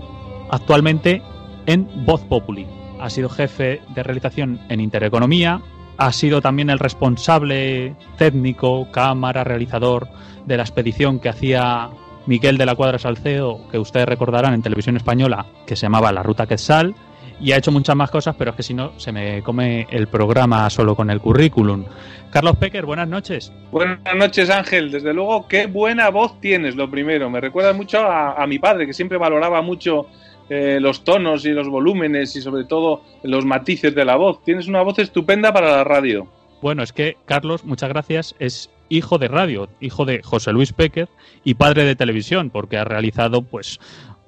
actualmente 0.52 1.24
en 1.66 1.90
Voz 2.06 2.22
Populi. 2.22 2.68
Ha 3.00 3.10
sido 3.10 3.30
jefe 3.30 3.82
de 3.96 4.04
realización 4.04 4.60
en 4.70 4.80
Intereconomía. 4.80 5.60
Ha 5.98 6.12
sido 6.12 6.40
también 6.40 6.70
el 6.70 6.78
responsable 6.78 7.96
técnico, 8.20 8.92
cámara, 8.92 9.44
realizador 9.44 10.08
de 10.46 10.58
la 10.58 10.64
expedición 10.64 11.20
que 11.20 11.30
hacía 11.30 11.90
Miguel 12.28 12.60
de 12.60 12.68
la 12.68 12.76
Cuadra 12.76 13.00
Salcedo, 13.00 13.68
que 13.72 13.80
ustedes 13.80 14.06
recordarán 14.06 14.54
en 14.54 14.62
televisión 14.62 14.98
española, 14.98 15.48
que 15.66 15.76
se 15.76 15.88
llamaba 15.88 16.12
La 16.12 16.22
Ruta 16.22 16.46
Quetzal 16.46 16.94
y 17.42 17.52
ha 17.52 17.58
hecho 17.58 17.72
muchas 17.72 17.96
más 17.96 18.12
cosas, 18.12 18.36
pero 18.38 18.52
es 18.52 18.58
que 18.58 18.64
si 18.64 18.74
no 18.74 19.00
se 19.00 19.12
me 19.12 19.42
come 19.42 19.88
el 19.90 20.08
programa 20.08 20.70
solo 20.70 20.96
con 20.96 21.10
el 21.10 21.20
currículum. 21.20 21.86
Carlos 22.30 22.56
Pecker, 22.58 22.86
buenas 22.86 23.08
noches. 23.08 23.52
Buenas 23.72 24.00
noches 24.16 24.50
Ángel, 24.50 24.92
desde 24.92 25.14
luego 25.14 25.48
qué 25.48 25.66
buena 25.66 26.10
voz 26.10 26.40
tienes, 26.40 26.76
lo 26.76 26.90
primero. 26.90 27.30
Me 27.30 27.42
recuerda 27.42 27.74
mucho 27.74 28.00
a, 28.00 28.42
a 28.42 28.48
mi 28.48 28.60
padre, 28.60 28.86
que 28.86 28.94
siempre 28.94 29.18
valoraba 29.18 29.62
mucho 29.62 30.08
eh, 30.54 30.80
los 30.82 31.06
tonos 31.06 31.46
y 31.46 31.52
los 31.52 31.70
volúmenes 31.70 32.36
y 32.36 32.42
sobre 32.42 32.66
todo 32.66 33.04
los 33.24 33.46
matices 33.46 33.96
de 33.96 34.04
la 34.04 34.18
voz. 34.18 34.44
Tienes 34.44 34.68
una 34.68 34.82
voz 34.82 35.00
estupenda 35.00 35.54
para 35.54 35.72
la 35.72 35.84
radio. 35.86 36.28
Bueno, 36.62 36.84
es 36.84 36.92
que 36.92 37.16
Carlos, 37.26 37.64
muchas 37.64 37.88
gracias, 37.90 38.36
es 38.38 38.70
hijo 38.90 39.18
de 39.18 39.30
radio, 39.30 39.70
hijo 39.80 40.04
de 40.04 40.22
José 40.22 40.52
Luis 40.52 40.74
Pecker 40.74 41.08
y 41.46 41.54
padre 41.54 41.86
de 41.86 41.96
televisión, 41.96 42.50
porque 42.50 42.78
ha 42.78 42.84
realizado, 42.84 43.42
pues, 43.42 43.80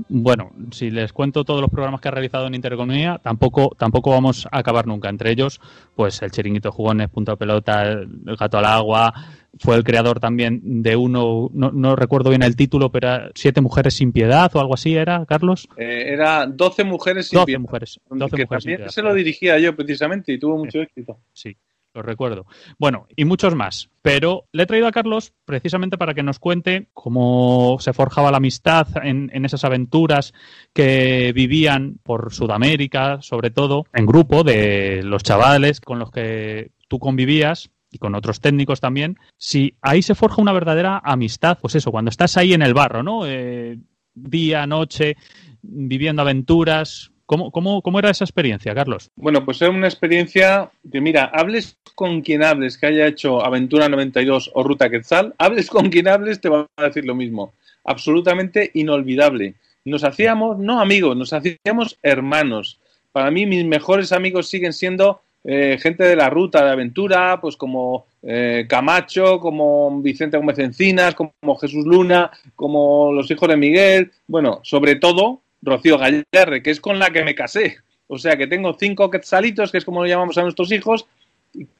bueno, 0.10 0.52
si 0.72 0.90
les 0.90 1.14
cuento 1.14 1.44
todos 1.44 1.62
los 1.62 1.70
programas 1.70 2.02
que 2.02 2.08
ha 2.08 2.12
realizado 2.12 2.48
en 2.48 2.56
Intereconomía, 2.56 3.20
tampoco, 3.24 3.76
tampoco 3.78 4.12
vamos 4.12 4.48
a 4.52 4.60
acabar 4.60 4.88
nunca. 4.88 5.10
Entre 5.10 5.32
ellos, 5.32 5.60
pues 5.96 6.22
el 6.22 6.32
Chiringuito 6.32 6.72
Jugones, 6.72 7.10
Punto 7.10 7.38
Pelota, 7.38 7.84
el 7.84 8.36
Gato 8.38 8.58
al 8.58 8.66
Agua, 8.66 9.14
fue 9.60 9.76
el 9.76 9.84
creador 9.84 10.20
también 10.20 10.82
de 10.82 10.96
uno, 10.96 11.50
no, 11.54 11.72
no 11.72 11.96
recuerdo 11.96 12.30
bien 12.32 12.42
el 12.42 12.56
título, 12.56 12.92
pero 12.92 13.08
era 13.08 13.32
Siete 13.36 13.62
Mujeres 13.62 13.94
sin 13.94 14.12
Piedad 14.12 14.50
o 14.56 14.60
algo 14.60 14.74
así, 14.74 14.96
¿era, 14.96 15.26
Carlos? 15.26 15.68
Eh, 15.78 16.06
era 16.08 16.48
Doce 16.48 16.84
Mujeres 16.84 17.28
sin 17.28 17.38
12 17.38 17.46
Piedad. 17.46 17.62
mujeres. 17.62 18.00
que 18.10 18.16
12 18.18 18.38
mujeres 18.38 18.48
sin 18.48 18.48
también 18.50 18.78
piedad, 18.78 18.92
se 18.92 19.02
lo 19.04 19.14
dirigía 19.14 19.60
yo 19.60 19.76
precisamente 19.76 20.34
y 20.34 20.40
tuvo 20.40 20.58
mucho 20.58 20.82
éxito. 20.82 21.20
Sí, 21.34 21.56
lo 21.94 22.02
recuerdo. 22.02 22.46
Bueno, 22.80 23.08
y 23.16 23.26
muchos 23.26 23.56
más. 23.56 23.90
Pero 24.02 24.46
le 24.52 24.64
he 24.64 24.66
traído 24.66 24.88
a 24.88 24.92
Carlos 24.92 25.34
precisamente 25.46 25.98
para 25.98 26.14
que 26.14 26.24
nos 26.24 26.40
cuente 26.40 26.90
cómo 26.94 27.78
se 27.80 27.94
forjaba 27.94 28.32
la 28.32 28.38
amistad 28.38 28.88
en, 29.04 29.46
esas 29.46 29.64
aventuras 29.64 30.34
que 30.74 31.32
vivían 31.34 32.00
por 32.04 32.34
Sudamérica, 32.34 33.22
sobre 33.22 33.52
todo, 33.52 33.86
en 33.94 34.06
grupo 34.06 34.44
de 34.44 35.02
los 35.04 35.24
chavales 35.24 35.80
con 35.80 36.00
los 36.00 36.12
que 36.12 36.72
tú 36.88 37.00
convivías 37.00 37.70
y 37.92 38.00
con 38.00 38.16
otros 38.16 38.42
técnicos 38.42 38.80
también, 38.80 39.18
si 39.38 39.76
ahí 39.82 40.02
se 40.02 40.16
forja 40.16 40.42
una 40.42 40.52
verdadera 40.52 41.00
amistad, 41.04 41.60
pues 41.62 41.76
eso, 41.76 41.92
cuando 41.92 42.10
estás 42.10 42.38
ahí 42.38 42.54
en 42.54 42.64
el 42.64 42.74
barro, 42.74 43.04
¿no? 43.04 43.28
Eh, 43.28 43.78
día, 44.16 44.66
noche, 44.66 45.16
viviendo 45.62 46.24
aventuras. 46.24 47.13
¿Cómo, 47.26 47.52
cómo, 47.52 47.82
¿Cómo 47.82 48.00
era 48.00 48.10
esa 48.10 48.26
experiencia, 48.26 48.76
Carlos? 48.76 49.10
Bueno, 49.16 49.46
pues 49.46 49.62
era 49.62 49.72
una 49.72 49.88
experiencia 49.88 50.70
que, 50.92 51.00
mira, 51.00 51.26
hables 51.34 51.78
con 51.96 52.22
quien 52.22 52.44
hables 52.44 52.78
que 52.78 52.88
haya 52.88 53.08
hecho 53.08 53.44
Aventura 53.46 53.88
92 53.88 54.52
o 54.54 54.64
Ruta 54.64 54.90
Quetzal, 54.90 55.34
hables 55.38 55.70
con 55.70 55.90
quien 55.90 56.08
hables, 56.08 56.42
te 56.42 56.50
va 56.50 56.68
a 56.76 56.84
decir 56.84 57.06
lo 57.06 57.16
mismo. 57.16 57.54
Absolutamente 57.86 58.72
inolvidable. 58.74 59.56
Nos 59.86 60.04
hacíamos, 60.04 60.60
no 60.60 60.82
amigos, 60.82 61.16
nos 61.16 61.34
hacíamos 61.34 61.98
hermanos. 62.02 62.80
Para 63.12 63.32
mí, 63.32 63.46
mis 63.46 63.66
mejores 63.66 64.12
amigos 64.12 64.50
siguen 64.50 64.74
siendo 64.74 65.22
eh, 65.46 65.78
gente 65.82 66.06
de 66.06 66.16
la 66.16 66.30
ruta 66.30 66.64
de 66.64 66.72
aventura, 66.72 67.40
pues 67.42 67.58
como 67.58 68.06
eh, 68.22 68.66
Camacho, 68.68 69.40
como 69.40 70.02
Vicente 70.02 70.38
Gómez 70.38 70.58
Encinas, 70.60 71.16
como 71.16 71.58
Jesús 71.60 71.86
Luna, 71.86 72.32
como 72.56 73.12
los 73.12 73.30
hijos 73.30 73.50
de 73.50 73.58
Miguel, 73.58 74.12
bueno, 74.28 74.62
sobre 74.64 74.96
todo 74.96 75.42
Rocío 75.64 75.98
Gallarre, 75.98 76.62
que 76.62 76.72
es 76.72 76.80
con 76.80 77.00
la 77.00 77.10
que 77.10 77.24
me 77.24 77.36
casé. 77.36 77.78
O 78.08 78.18
sea 78.18 78.38
que 78.38 78.48
tengo 78.48 78.76
cinco 78.80 79.10
quetzalitos, 79.10 79.72
que 79.72 79.78
es 79.78 79.86
como 79.86 80.02
lo 80.02 80.08
llamamos 80.08 80.38
a 80.38 80.44
nuestros 80.44 80.72
hijos, 80.72 81.06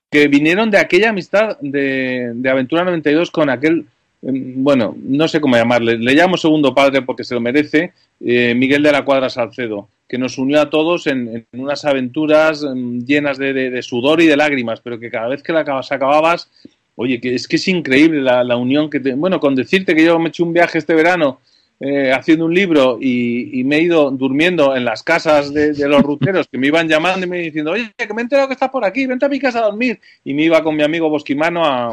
que 0.10 0.28
vinieron 0.28 0.70
de 0.72 0.78
aquella 0.78 1.10
amistad 1.10 1.58
de, 1.60 2.32
de 2.36 2.50
Aventura 2.50 2.84
92 2.84 3.32
con 3.32 3.50
aquel, 3.50 3.86
eh, 4.22 4.32
bueno, 4.32 4.96
no 4.98 5.28
sé 5.28 5.42
cómo 5.42 5.56
llamarle, 5.56 5.98
le 5.98 6.14
llamo 6.14 6.38
segundo 6.38 6.74
padre 6.74 7.02
porque 7.02 7.24
se 7.24 7.34
lo 7.34 7.42
merece, 7.42 7.94
eh, 8.20 8.54
Miguel 8.56 8.84
de 8.84 8.92
la 8.92 9.04
Cuadra 9.04 9.30
Salcedo, 9.30 9.90
que 10.08 10.18
nos 10.18 10.38
unió 10.38 10.62
a 10.62 10.70
todos 10.70 11.08
en, 11.08 11.46
unas 11.54 11.84
aventuras 11.86 12.64
mm, 12.64 13.00
llenas 13.00 13.38
de, 13.38 13.82
sudor 13.82 14.22
y 14.22 14.28
de 14.28 14.38
lágrimas, 14.38 14.82
pero 14.82 15.00
que 15.00 15.10
cada 15.10 15.28
vez 15.28 15.42
que 15.44 15.52
la 15.52 15.62
acabas, 15.62 15.92
acababas, 15.92 16.50
oye, 16.96 17.20
que 17.20 17.34
es 17.34 17.48
que 17.48 17.56
es 17.56 17.68
increíble 17.68 18.22
la, 18.22 18.44
la 18.44 18.56
unión 18.56 18.90
que 18.90 19.00
te... 19.00 19.16
Bueno, 19.16 19.40
con 19.40 19.56
decirte 19.56 19.96
que 19.96 20.06
yo 20.06 20.20
me 20.20 20.30
hecho 20.30 20.44
un 20.44 20.54
viaje 20.54 20.78
este 20.78 20.94
verano 20.94 21.40
eh, 21.86 22.14
haciendo 22.14 22.46
un 22.46 22.54
libro 22.54 22.98
y, 23.02 23.62
me 23.66 23.76
he 23.76 23.82
ido 23.82 24.10
durmiendo 24.10 24.74
en 24.74 24.86
las 24.86 25.04
casas 25.04 25.54
de, 25.54 25.76
los 25.90 26.02
ruteros 26.02 26.48
que 26.48 26.58
me 26.58 26.68
iban 26.68 26.88
llamando 26.88 27.26
y 27.26 27.30
me 27.30 27.40
diciendo, 27.40 27.72
oye, 27.72 27.92
que 27.98 28.14
me 28.14 28.22
he 28.22 28.24
enterado 28.24 28.48
que 28.48 28.54
estás 28.54 28.70
por 28.70 28.86
aquí, 28.86 29.06
vente 29.06 29.26
a 29.26 29.30
mi 29.30 29.38
casa 29.38 29.60
a 29.60 29.64
dormir. 29.64 30.00
Y 30.24 30.34
me 30.34 30.44
iba 30.44 30.64
con 30.64 30.78
mi 30.78 30.84
amigo 30.84 31.10
Bosquimano 31.10 31.66
a, 31.66 31.92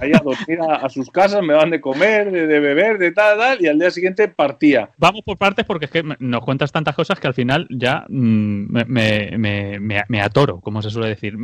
ahí 0.00 0.12
a 0.14 0.22
dormir 0.24 0.58
a, 0.66 0.88
sus 0.88 1.10
casas, 1.10 1.42
me 1.42 1.52
van 1.52 1.68
de 1.68 1.82
comer, 1.82 2.32
de, 2.32 2.46
beber, 2.46 2.96
de 2.96 3.12
tal, 3.12 3.36
tal, 3.38 3.62
y 3.62 3.66
al 3.66 3.78
día 3.78 3.90
siguiente 3.90 4.26
partía. 4.28 4.88
Vamos 4.96 5.20
por 5.22 5.36
partes 5.36 5.66
porque 5.66 5.84
es 5.84 5.90
que 5.90 6.02
nos 6.18 6.40
cuentas 6.42 6.72
tantas 6.72 6.94
cosas 6.94 7.20
que 7.20 7.26
al 7.26 7.34
final 7.34 7.66
ya 7.68 8.06
mm, 8.08 8.72
me, 8.72 8.84
me- 8.86 9.78
me- 9.78 10.04
me- 10.08 10.20
atoro, 10.22 10.62
como 10.62 10.80
se 10.80 10.88
suele 10.88 11.08
decir. 11.08 11.36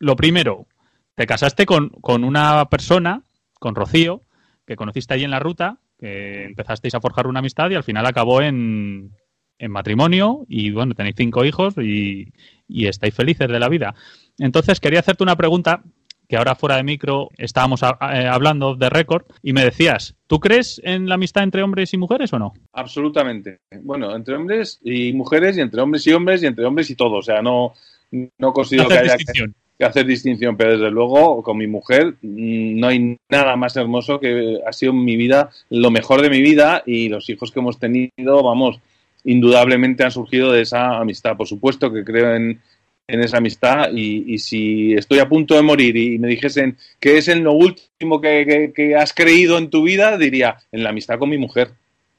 Lo 0.00 0.16
primero, 0.16 0.66
te 1.14 1.28
casaste 1.28 1.64
con, 1.64 1.90
con 1.90 2.24
una 2.24 2.68
persona, 2.68 3.22
con 3.60 3.76
Rocío, 3.76 4.22
que 4.66 4.74
conociste 4.74 5.14
allí 5.14 5.22
en 5.22 5.30
la 5.30 5.38
ruta, 5.38 5.78
que 5.98 6.44
empezasteis 6.44 6.94
a 6.94 7.00
forjar 7.00 7.26
una 7.26 7.38
amistad 7.40 7.70
y 7.70 7.74
al 7.74 7.84
final 7.84 8.06
acabó 8.06 8.42
en, 8.42 9.12
en 9.58 9.70
matrimonio 9.70 10.44
y 10.48 10.70
bueno, 10.70 10.94
tenéis 10.94 11.14
cinco 11.16 11.44
hijos 11.44 11.74
y, 11.78 12.32
y 12.68 12.86
estáis 12.86 13.14
felices 13.14 13.48
de 13.48 13.58
la 13.60 13.68
vida. 13.68 13.94
Entonces 14.38 14.80
quería 14.80 15.00
hacerte 15.00 15.22
una 15.22 15.36
pregunta 15.36 15.82
que 16.28 16.36
ahora 16.36 16.56
fuera 16.56 16.76
de 16.76 16.82
micro 16.82 17.28
estábamos 17.38 17.82
a- 17.84 17.96
eh, 18.12 18.26
hablando 18.26 18.74
de 18.74 18.90
récord 18.90 19.24
y 19.42 19.52
me 19.52 19.64
decías, 19.64 20.16
¿tú 20.26 20.40
crees 20.40 20.80
en 20.84 21.08
la 21.08 21.14
amistad 21.14 21.44
entre 21.44 21.62
hombres 21.62 21.94
y 21.94 21.98
mujeres 21.98 22.32
o 22.32 22.38
no? 22.38 22.52
Absolutamente. 22.72 23.60
Bueno, 23.82 24.14
entre 24.14 24.34
hombres 24.34 24.80
y 24.82 25.12
mujeres, 25.12 25.56
y 25.56 25.60
entre 25.60 25.80
hombres 25.80 26.06
y 26.06 26.12
hombres, 26.12 26.42
y 26.42 26.46
entre 26.46 26.64
hombres 26.64 26.90
y 26.90 26.96
todo. 26.96 27.18
O 27.18 27.22
sea, 27.22 27.42
no, 27.42 27.74
no 28.10 28.52
considero 28.52 28.88
que 28.88 28.98
haya 28.98 29.16
distinción. 29.16 29.54
Que 29.78 29.84
hacer 29.84 30.06
distinción, 30.06 30.56
pero 30.56 30.72
desde 30.72 30.90
luego 30.90 31.42
con 31.42 31.58
mi 31.58 31.66
mujer 31.66 32.14
mm, 32.22 32.78
no 32.80 32.86
hay 32.88 33.16
nada 33.30 33.56
más 33.56 33.76
hermoso 33.76 34.18
que 34.20 34.58
ha 34.66 34.72
sido 34.72 34.92
mi 34.92 35.16
vida, 35.16 35.50
lo 35.70 35.90
mejor 35.90 36.22
de 36.22 36.30
mi 36.30 36.40
vida 36.40 36.82
y 36.86 37.08
los 37.08 37.28
hijos 37.30 37.50
que 37.52 37.60
hemos 37.60 37.78
tenido, 37.78 38.42
vamos, 38.42 38.80
indudablemente 39.24 40.04
han 40.04 40.10
surgido 40.10 40.52
de 40.52 40.62
esa 40.62 40.98
amistad. 40.98 41.36
Por 41.36 41.46
supuesto 41.46 41.92
que 41.92 42.04
creo 42.04 42.34
en, 42.34 42.60
en 43.08 43.20
esa 43.20 43.38
amistad 43.38 43.90
y, 43.92 44.38
si 44.38 44.94
estoy 44.94 45.18
a 45.18 45.28
punto 45.28 45.54
de 45.54 45.62
morir 45.62 45.96
y 45.96 46.18
me 46.18 46.28
dijesen 46.28 46.76
que 47.00 47.18
es 47.18 47.28
en 47.28 47.44
lo 47.44 47.52
último 47.52 48.20
que- 48.20 48.72
que 48.74 48.94
has 48.96 49.12
creído 49.12 49.58
en 49.58 49.70
tu 49.70 49.82
vida, 49.82 50.16
diría 50.16 50.56
en 50.72 50.82
la 50.84 50.90
amistad 50.90 51.18
con 51.18 51.28
mi 51.28 51.38
mujer. 51.38 51.70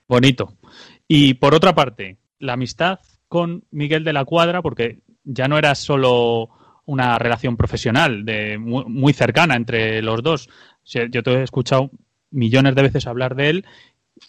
Bonito. 0.08 0.54
Y 1.08 1.34
por 1.36 1.54
otra 1.54 1.74
parte, 1.74 2.18
la 2.40 2.54
amistad 2.54 3.00
con 3.28 3.64
Miguel 3.72 4.04
de 4.04 4.14
la 4.14 4.26
Cuadra, 4.26 4.62
porque 4.62 5.00
ya 5.24 5.48
no 5.48 5.58
era 5.58 5.76
solo 5.76 6.50
una 6.88 7.20
relación 7.20 7.56
profesional 7.58 8.26
de 8.26 8.58
muy, 8.58 8.86
muy 8.86 9.14
cercana 9.14 9.56
entre 9.56 10.02
los 10.02 10.24
dos. 10.24 10.50
Yo 10.84 11.22
te 11.24 11.32
he 11.32 11.44
escuchado 11.44 11.92
millones 12.32 12.74
de 12.76 12.82
veces 12.82 13.06
hablar 13.08 13.36
de 13.36 13.50
él 13.50 13.66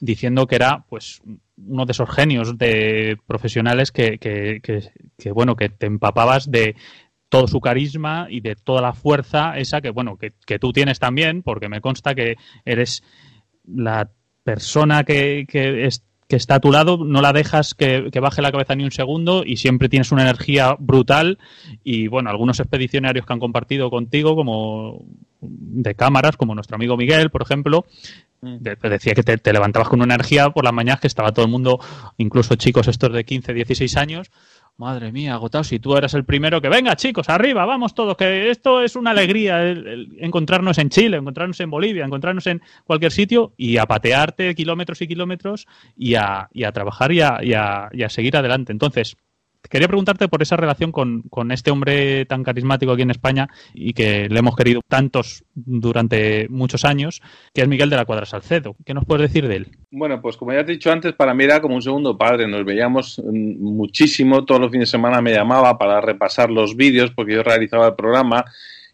diciendo 0.01 0.47
que 0.47 0.57
era 0.57 0.85
pues 0.89 1.23
uno 1.57 1.87
de 1.87 1.93
esos 1.93 2.11
genios 2.11 2.59
de 2.59 3.17
profesionales 3.27 3.91
que, 3.91 4.19
que, 4.19 4.61
que- 4.63 4.91
que, 5.17 5.33
bueno 5.33 5.57
que 5.57 5.71
te 5.71 5.87
empapabas 5.87 6.51
de 6.51 6.77
todo 7.31 7.47
su 7.49 7.61
carisma 7.61 8.27
y 8.29 8.41
de 8.41 8.55
toda 8.55 8.83
la 8.83 8.93
fuerza 8.93 9.57
esa 9.59 9.81
que 9.81 9.91
bueno 9.91 10.19
que, 10.19 10.33
tú 10.59 10.73
tienes 10.73 10.99
también 10.99 11.43
porque 11.43 11.69
me 11.71 11.81
consta 11.81 12.15
que 12.15 12.37
eres 12.65 13.03
la 13.67 14.11
persona 14.45 15.05
que, 15.05 15.47
es- 15.87 16.05
que 16.29 16.37
está 16.37 16.57
a 16.57 16.61
tu 16.61 16.71
lado, 16.71 16.99
no 16.99 17.23
la 17.23 17.33
dejas 17.33 17.75
que, 17.75 18.11
que 18.13 18.21
baje 18.21 18.43
la 18.43 18.53
cabeza 18.53 18.75
ni 18.75 18.85
un 18.85 18.93
segundo 18.93 19.43
y 19.47 19.57
siempre 19.57 19.89
tienes 19.89 20.13
una 20.13 20.23
energía 20.23 20.77
brutal. 20.79 21.39
Y 21.85 22.09
bueno, 22.09 22.29
algunos 22.31 22.61
expedicionarios 22.61 23.25
que 23.27 23.33
han 23.33 23.41
compartido 23.41 23.89
contigo, 23.91 24.37
como 24.37 25.03
de 25.41 25.95
cámaras, 25.95 26.37
como 26.37 26.55
nuestro 26.55 26.77
amigo 26.77 26.97
Miguel, 26.99 27.31
por 27.31 27.43
ejemplo, 27.43 27.87
de- 28.43 28.77
te 28.77 28.89
decía 28.91 29.15
que 29.15 29.23
te, 29.23 29.39
te 29.39 29.53
levantabas 29.53 29.89
con 29.89 30.01
una 30.03 30.15
energía 30.15 30.51
por 30.51 30.65
las 30.65 30.73
mañanas 30.75 31.01
que 31.01 31.07
estaba 31.07 31.33
todo 31.33 31.47
el 31.47 31.51
mundo, 31.51 31.81
incluso 32.19 32.57
chicos 32.57 32.89
estos 32.89 33.13
de 33.13 33.25
15, 33.25 33.55
16 33.55 33.97
años, 33.97 34.31
Madre 34.79 35.11
mía, 35.11 35.35
agotado. 35.35 35.65
Si 35.65 35.81
tú 35.81 35.97
eras 35.97 36.15
el 36.15 36.25
primero 36.25 36.61
que 36.63 36.69
venga, 36.69 36.95
chicos, 36.95 37.29
arriba, 37.29 37.65
vamos 37.67 37.95
todos, 37.95 38.17
que 38.17 38.49
esto 38.49 38.81
es 38.81 38.95
una 38.95 39.11
alegría 39.11 39.61
encontrarnos 40.21 40.79
en 40.79 40.89
Chile, 40.89 41.17
encontrarnos 41.17 41.59
en 41.59 41.69
Bolivia, 41.69 42.05
encontrarnos 42.05 42.47
en 42.47 42.63
cualquier 42.85 43.11
sitio 43.11 43.55
y 43.57 43.77
a 43.79 43.87
patearte 43.87 44.55
kilómetros 44.55 45.03
y 45.03 45.09
kilómetros 45.09 45.67
y 45.97 46.15
a, 46.15 46.49
y 46.53 46.63
a 46.63 46.71
trabajar 46.71 47.11
y 47.11 47.21
a, 47.23 47.41
y 47.43 47.55
a- 47.55 47.89
y 47.93 48.05
a 48.05 48.09
seguir 48.09 48.37
adelante. 48.37 48.71
Entonces, 48.71 49.17
quería 49.69 49.89
preguntarte 49.89 50.29
por 50.29 50.43
esa 50.43 50.57
relación 50.57 50.93
con, 50.93 51.23
con 51.23 51.53
este 51.53 51.71
hombre 51.71 52.25
tan 52.27 52.43
carismático 52.43 52.93
aquí 52.93 53.03
en 53.03 53.11
España 53.11 53.49
y 53.75 53.93
que 53.93 54.29
le 54.29 54.39
hemos 54.39 54.57
querido 54.57 54.81
tantos 54.87 55.45
durante 55.55 56.49
muchos 56.49 56.85
años, 56.85 57.21
que 57.53 57.63
es 57.63 57.69
Miguel 57.69 57.91
de 57.91 57.97
la 57.97 58.05
Cuadra 58.05 58.27
Salcedo. 58.27 58.77
¿Qué 58.85 58.95
nos 58.95 59.05
puedes 59.05 59.31
decir 59.31 59.49
de 59.49 59.57
él? 59.57 59.69
Bueno, 59.91 60.21
pues 60.21 60.37
como 60.37 60.53
ya 60.53 60.65
te 60.65 60.73
he 60.73 60.75
dicho 60.75 60.93
antes, 60.93 61.15
para 61.15 61.35
mí 61.35 61.45
era 61.45 61.61
como 61.61 61.75
un 61.75 61.83
segundo 61.83 62.17
padre. 62.17 62.47
Nos 62.47 62.65
veíamos 62.65 63.19
mm, 63.25 63.63
muchísimo. 63.63 64.45
Todos 64.45 64.61
los 64.61 64.71
fines 64.71 64.89
de 64.89 64.93
semana 64.93 65.21
me 65.21 65.33
llamaba 65.33 65.79
para 65.79 66.01
repasar 66.01 66.51
los 66.51 66.77
vídeos 66.77 67.11
porque 67.11 67.35
yo 67.35 67.43
realizaba 67.43 67.89
el 67.89 67.95
programa 67.95 68.45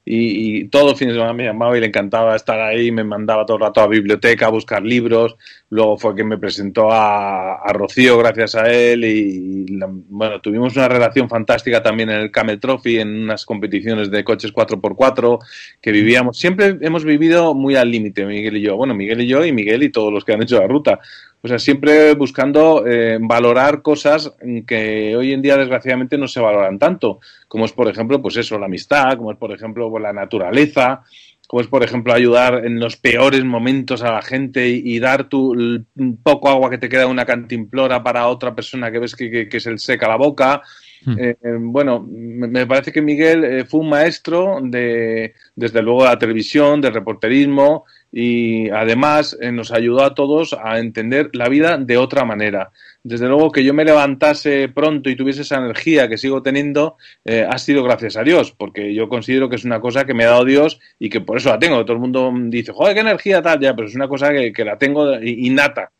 y, 0.07 0.59
y 0.61 0.69
todos 0.69 0.91
los 0.91 0.99
fines 0.99 1.15
de 1.15 1.21
semana 1.21 1.33
me 1.33 1.45
llamaba 1.45 1.77
y 1.77 1.81
le 1.81 1.87
encantaba 1.87 2.37
estar 2.37 2.61
ahí, 2.61 2.93
me 2.93 3.05
mandaba 3.05 3.47
todo 3.47 3.57
el 3.57 3.63
rato 3.63 3.81
a 3.81 3.85
la 3.85 3.89
biblioteca 3.91 4.47
a 4.47 4.51
buscar 4.51 4.83
libros, 4.83 5.37
luego 5.71 5.97
fue 5.97 6.15
que 6.15 6.25
me 6.25 6.37
presentó 6.39 6.91
a, 6.93 7.55
a 7.57 7.73
Rocío 7.73 8.19
gracias 8.19 8.55
a 8.55 8.71
él 8.71 9.05
y, 9.05 9.67
la- 9.79 9.89
bueno, 9.91 10.41
tuvimos 10.41 10.77
una 10.77 10.89
relación 10.89 11.29
fantástica 11.29 11.83
también 11.83 12.11
en 12.11 12.21
el 12.21 12.31
Camel 12.31 12.61
Trophy, 12.61 12.99
en 12.99 13.09
unas 13.23 13.47
competiciones 13.47 14.11
de 14.11 14.25
coches 14.25 14.53
4x4 14.53 15.39
que 15.81 15.91
vivíamos, 15.93 16.39
siempre 16.39 16.77
hemos 16.81 17.05
vivido 17.05 17.55
muy 17.55 17.77
al 17.77 17.91
límite, 17.91 18.27
Miguel 18.27 18.57
y 18.59 18.63
yo, 18.63 18.77
bueno, 18.77 18.95
Miguel 18.95 19.23
y 19.23 19.27
yo 19.27 19.45
y 19.45 19.53
Miguel 19.53 19.83
y 19.85 19.91
todos 19.91 20.13
los 20.13 20.25
que 20.25 20.33
han 20.35 20.43
hecho 20.43 20.61
la 20.61 20.67
ruta. 20.67 20.99
O 21.45 21.49
sea, 21.49 21.59
siempre 21.59 22.15
buscando 22.15 22.85
eh, 22.87 23.19
valorar 23.21 23.83
cosas 23.83 24.33
que 24.67 25.15
hoy 25.15 25.35
en 25.35 25.43
día 25.43 25.59
desgraciadamente 25.59 26.17
no 26.17 26.27
se 26.27 26.41
valoran 26.41 26.79
tanto, 26.79 27.21
como 27.49 27.67
es 27.67 27.73
por 27.73 27.87
ejemplo, 27.87 28.23
pues 28.23 28.39
eso, 28.39 28.59
la 28.59 28.65
amistad, 28.65 29.19
como 29.19 29.31
es 29.31 29.37
por 29.37 29.53
ejemplo 29.53 29.91
pues, 29.91 30.03
la 30.03 30.15
naturaleza, 30.15 31.03
como 31.47 31.61
es 31.61 31.67
por 31.69 31.83
ejemplo 31.85 32.15
ayudar 32.15 32.65
en 32.65 32.81
los 32.81 32.97
peores 32.97 33.45
momentos 33.45 34.03
a 34.03 34.11
la 34.13 34.23
gente 34.23 34.67
y, 34.71 34.95
y 34.95 34.99
dar 35.01 35.29
tu 35.29 35.53
el 35.53 35.85
poco 36.23 36.49
agua 36.49 36.71
que 36.71 36.79
te 36.79 36.89
queda 36.89 37.03
en 37.03 37.11
una 37.11 37.27
cantimplora 37.27 38.03
para 38.03 38.27
otra 38.29 38.55
persona 38.55 38.91
que 38.91 38.99
ves 39.01 39.15
que, 39.15 39.31
que- 39.31 39.49
que 39.49 39.61
se 39.61 39.71
le 39.71 39.77
seca 39.79 40.09
la 40.09 40.17
boca. 40.17 40.63
Hmm. 41.05 41.17
Eh, 41.19 41.37
bueno, 41.61 42.07
me 42.11 42.47
me 42.49 42.67
parece 42.67 42.91
que 42.91 43.03
Miguel 43.03 43.45
eh, 43.45 43.65
fue 43.67 43.81
un 43.81 43.91
maestro 43.91 44.61
de, 44.63 45.35
desde 45.55 45.83
luego, 45.83 46.05
de 46.05 46.09
la 46.09 46.19
televisión, 46.19 46.81
del 46.81 46.95
reporterismo 46.95 47.85
y 48.17 48.71
además 48.71 49.37
eh, 49.41 49.51
nos 49.51 49.73
ayudó 49.73 50.05
a 50.05 50.15
todos 50.15 50.53
a 50.53 50.79
entender 50.79 51.31
la 51.33 51.49
vida 51.49 51.79
de 51.79 51.97
otra 51.97 52.25
manera. 52.25 52.71
Desde 53.03 53.27
luego 53.27 53.51
que 53.51 53.65
yo 53.65 53.75
me 53.75 53.85
levantase 53.85 54.69
pronto 54.69 55.11
y 55.11 55.17
tuviese 55.17 55.43
esa 55.43 55.57
energía 55.57 56.09
que 56.09 56.17
sigo 56.17 56.41
teniendo 56.41 56.97
eh, 57.25 57.45
ha 57.49 57.59
sido 57.59 57.83
gracias 57.83 58.17
a 58.17 58.23
Dios, 58.23 58.53
porque 58.53 58.95
yo 58.95 59.09
considero 59.09 59.49
que 59.49 59.57
es 59.57 59.65
una 59.65 59.81
cosa 59.81 60.05
que 60.05 60.15
me 60.15 60.23
ha 60.23 60.31
dado 60.31 60.45
Dios 60.45 60.79
y 61.01 61.11
que 61.11 61.23
por 61.23 61.39
eso 61.39 61.49
la 61.49 61.59
tengo. 61.59 61.85
Todo 61.85 61.95
el 61.95 61.99
mundo 61.99 62.33
dice, 62.35 62.71
joder, 62.73 62.95
qué 62.95 63.01
energía 63.01 63.43
tal, 63.43 63.59
ya, 63.59 63.75
pero 63.75 63.89
es 63.89 63.97
una 63.97 64.07
cosa 64.07 64.33
que, 64.33 64.53
que 64.53 64.65
la 64.65 64.79
tengo 64.79 65.21
innata 65.21 65.91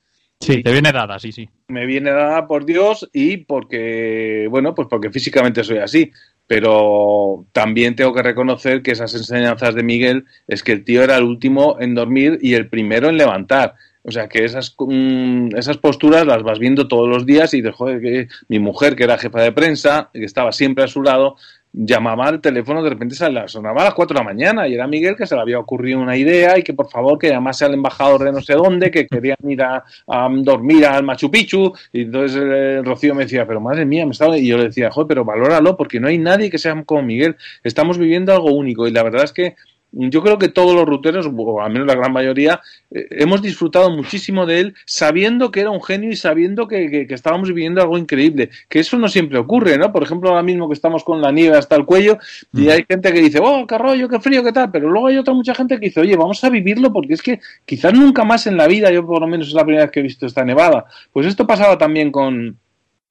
Sí, 0.41 0.63
te 0.63 0.73
viene 0.73 0.93
dada, 0.93 1.19
sí, 1.19 1.33
sí. 1.33 1.49
me 1.69 1.87
viene 1.87 2.11
dada 2.11 2.47
por 2.47 2.67
Dios 2.67 3.09
y 3.13 3.39
porque, 3.39 4.47
bueno, 4.51 4.75
pues 4.75 4.89
porque 4.89 5.11
físicamente 5.11 5.65
soy 5.65 5.79
así. 5.79 6.13
Pero 6.47 7.47
también 7.53 7.97
tengo 7.97 8.13
que 8.13 8.23
reconocer 8.23 8.83
que 8.83 8.93
esas 8.93 9.15
enseñanzas 9.15 9.75
de 9.75 9.83
Miguel 9.83 10.25
es 10.47 10.63
que 10.63 10.73
el 10.73 10.85
tío 10.85 11.03
era 11.03 11.17
el 11.17 11.25
último 11.25 11.77
en 11.81 11.95
dormir 11.95 12.39
y 12.43 12.55
el 12.55 12.69
primero 12.69 13.09
en 13.09 13.17
levantar. 13.17 13.75
O 14.07 14.11
sea, 14.11 14.29
que 14.29 14.45
esas, 14.45 14.75
mm, 14.79 15.57
esas 15.57 15.79
posturas 15.79 16.27
las 16.27 16.43
vas 16.43 16.59
viendo 16.59 16.87
todos 16.89 17.09
los 17.09 17.25
días 17.25 17.55
y 17.55 17.63
de 17.63 17.73
que 17.73 18.29
mi 18.49 18.59
mujer, 18.59 18.97
que 18.97 19.05
era 19.05 19.17
jefa 19.17 19.41
de 19.41 19.53
prensa, 19.53 20.11
que 20.13 20.25
estaba 20.25 20.53
siempre 20.53 20.85
a 20.85 20.89
su 20.89 21.03
lado, 21.03 21.37
llamaba 21.77 22.29
al 22.29 22.41
teléfono, 22.41 22.83
de 22.83 22.91
repente 22.91 23.17
sonaba 23.17 23.81
a 23.81 23.85
las 23.85 23.95
4 23.95 24.15
de 24.15 24.21
la 24.21 24.25
mañana 24.25 24.69
y 24.69 24.75
era 24.75 24.87
Miguel 24.87 25.17
que 25.17 25.27
se 25.27 25.35
le 25.35 25.41
había 25.41 25.59
ocurrido 25.59 25.99
una 25.99 26.17
idea 26.17 26.57
y 26.57 26.63
que 26.63 26.73
por 26.73 26.89
favor 26.89 27.19
que 27.19 27.29
llamase 27.29 27.65
al 27.65 27.75
embajador 27.75 28.23
de 28.23 28.33
no 28.33 28.41
sé 28.41 28.55
dónde, 28.55 28.93
que 28.93 29.09
querían 29.09 29.37
ir 29.49 29.61
a, 29.63 29.85
a 30.07 30.29
dormir 30.31 30.87
al 30.87 31.03
Machu 31.03 31.31
Picchu. 31.31 31.73
Y 31.93 32.03
entonces 32.03 32.41
eh, 32.41 32.81
Rocío 32.85 33.15
me 33.15 33.25
decía, 33.25 33.47
pero 33.47 33.61
madre 33.61 33.85
mía, 33.85 34.07
me 34.07 34.13
estaba... 34.13 34.39
y 34.39 34.47
yo 34.47 34.57
le 34.57 34.65
decía, 34.65 34.91
joder, 34.91 35.09
pero 35.09 35.25
valóralo 35.25 35.77
porque 35.77 35.99
no 35.99 36.07
hay 36.07 36.19
nadie 36.19 36.49
que 36.49 36.59
sea 36.59 36.81
como 36.85 37.03
Miguel, 37.03 37.37
estamos 37.65 37.99
viviendo 37.99 38.33
algo 38.33 38.53
único 38.53 38.87
y 38.87 38.93
la 38.93 39.03
verdad 39.03 39.25
es 39.25 39.33
que 39.33 39.57
yo 39.97 40.23
creo 40.23 40.39
que 40.39 40.49
todos 40.49 40.75
los 40.75 40.85
ruteros, 40.87 41.29
o 41.33 41.61
al 41.63 41.73
menos 41.73 41.87
la 41.87 41.95
gran 41.95 42.13
mayoría, 42.13 42.61
eh, 42.91 43.07
hemos 43.11 43.41
disfrutado 43.43 43.91
muchísimo 43.91 44.45
de 44.45 44.61
él 44.61 44.75
sabiendo 44.87 45.51
que 45.51 45.61
era 45.61 45.71
un 45.71 45.83
genio 45.83 46.11
y 46.11 46.17
sabiendo 46.17 46.67
que, 46.67 46.91
que- 46.91 47.07
que 47.07 47.15
estábamos 47.15 47.49
viviendo 47.49 47.81
algo 47.81 47.97
increíble. 47.97 48.51
Que 48.69 48.81
eso 48.81 48.99
no 48.99 49.09
siempre 49.09 49.39
ocurre, 49.39 49.79
¿no? 49.79 49.93
Por 49.93 50.03
ejemplo, 50.03 50.31
ahora 50.31 50.43
mismo 50.43 50.69
que 50.69 50.75
estamos 50.75 51.05
con 51.05 51.21
la 51.23 51.31
nieve 51.31 51.57
hasta 51.57 51.77
el 51.77 51.85
cuello 51.85 52.19
y 52.53 52.69
hay 52.69 52.85
gente 52.89 53.13
que 53.13 53.21
dice, 53.21 53.39
oh, 53.43 53.67
qué 53.67 53.79
rollo, 53.79 54.09
qué 54.09 54.19
frío, 54.21 54.43
qué 54.43 54.53
tal, 54.53 54.71
pero 54.71 54.91
luego 54.91 55.07
hay 55.07 55.17
otra 55.19 55.33
mucha 55.35 55.55
gente 55.55 55.79
que 55.79 55.87
dice, 55.87 56.01
oye, 56.01 56.17
vamos 56.17 56.43
a 56.43 56.51
vivirlo 56.51 56.93
porque 56.93 57.15
es 57.15 57.23
que 57.23 57.41
quizás 57.65 57.93
nunca 57.95 58.25
más 58.25 58.47
en 58.47 58.57
la 58.57 58.67
vida, 58.67 58.91
yo 58.91 59.07
por 59.07 59.21
lo 59.21 59.27
menos 59.29 59.49
es 59.49 59.55
la 59.55 59.65
primera 59.65 59.85
vez 59.85 59.93
que 59.93 60.01
he 60.01 60.03
visto 60.03 60.27
esta 60.27 60.45
nevada. 60.45 60.85
Pues 61.13 61.27
esto 61.27 61.47
pasaba 61.47 61.79
también 61.79 62.11
con 62.11 62.59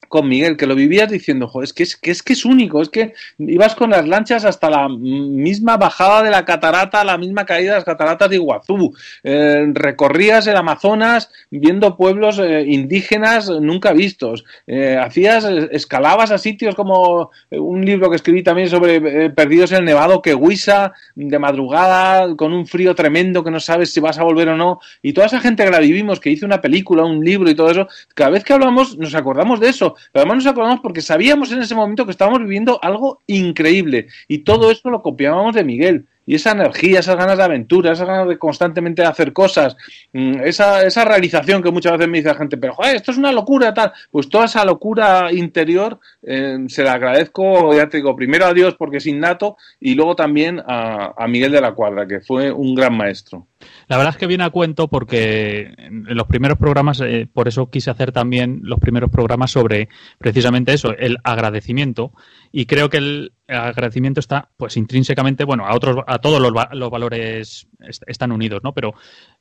con 0.07 0.27
Miguel, 0.27 0.57
que 0.57 0.67
lo 0.67 0.75
vivías 0.75 1.09
diciendo, 1.09 1.47
joder, 1.47 1.65
es 1.65 1.73
que 1.73 1.83
es, 1.83 1.95
que 1.95 2.11
es 2.11 2.23
que 2.23 2.33
es 2.33 2.45
único, 2.45 2.81
es 2.81 2.89
que 2.89 3.13
ibas 3.39 3.75
con 3.75 3.89
las 3.89 4.07
lanchas 4.07 4.45
hasta 4.45 4.69
la 4.69 4.87
misma 4.89 5.77
bajada 5.77 6.23
de 6.23 6.31
la 6.31 6.45
catarata, 6.45 7.03
la 7.03 7.17
misma 7.17 7.45
caída 7.45 7.71
de 7.71 7.77
las 7.77 7.85
cataratas 7.85 8.29
de 8.29 8.35
Iguazú, 8.35 8.93
eh, 9.23 9.65
recorrías 9.73 10.47
el 10.47 10.55
Amazonas 10.55 11.29
viendo 11.49 11.97
pueblos 11.97 12.39
eh, 12.39 12.63
indígenas 12.67 13.49
nunca 13.49 13.93
vistos, 13.93 14.45
eh, 14.67 14.97
hacías, 14.97 15.45
escalabas 15.71 16.31
a 16.31 16.37
sitios 16.37 16.75
como 16.75 17.31
eh, 17.49 17.59
un 17.59 17.85
libro 17.85 18.09
que 18.09 18.15
escribí 18.15 18.43
también 18.43 18.69
sobre 18.69 19.25
eh, 19.25 19.29
perdidos 19.29 19.71
en 19.71 19.79
el 19.79 19.85
Nevado, 19.85 20.21
que 20.21 20.35
Huisa, 20.35 20.93
de 21.15 21.39
madrugada, 21.39 22.35
con 22.35 22.53
un 22.53 22.65
frío 22.65 22.95
tremendo 22.95 23.43
que 23.43 23.51
no 23.51 23.59
sabes 23.59 23.91
si 23.91 23.99
vas 23.99 24.17
a 24.19 24.23
volver 24.23 24.49
o 24.49 24.57
no, 24.57 24.79
y 25.01 25.13
toda 25.13 25.27
esa 25.27 25.39
gente 25.39 25.63
que 25.63 25.71
la 25.71 25.79
vivimos, 25.79 26.19
que 26.19 26.29
hizo 26.29 26.45
una 26.45 26.61
película, 26.61 27.03
un 27.03 27.23
libro 27.23 27.49
y 27.49 27.55
todo 27.55 27.71
eso, 27.71 27.87
cada 28.13 28.31
vez 28.31 28.43
que 28.43 28.53
hablamos 28.53 28.97
nos 28.97 29.15
acordamos 29.15 29.59
de 29.59 29.69
eso, 29.69 29.92
pero 30.11 30.23
además 30.23 30.43
nos 30.43 30.51
acordamos 30.51 30.79
porque 30.81 31.01
sabíamos 31.01 31.51
en 31.51 31.61
ese 31.61 31.75
momento 31.75 32.05
que 32.05 32.11
estábamos 32.11 32.39
viviendo 32.39 32.79
algo 32.81 33.21
increíble 33.27 34.07
y 34.27 34.39
todo 34.39 34.71
eso 34.71 34.89
lo 34.89 35.01
copiábamos 35.01 35.55
de 35.55 35.63
Miguel. 35.63 36.05
Y 36.25 36.35
esa 36.35 36.51
energía, 36.51 37.01
esas 37.01 37.17
ganas 37.17 37.37
de 37.37 37.43
aventura, 37.43 37.91
esas 37.91 38.07
ganas 38.07 38.29
de 38.29 38.37
constantemente 38.37 39.03
hacer 39.03 39.33
cosas, 39.33 39.75
mm, 40.13 40.41
esa, 40.45 40.85
esa 40.85 41.03
realización 41.03 41.61
que 41.61 41.71
muchas 41.71 41.91
veces 41.93 42.07
me 42.07 42.19
dice 42.19 42.29
la 42.29 42.35
gente, 42.35 42.55
pero 42.55 42.73
joder, 42.75 42.95
esto 42.95 43.11
es 43.11 43.17
una 43.17 43.33
locura, 43.33 43.73
tal. 43.73 43.91
Pues 44.09 44.29
toda 44.29 44.45
esa 44.45 44.63
locura 44.63 45.33
interior 45.33 45.99
eh, 46.21 46.59
se 46.67 46.83
la 46.83 46.93
agradezco, 46.93 47.73
ya 47.75 47.89
te 47.89 47.97
digo, 47.97 48.15
primero 48.15 48.45
a 48.45 48.53
Dios 48.53 48.75
porque 48.77 48.97
es 48.97 49.05
innato 49.05 49.57
y 49.81 49.95
luego 49.95 50.15
también 50.15 50.61
a 50.65 51.27
Miguel 51.27 51.51
de 51.51 51.61
la 51.61 51.73
Cuadra, 51.73 52.07
que 52.07 52.21
fue 52.21 52.51
un 52.51 52.73
gran 52.73 52.95
maestro. 52.95 53.47
La 53.87 53.97
verdad 53.97 54.13
es 54.13 54.17
que 54.17 54.27
viene 54.27 54.43
a 54.43 54.49
cuento 54.49 54.87
porque 54.87 55.73
en 55.77 56.15
los 56.15 56.27
primeros 56.27 56.57
programas, 56.57 57.01
eh, 57.01 57.27
por 57.31 57.47
eso 57.47 57.69
quise 57.69 57.91
hacer 57.91 58.11
también 58.11 58.61
los 58.63 58.79
primeros 58.79 59.09
programas 59.09 59.51
sobre 59.51 59.89
precisamente 60.17 60.73
eso, 60.73 60.95
el 60.97 61.17
agradecimiento. 61.23 62.13
Y 62.51 62.65
creo 62.65 62.89
que 62.89 62.97
el 62.97 63.33
agradecimiento 63.47 64.19
está, 64.19 64.49
pues, 64.57 64.77
intrínsecamente, 64.77 65.43
bueno, 65.43 65.65
a 65.65 65.75
otros, 65.75 65.97
a 66.07 66.19
todos 66.19 66.39
los, 66.41 66.51
los 66.71 66.89
valores 66.89 67.67
est- 67.81 68.03
están 68.07 68.31
unidos, 68.31 68.61
¿no? 68.63 68.73
Pero 68.73 68.93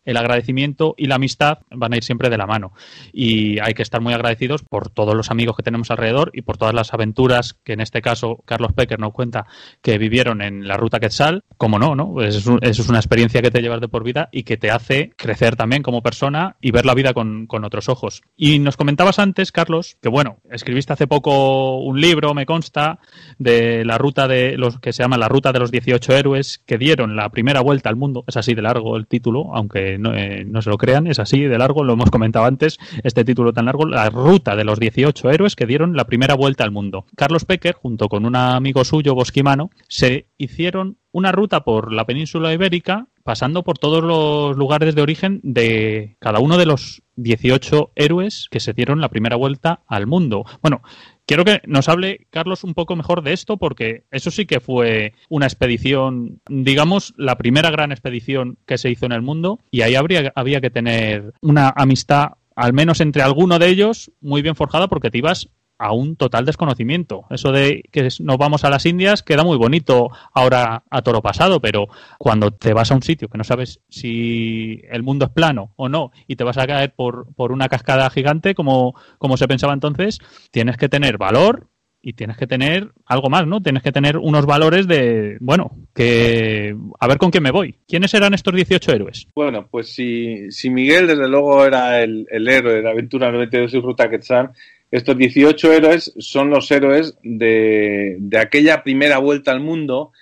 el 0.04 0.16
agradecimiento 0.16 0.94
y 0.98 1.06
la 1.06 1.14
amistad 1.14 1.58
van 1.70 1.92
a 1.92 1.96
ir 1.96 2.02
siempre 2.04 2.28
de 2.28 2.36
la 2.36 2.46
mano. 2.46 2.72
Y 3.12 3.60
hay 3.60 3.74
que 3.74 3.82
estar 3.82 4.00
muy 4.00 4.12
agradecidos 4.14 4.62
por 4.64 4.90
todos 4.90 5.14
los 5.14 5.30
amigos 5.30 5.56
que 5.56 5.62
tenemos 5.62 5.90
alrededor 5.90 6.30
y 6.34 6.42
por 6.42 6.56
todas 6.56 6.74
las 6.74 6.92
aventuras 6.92 7.54
que 7.62 7.74
en 7.74 7.80
este 7.80 8.02
caso 8.02 8.42
Carlos 8.44 8.72
Pecker 8.72 8.98
nos 8.98 9.12
cuenta 9.12 9.46
que 9.80 9.98
vivieron 9.98 10.42
en 10.42 10.66
la 10.66 10.76
ruta 10.76 10.98
Quetzal. 10.98 11.44
Como 11.56 11.78
no, 11.78 11.94
¿no? 11.94 12.12
Pues 12.12 12.34
es 12.36 12.46
un- 12.46 12.58
es 12.62 12.78
una 12.88 12.98
experiencia 12.98 13.40
que 13.42 13.50
te 13.52 13.62
llevas 13.62 13.80
de 13.80 13.88
por 13.88 14.02
vida 14.02 14.28
y 14.32 14.42
que 14.42 14.56
te 14.56 14.70
hace 14.72 15.12
crecer 15.16 15.54
también 15.54 15.82
como 15.82 16.02
persona 16.02 16.56
y 16.60 16.72
ver 16.72 16.84
la 16.86 16.94
vida 16.94 17.12
con, 17.14 17.46
con 17.46 17.64
otros 17.64 17.88
ojos. 17.88 18.22
Y 18.36 18.58
nos 18.58 18.76
comentabas 18.76 19.18
antes, 19.20 19.52
Carlos, 19.52 19.96
que 20.02 20.08
bueno, 20.08 20.38
escribiste 20.50 20.92
hace 20.92 21.06
poco 21.06 21.78
un 21.78 22.00
libro, 22.00 22.34
me 22.34 22.46
consta, 22.46 22.98
de 23.38 23.84
la 23.92 23.98
ruta 23.98 24.26
de 24.26 24.56
los 24.56 24.80
que 24.80 24.94
se 24.94 25.02
llama 25.02 25.18
La 25.18 25.28
ruta 25.28 25.52
de 25.52 25.58
los 25.58 25.70
18 25.70 26.16
héroes 26.16 26.62
que 26.64 26.78
dieron 26.78 27.14
la 27.14 27.28
primera 27.28 27.60
vuelta 27.60 27.90
al 27.90 27.96
mundo. 27.96 28.24
Es 28.26 28.38
así 28.38 28.54
de 28.54 28.62
largo 28.62 28.96
el 28.96 29.06
título, 29.06 29.54
aunque 29.54 29.98
no, 29.98 30.14
eh, 30.14 30.46
no 30.46 30.62
se 30.62 30.70
lo 30.70 30.78
crean, 30.78 31.06
es 31.06 31.18
así 31.18 31.42
de 31.42 31.58
largo, 31.58 31.84
lo 31.84 31.92
hemos 31.92 32.10
comentado 32.10 32.46
antes, 32.46 32.78
este 33.04 33.22
título 33.22 33.52
tan 33.52 33.66
largo, 33.66 33.84
La 33.84 34.08
ruta 34.08 34.56
de 34.56 34.64
los 34.64 34.80
18 34.80 35.30
héroes 35.30 35.56
que 35.56 35.66
dieron 35.66 35.94
la 35.94 36.06
primera 36.06 36.34
vuelta 36.34 36.64
al 36.64 36.70
mundo. 36.70 37.04
Carlos 37.16 37.44
Pecker, 37.44 37.74
junto 37.74 38.08
con 38.08 38.24
un 38.24 38.34
amigo 38.34 38.82
suyo, 38.82 39.14
bosquimano, 39.14 39.68
se 39.88 40.28
hicieron 40.38 40.96
una 41.10 41.30
ruta 41.30 41.64
por 41.64 41.92
la 41.92 42.06
península 42.06 42.54
ibérica, 42.54 43.08
pasando 43.22 43.62
por 43.62 43.78
todos 43.78 44.02
los 44.02 44.56
lugares 44.56 44.94
de 44.94 45.02
origen 45.02 45.40
de 45.42 46.16
cada 46.18 46.38
uno 46.38 46.58
de 46.58 46.66
los 46.66 47.02
18 47.16 47.92
héroes 47.94 48.48
que 48.50 48.60
se 48.60 48.72
dieron 48.72 49.00
la 49.00 49.08
primera 49.08 49.36
vuelta 49.36 49.80
al 49.86 50.06
mundo. 50.06 50.44
Bueno, 50.62 50.82
quiero 51.26 51.44
que 51.44 51.60
nos 51.66 51.88
hable 51.88 52.26
Carlos 52.30 52.64
un 52.64 52.74
poco 52.74 52.96
mejor 52.96 53.22
de 53.22 53.32
esto 53.32 53.56
porque 53.56 54.04
eso 54.10 54.30
sí 54.30 54.46
que 54.46 54.60
fue 54.60 55.14
una 55.28 55.46
expedición, 55.46 56.40
digamos, 56.48 57.14
la 57.16 57.36
primera 57.36 57.70
gran 57.70 57.92
expedición 57.92 58.58
que 58.66 58.78
se 58.78 58.90
hizo 58.90 59.06
en 59.06 59.12
el 59.12 59.22
mundo 59.22 59.60
y 59.70 59.82
ahí 59.82 59.94
habría, 59.94 60.32
había 60.34 60.60
que 60.60 60.70
tener 60.70 61.32
una 61.40 61.72
amistad, 61.76 62.32
al 62.56 62.72
menos 62.72 63.00
entre 63.00 63.22
alguno 63.22 63.58
de 63.58 63.68
ellos, 63.68 64.10
muy 64.20 64.42
bien 64.42 64.56
forjada 64.56 64.88
porque 64.88 65.10
te 65.10 65.18
ibas 65.18 65.48
a 65.82 65.92
un 65.92 66.14
total 66.14 66.44
desconocimiento. 66.44 67.24
Eso 67.30 67.50
de 67.50 67.82
que 67.90 68.08
nos 68.20 68.38
vamos 68.38 68.62
a 68.64 68.70
las 68.70 68.86
Indias 68.86 69.24
queda 69.24 69.42
muy 69.42 69.58
bonito 69.58 70.10
ahora 70.32 70.84
a 70.88 71.02
toro 71.02 71.20
pasado, 71.22 71.60
pero 71.60 71.88
cuando 72.18 72.52
te 72.52 72.72
vas 72.72 72.92
a 72.92 72.94
un 72.94 73.02
sitio 73.02 73.28
que 73.28 73.36
no 73.36 73.42
sabes 73.42 73.80
si 73.88 74.80
el 74.88 75.02
mundo 75.02 75.24
es 75.24 75.32
plano 75.32 75.72
o 75.74 75.88
no 75.88 76.12
y 76.28 76.36
te 76.36 76.44
vas 76.44 76.56
a 76.56 76.66
caer 76.66 76.94
por, 76.94 77.34
por 77.34 77.50
una 77.50 77.68
cascada 77.68 78.08
gigante 78.10 78.54
como, 78.54 78.94
como 79.18 79.36
se 79.36 79.48
pensaba 79.48 79.74
entonces, 79.74 80.20
tienes 80.52 80.76
que 80.76 80.88
tener 80.88 81.18
valor 81.18 81.68
y 82.00 82.12
tienes 82.12 82.36
que 82.36 82.46
tener 82.46 82.90
algo 83.06 83.28
más, 83.28 83.46
¿no? 83.46 83.60
Tienes 83.60 83.82
que 83.82 83.92
tener 83.92 84.18
unos 84.18 84.44
valores 84.44 84.86
de, 84.86 85.36
bueno, 85.40 85.70
que 85.94 86.76
a 86.98 87.08
ver 87.08 87.18
con 87.18 87.30
quién 87.30 87.44
me 87.44 87.52
voy. 87.52 87.76
¿Quiénes 87.86 88.12
eran 88.14 88.34
estos 88.34 88.54
18 88.54 88.92
héroes? 88.92 89.26
Bueno, 89.34 89.68
pues 89.70 89.92
si, 89.92 90.50
si 90.50 90.70
Miguel 90.70 91.06
desde 91.06 91.28
luego 91.28 91.64
era 91.64 92.02
el, 92.02 92.26
el 92.30 92.48
héroe 92.48 92.74
de 92.74 92.82
la 92.82 92.90
aventura 92.90 93.30
92 93.30 93.74
y 93.74 93.80
Ruta 93.80 94.10
Quetzal, 94.10 94.50
estos 94.92 95.16
18 95.16 95.72
héroes 95.72 96.14
son 96.18 96.50
los 96.50 96.70
héroes 96.70 97.16
de, 97.24 98.16
de 98.20 98.38
aquella 98.38 98.84
primera 98.84 99.18
vuelta 99.18 99.50
al 99.50 99.60
mundo 99.60 100.12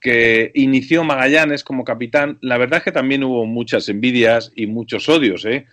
que 0.00 0.50
inició 0.54 1.04
Magallanes 1.04 1.64
como 1.64 1.84
capitán, 1.84 2.38
la 2.40 2.58
verdad 2.58 2.78
es 2.78 2.84
que 2.84 2.92
también 2.92 3.24
hubo 3.24 3.46
muchas 3.46 3.88
envidias 3.88 4.52
y 4.54 4.66
muchos 4.66 5.08
odios 5.08 5.44
¿eh? 5.44 5.66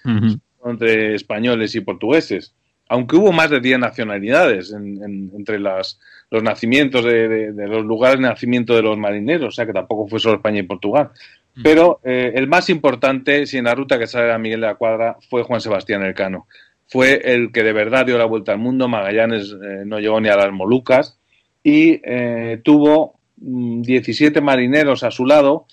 entre 0.66 1.16
españoles 1.16 1.76
y 1.76 1.82
portugueses. 1.82 2.54
Aunque 2.88 3.18
hubo 3.18 3.32
más 3.32 3.52
de 3.52 3.60
10 3.60 3.80
nacionalidades 3.80 4.72
entre 4.74 5.60
las, 5.60 6.00
los 6.32 6.42
nacimientos 6.42 7.06
de, 7.06 7.54
los 7.56 7.86
lugares 7.86 8.20
de 8.20 8.28
nacimiento 8.28 8.76
de 8.76 8.82
los 8.82 8.98
marineros, 8.98 9.50
o 9.50 9.52
sea 9.52 9.66
que 9.66 9.74
tampoco 9.74 10.08
fue 10.08 10.20
solo 10.20 10.36
España 10.36 10.60
y 10.60 10.64
Portugal. 10.64 11.12
Pero 11.62 12.00
eh, 12.04 12.32
el 12.36 12.48
más 12.48 12.70
importante, 12.70 13.46
si 13.46 13.58
en 13.58 13.66
la 13.66 13.76
ruta 13.76 14.00
que 14.00 14.08
sale 14.08 14.32
a 14.32 14.38
Miguel 14.38 14.62
de 14.62 14.68
la 14.68 14.76
Cuadra, 14.76 15.18
fue 15.30 15.44
Juan 15.44 15.60
Sebastián 15.60 16.04
Elcano. 16.04 16.48
Fue 16.90 17.22
el 17.24 17.52
que 17.52 17.64
de 17.64 17.72
verdad 17.72 18.06
dio 18.06 18.18
la 18.18 18.26
vuelta 18.26 18.52
al 18.52 18.58
mundo. 18.58 18.88
Magallanes 18.88 19.52
eh, 19.52 19.84
no 19.86 20.00
llegó 20.00 20.20
ni 20.20 20.30
a 20.30 20.36
las 20.36 20.52
Molucas 20.52 21.20
y 21.64 22.02
eh, 22.04 22.60
tuvo 22.64 23.20
17 23.38 24.42
mm, 24.42 24.44
marineros 24.44 25.04
a 25.04 25.12
su 25.12 25.26
lado 25.26 25.68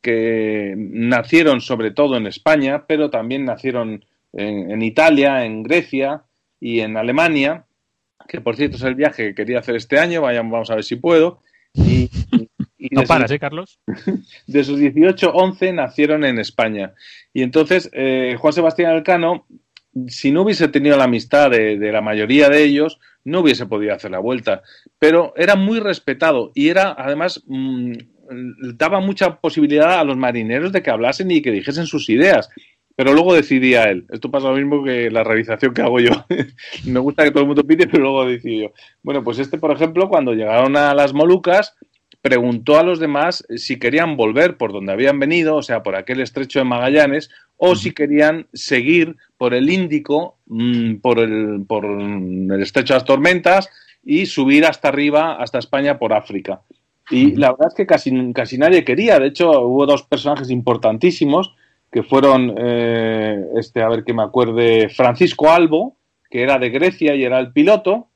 que 0.00 0.74
nacieron 0.76 1.60
sobre 1.60 1.90
todo 1.90 2.16
en 2.16 2.26
España, 2.26 2.84
pero 2.86 3.10
también 3.10 3.44
nacieron 3.44 4.04
en, 4.32 4.82
Italia, 4.82 5.44
en 5.44 5.62
Grecia 5.62 6.22
y 6.58 6.80
en 6.80 6.96
Alemania, 6.96 7.66
que 8.28 8.40
por 8.40 8.56
cierto 8.56 8.76
es 8.76 8.82
el 8.82 8.94
viaje 8.94 9.28
que 9.28 9.34
quería 9.34 9.58
hacer 9.58 9.76
este 9.76 9.98
año, 9.98 10.22
vamos 10.22 10.70
a 10.70 10.76
ver 10.76 10.84
si 10.84 10.96
puedo. 10.96 11.42
Y, 11.74 12.08
no 12.92 13.02
paras, 13.02 13.30
¿eh, 13.30 13.38
Carlos? 13.38 13.78
De 14.46 14.60
esos 14.60 14.78
18, 14.78 15.32
11 15.32 15.72
nacieron 15.72 16.24
en 16.24 16.38
España. 16.38 16.94
Y 17.34 17.42
entonces 17.42 17.90
eh, 17.92 18.36
Juan 18.38 18.52
Sebastián 18.52 18.92
Elcano, 18.96 19.46
si 20.08 20.30
no 20.30 20.42
hubiese 20.42 20.68
tenido 20.68 20.96
la 20.96 21.04
amistad 21.04 21.50
de, 21.50 21.76
la 21.92 22.00
mayoría 22.00 22.48
de 22.48 22.62
ellos, 22.62 23.00
no 23.24 23.40
hubiese 23.40 23.66
podido 23.66 23.94
hacer 23.94 24.10
la 24.10 24.18
vuelta. 24.18 24.62
Pero 24.98 25.32
era 25.36 25.56
muy 25.56 25.80
respetado 25.80 26.52
y 26.54 26.68
era, 26.68 26.94
además, 26.96 27.42
mm, 27.46 27.92
daba 28.74 29.00
mucha 29.00 29.40
posibilidad 29.40 29.98
a 29.98 30.04
los 30.04 30.16
marineros 30.16 30.72
de 30.72 30.82
que 30.82 30.90
hablasen 30.90 31.30
y 31.30 31.42
que 31.42 31.50
dijesen 31.50 31.86
sus 31.86 32.08
ideas. 32.08 32.48
Pero 32.96 33.14
luego 33.14 33.34
decidía 33.34 33.84
él. 33.84 34.04
Esto 34.10 34.30
pasa 34.30 34.48
lo 34.48 34.56
mismo 34.56 34.84
que 34.84 35.10
la 35.10 35.24
realización 35.24 35.72
que 35.72 35.82
hago 35.82 36.00
yo. 36.00 36.10
Me 36.84 37.00
gusta 37.00 37.24
que 37.24 37.30
todo 37.30 37.42
el 37.42 37.46
mundo 37.46 37.66
pide, 37.66 37.86
pero 37.86 38.02
luego 38.02 38.26
decido 38.26 38.68
yo. 38.68 38.74
Bueno, 39.02 39.24
pues 39.24 39.38
este, 39.38 39.58
por 39.58 39.72
ejemplo, 39.72 40.08
cuando 40.08 40.34
llegaron 40.34 40.76
a 40.76 40.94
las 40.94 41.14
Molucas, 41.14 41.76
preguntó 42.22 42.78
a 42.78 42.82
los 42.82 42.98
demás 42.98 43.44
si 43.56 43.78
querían 43.78 44.16
volver 44.16 44.56
por 44.56 44.72
donde 44.72 44.92
habían 44.92 45.18
venido, 45.18 45.56
o 45.56 45.62
sea, 45.62 45.82
por 45.82 45.96
aquel 45.96 46.20
estrecho 46.20 46.58
de 46.58 46.64
Magallanes, 46.64 47.30
o 47.56 47.74
si 47.76 47.92
querían 47.92 48.46
seguir 48.52 49.16
por 49.36 49.54
el 49.54 49.70
Índico, 49.70 50.38
mm, 50.46 50.96
por 50.96 51.18
el, 51.18 51.64
por 51.66 51.84
el 51.84 52.62
estrecho 52.62 52.94
de 52.94 52.98
las 52.98 53.06
tormentas 53.06 53.68
y 54.04 54.26
subir 54.26 54.64
hasta 54.64 54.88
arriba, 54.88 55.36
hasta 55.36 55.58
España 55.58 55.98
por 55.98 56.12
África. 56.12 56.60
Y 57.10 57.34
la 57.34 57.50
verdad 57.50 57.68
es 57.68 57.74
que 57.74 57.86
casi, 57.86 58.32
casi 58.32 58.56
nadie 58.56 58.84
quería. 58.84 59.18
De 59.18 59.26
hecho, 59.26 59.50
hubo 59.62 59.84
dos 59.84 60.04
personajes 60.04 60.50
importantísimos 60.50 61.54
que 61.90 62.02
fueron, 62.04 62.54
eh, 62.56 63.44
este, 63.56 63.82
a 63.82 63.88
ver 63.88 64.04
que 64.04 64.14
me 64.14 64.22
acuerde, 64.22 64.88
Francisco 64.90 65.50
Albo, 65.50 65.96
que 66.30 66.42
era 66.42 66.58
de 66.58 66.70
Grecia 66.70 67.16
y 67.16 67.24
era 67.24 67.40
el 67.40 67.52
piloto, 67.52 68.09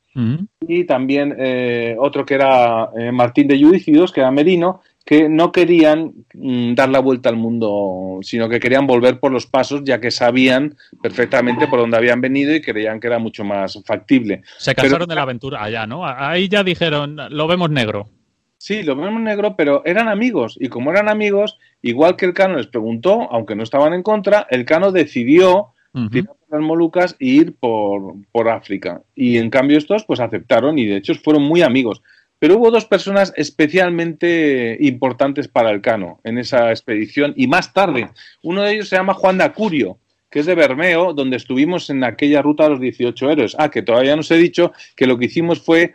y 0.61 0.85
también 0.85 1.35
eh, 1.39 1.97
otro 1.99 2.25
que 2.25 2.35
era 2.35 2.91
eh, 2.97 3.11
Martín 3.11 3.49
de 3.49 3.61
Judicidos, 3.61 4.12
que 4.12 4.21
era 4.21 4.31
Merino, 4.31 4.81
que 5.05 5.29
no 5.29 5.53
querían 5.53 6.12
mm, 6.33 6.75
dar 6.75 6.89
la 6.89 7.01
vuelta 7.01 7.29
al 7.29 7.37
mundo, 7.37 8.21
sino 8.23 8.49
que 8.49 8.59
querían 8.59 8.87
volver 8.87 9.21
por 9.21 9.33
los 9.33 9.47
pasos, 9.47 9.83
ya 9.85 10.01
que 10.01 10.11
sabían 10.11 10.77
perfectamente 11.03 11.67
por 11.67 11.81
dónde 11.81 11.97
habían 11.97 12.21
venido 12.21 12.55
y 12.55 12.62
creían 12.62 13.01
que 13.01 13.09
era 13.09 13.19
mucho 13.19 13.45
más 13.45 13.79
factible. 13.85 14.43
Se 14.59 14.75
cansaron 14.75 15.09
de 15.09 15.15
la 15.15 15.23
aventura 15.23 15.62
allá, 15.62 15.87
¿no? 15.87 16.07
Ahí 16.07 16.49
ya 16.49 16.65
dijeron, 16.65 17.19
lo 17.31 17.47
vemos 17.47 17.71
negro. 17.71 18.09
Sí, 18.57 18.83
lo 18.83 18.97
vemos 18.97 19.21
negro, 19.21 19.57
pero 19.57 19.83
eran 19.85 20.09
amigos. 20.09 20.57
Y 20.59 20.69
como 20.69 20.91
eran 20.91 21.11
amigos, 21.11 21.59
igual 21.83 22.17
que 22.17 22.25
el 22.25 22.33
Cano 22.33 22.57
les 22.57 22.69
preguntó, 22.69 23.29
aunque 23.31 23.55
no 23.55 23.62
estaban 23.62 23.93
en 23.93 24.03
contra, 24.03 24.47
el 24.49 24.65
Cano 24.65 24.91
decidió 24.91 25.75
tirar 26.11 26.35
las 26.55 26.62
Molucas 26.62 27.16
e 27.18 27.26
ir 27.26 27.55
por, 27.55 28.14
por 28.32 28.48
África. 28.48 29.02
Y 29.14 29.38
en 29.38 29.50
cambio 29.50 29.78
estos 29.78 30.05
pues 30.05 30.20
aceptaron 30.20 30.78
y 30.78 30.86
de 30.86 30.96
hecho 30.96 31.14
fueron 31.14 31.42
muy 31.42 31.62
amigos. 31.62 32.02
Pero 32.38 32.59
hubo 32.59 32.70
dos 32.70 32.84
personas 32.84 33.32
especialmente 33.36 34.76
importantes 34.80 35.48
para 35.48 35.70
el 35.70 35.80
Cano 35.80 36.20
en 36.24 36.38
esa 36.38 36.70
expedición 36.70 37.32
y 37.36 37.46
más 37.46 37.72
tarde. 37.72 38.11
Uno 38.42 38.62
de 38.62 38.74
ellos 38.74 38.88
se 38.88 38.96
llama 38.96 39.14
Juan 39.14 39.38
de 39.38 39.44
Acurio, 39.44 39.98
que 40.30 40.40
es 40.40 40.46
de 40.46 40.55
Bermeo, 40.55 41.14
donde 41.14 41.36
estuvimos 41.36 41.88
en 41.90 42.05
aquella 42.05 42.42
ruta 42.42 42.64
de 42.64 42.70
los 42.70 42.80
18 42.80 43.30
héroes. 43.30 43.57
Ah, 43.59 43.70
que 43.70 43.82
todavía 43.82 44.14
no 44.14 44.20
os 44.20 44.30
he 44.30 44.36
dicho 44.36 44.72
que 44.96 45.07
lo 45.07 45.16
que 45.16 45.26
hicimos 45.26 45.62
fue 45.62 45.92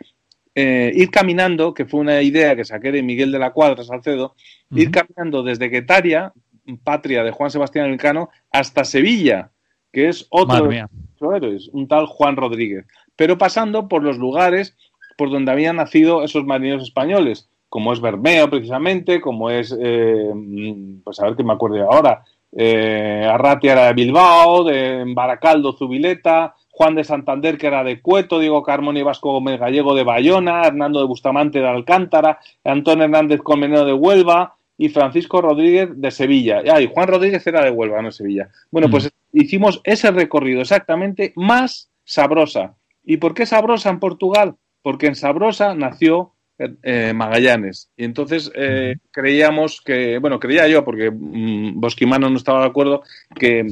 eh, 0.54 0.90
ir 0.94 1.10
caminando, 1.10 1.72
que 1.72 1.84
fue 1.84 2.00
una 2.00 2.20
idea 2.22 2.56
que 2.56 2.64
saqué 2.64 2.90
de 2.90 3.02
Miguel 3.02 3.30
de 3.30 3.38
la 3.38 3.52
Cuadra, 3.52 3.84
Salcedo, 3.84 4.34
ir 4.74 4.90
caminando 4.90 5.42
desde 5.42 5.68
Guetaria, 5.68 6.32
patria 6.82 7.22
de 7.22 7.30
Juan 7.30 7.50
Sebastián 7.50 7.90
Elcano, 7.90 8.30
hasta 8.50 8.84
Sevilla, 8.84 9.50
que 9.92 10.08
es 10.08 10.26
otro 10.30 10.68
de 10.68 10.86
los 11.18 11.34
héroes, 11.34 11.70
un 11.72 11.88
tal 11.88 12.06
Juan 12.06 12.36
Rodríguez, 12.36 12.86
pero 13.16 13.38
pasando 13.38 13.88
por 13.88 14.02
los 14.02 14.18
lugares 14.18 14.76
por 15.16 15.30
donde 15.30 15.52
habían 15.52 15.76
nacido 15.76 16.22
esos 16.24 16.44
marineros 16.44 16.84
españoles, 16.84 17.48
como 17.68 17.92
es 17.92 18.00
Bermeo 18.00 18.48
precisamente, 18.48 19.20
como 19.20 19.50
es, 19.50 19.76
eh, 19.78 20.32
pues 21.04 21.20
a 21.20 21.26
ver 21.26 21.36
que 21.36 21.44
me 21.44 21.52
acuerdo 21.52 21.90
ahora, 21.90 22.24
eh, 22.52 23.28
Arratia 23.30 23.72
era 23.72 23.86
de 23.86 23.92
Bilbao, 23.92 24.64
de 24.64 25.04
Baracaldo, 25.14 25.72
Zubileta, 25.72 26.54
Juan 26.70 26.94
de 26.94 27.04
Santander, 27.04 27.58
que 27.58 27.66
era 27.66 27.84
de 27.84 28.00
Cueto, 28.00 28.38
Diego 28.38 28.62
Carmona 28.62 28.98
y 28.98 29.02
Vasco 29.02 29.32
Gómez 29.32 29.60
Gallego 29.60 29.94
de 29.94 30.02
Bayona, 30.02 30.62
Hernando 30.64 31.00
de 31.00 31.06
Bustamante 31.06 31.60
de 31.60 31.68
Alcántara, 31.68 32.40
Antonio 32.64 33.04
Hernández 33.04 33.40
Colmenero 33.42 33.84
de 33.84 33.92
Huelva 33.92 34.56
y 34.80 34.88
Francisco 34.88 35.42
Rodríguez 35.42 35.90
de 35.92 36.10
Sevilla. 36.10 36.62
Ah, 36.72 36.80
y 36.80 36.90
Juan 36.90 37.06
Rodríguez 37.06 37.46
era 37.46 37.62
de 37.62 37.70
Huelva, 37.70 38.00
no 38.00 38.10
Sevilla. 38.10 38.48
Bueno, 38.70 38.88
pues 38.88 39.04
mm. 39.04 39.38
hicimos 39.38 39.82
ese 39.84 40.10
recorrido 40.10 40.62
exactamente 40.62 41.34
más 41.36 41.90
sabrosa. 42.02 42.76
¿Y 43.04 43.18
por 43.18 43.34
qué 43.34 43.44
sabrosa 43.44 43.90
en 43.90 44.00
Portugal? 44.00 44.56
Porque 44.80 45.06
en 45.06 45.16
Sabrosa 45.16 45.74
nació 45.74 46.32
eh, 46.82 47.12
Magallanes. 47.14 47.90
Y 47.96 48.04
entonces 48.04 48.50
eh, 48.54 48.96
creíamos 49.10 49.80
que, 49.80 50.18
bueno, 50.18 50.38
creía 50.38 50.68
yo, 50.68 50.84
porque 50.84 51.10
mm, 51.10 51.80
Bosquimano 51.80 52.28
no 52.28 52.36
estaba 52.36 52.60
de 52.60 52.66
acuerdo, 52.66 53.02
que 53.38 53.64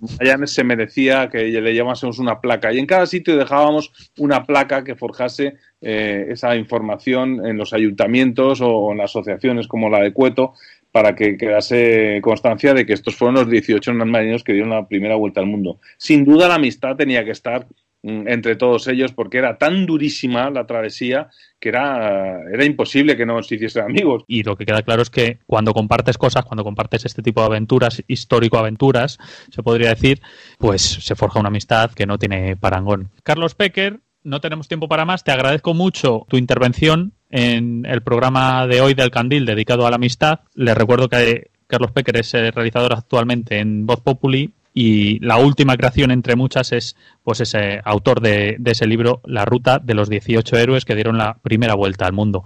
Magallanes 0.00 0.52
se 0.52 0.64
merecía 0.64 1.28
que 1.28 1.44
le 1.44 1.74
llamásemos 1.74 2.18
una 2.18 2.40
placa. 2.40 2.72
Y 2.72 2.78
en 2.78 2.86
cada 2.86 3.06
sitio 3.06 3.36
dejábamos 3.36 3.92
una 4.18 4.44
placa 4.44 4.82
que 4.82 4.94
forjase 4.94 5.54
eh, 5.80 6.26
esa 6.30 6.56
información 6.56 7.44
en 7.44 7.56
los 7.56 7.72
ayuntamientos 7.72 8.60
o 8.62 8.92
en 8.92 8.98
las 8.98 9.10
asociaciones 9.10 9.66
como 9.66 9.90
la 9.90 10.00
de 10.00 10.12
Cueto 10.12 10.54
para 10.92 11.16
que 11.16 11.36
quedase 11.38 12.20
constancia 12.22 12.74
de 12.74 12.84
que 12.84 12.92
estos 12.92 13.16
fueron 13.16 13.36
los 13.36 13.50
18 13.50 13.94
marineros 13.94 14.44
que 14.44 14.52
dieron 14.52 14.70
la 14.70 14.86
primera 14.86 15.16
vuelta 15.16 15.40
al 15.40 15.46
mundo. 15.46 15.80
Sin 15.96 16.24
duda 16.24 16.48
la 16.48 16.56
amistad 16.56 16.96
tenía 16.96 17.24
que 17.24 17.30
estar 17.30 17.66
entre 18.02 18.56
todos 18.56 18.88
ellos 18.88 19.12
porque 19.12 19.38
era 19.38 19.58
tan 19.58 19.86
durísima 19.86 20.50
la 20.50 20.66
travesía 20.66 21.28
que 21.60 21.68
era, 21.68 22.40
era 22.52 22.64
imposible 22.64 23.16
que 23.16 23.24
no 23.24 23.42
se 23.42 23.54
hiciesen 23.54 23.84
amigos. 23.84 24.24
Y 24.26 24.42
lo 24.42 24.56
que 24.56 24.66
queda 24.66 24.82
claro 24.82 25.02
es 25.02 25.10
que 25.10 25.38
cuando 25.46 25.72
compartes 25.72 26.18
cosas, 26.18 26.44
cuando 26.44 26.64
compartes 26.64 27.04
este 27.04 27.22
tipo 27.22 27.40
de 27.40 27.46
aventuras, 27.46 28.02
histórico-aventuras, 28.08 29.18
se 29.50 29.62
podría 29.62 29.90
decir, 29.90 30.20
pues 30.58 30.82
se 30.82 31.14
forja 31.14 31.38
una 31.38 31.48
amistad 31.48 31.92
que 31.92 32.06
no 32.06 32.18
tiene 32.18 32.56
parangón. 32.56 33.10
Carlos 33.22 33.54
Pecker, 33.54 34.00
no 34.24 34.40
tenemos 34.40 34.68
tiempo 34.68 34.88
para 34.88 35.04
más. 35.04 35.24
Te 35.24 35.32
agradezco 35.32 35.74
mucho 35.74 36.26
tu 36.28 36.36
intervención 36.36 37.12
en 37.30 37.86
el 37.86 38.02
programa 38.02 38.66
de 38.66 38.80
hoy 38.80 38.94
del 38.94 39.10
Candil 39.10 39.46
dedicado 39.46 39.86
a 39.86 39.90
la 39.90 39.96
amistad. 39.96 40.40
Les 40.54 40.76
recuerdo 40.76 41.08
que 41.08 41.50
Carlos 41.66 41.92
Pecker 41.92 42.18
es 42.18 42.34
el 42.34 42.52
realizador 42.52 42.92
actualmente 42.92 43.58
en 43.58 43.86
Voz 43.86 44.00
Populi 44.00 44.52
y 44.74 45.18
la 45.20 45.36
última 45.36 45.76
creación 45.76 46.10
entre 46.10 46.36
muchas 46.36 46.72
es 46.72 46.96
pues 47.22 47.40
ese 47.40 47.80
autor 47.84 48.20
de, 48.20 48.58
ese 48.64 48.86
libro 48.86 49.20
La 49.24 49.44
ruta 49.44 49.78
de 49.78 49.94
los 49.94 50.08
18 50.08 50.56
héroes 50.56 50.84
que 50.84 50.94
dieron 50.94 51.18
la 51.18 51.38
primera 51.42 51.74
vuelta 51.74 52.06
al 52.06 52.12
mundo. 52.12 52.44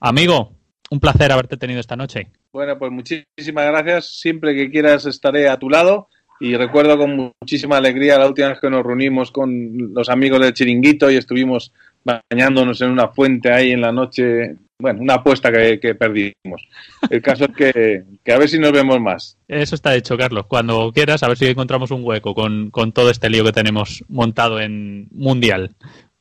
Amigo, 0.00 0.52
un 0.90 1.00
placer 1.00 1.32
haberte 1.32 1.56
tenido 1.56 1.80
esta 1.80 1.96
noche. 1.96 2.30
Bueno, 2.52 2.78
pues 2.78 2.90
muchísimas 2.90 3.66
gracias. 3.66 4.18
Siempre 4.20 4.54
que 4.54 4.70
quieras 4.70 5.06
estaré 5.06 5.48
a 5.48 5.58
tu 5.58 5.68
lado 5.68 6.08
y 6.40 6.56
recuerdo 6.56 6.98
con 6.98 7.34
muchísima 7.40 7.76
alegría 7.76 8.18
la 8.18 8.26
última 8.26 8.48
vez 8.48 8.60
que 8.60 8.70
nos 8.70 8.84
reunimos 8.84 9.30
con 9.30 9.92
los 9.94 10.08
amigos 10.08 10.40
del 10.40 10.54
Chiringuito 10.54 11.10
y 11.10 11.16
estuvimos 11.16 11.72
bañándonos 12.04 12.80
en 12.80 12.90
una 12.90 13.08
fuente 13.08 13.52
ahí 13.52 13.70
en 13.70 13.80
la 13.80 13.92
noche 13.92 14.56
bueno, 14.82 15.00
una 15.00 15.14
apuesta 15.14 15.50
que, 15.52 15.94
perdimos. 15.94 16.68
El 17.08 17.22
caso 17.22 17.44
es 17.44 17.50
que, 17.56 18.32
a 18.32 18.38
ver 18.38 18.48
si 18.48 18.58
nos 18.58 18.72
vemos 18.72 19.00
más. 19.00 19.38
Eso 19.46 19.76
está 19.76 19.94
hecho, 19.94 20.18
Carlos. 20.18 20.46
Cuando 20.46 20.90
quieras, 20.92 21.22
a 21.22 21.28
ver 21.28 21.38
si 21.38 21.46
encontramos 21.46 21.92
un 21.92 22.04
hueco 22.04 22.34
con, 22.34 22.70
todo 22.92 23.08
este 23.08 23.30
lío 23.30 23.44
que 23.44 23.52
tenemos 23.52 24.04
montado 24.08 24.60
en 24.60 25.06
Mundial. 25.12 25.70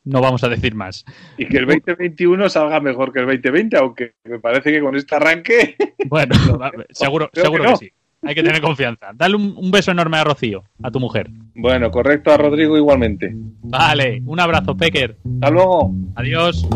No 0.04 0.22
vamos 0.22 0.44
a 0.44 0.50
decir 0.50 0.76
más. 0.76 1.06
Y 1.38 1.48
que 1.48 1.58
el 1.58 1.66
2021 1.66 2.50
salga 2.50 2.80
mejor 2.80 3.12
que 3.12 3.20
el 3.20 3.26
2020, 3.26 3.78
aunque 3.78 4.14
me 4.26 4.40
parece 4.40 4.72
que 4.72 4.80
con 4.80 4.96
este 4.96 5.16
arranque. 5.16 5.76
Bueno, 6.08 6.36
seguro, 6.90 7.30
seguro 7.32 7.64
que, 7.64 7.76
sí. 7.78 7.92
Hay 8.24 8.36
que 8.36 8.44
tener 8.44 8.62
confianza. 8.62 9.12
Dale 9.14 9.36
un, 9.36 9.56
un, 9.56 9.72
beso 9.72 9.92
enorme 9.92 10.18
a 10.18 10.24
Rocío, 10.24 10.64
a 10.84 10.92
tu 10.92 11.00
mujer. 11.00 11.30
Bueno, 11.56 11.90
correcto, 11.90 12.32
a 12.32 12.38
Rodrigo 12.38 12.78
igualmente. 12.78 13.32
Vale, 13.34 14.22
un 14.26 14.40
abrazo, 14.40 14.76
Pecker. 14.76 15.18
Hasta 15.24 15.50
luego. 15.50 15.94
Adiós. 16.16 16.68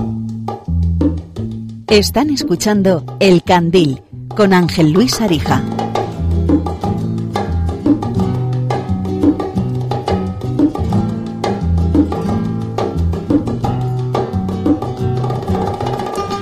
Están 1.88 2.32
escuchando 2.32 3.06
El 3.20 3.44
Candil 3.44 4.02
con 4.36 4.54
Ángel 4.54 4.92
Luis 4.92 5.22
Arija. 5.22 5.64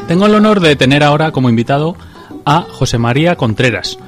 Tengo 0.08 0.28
el 0.28 0.36
honor 0.36 0.62
de 0.62 0.78
tener 0.78 1.04
ahora 1.04 1.34
como 1.34 1.50
invitado 1.50 1.98
a 2.46 2.62
José 2.62 2.98
María 2.98 3.36
Contreras. 3.36 4.00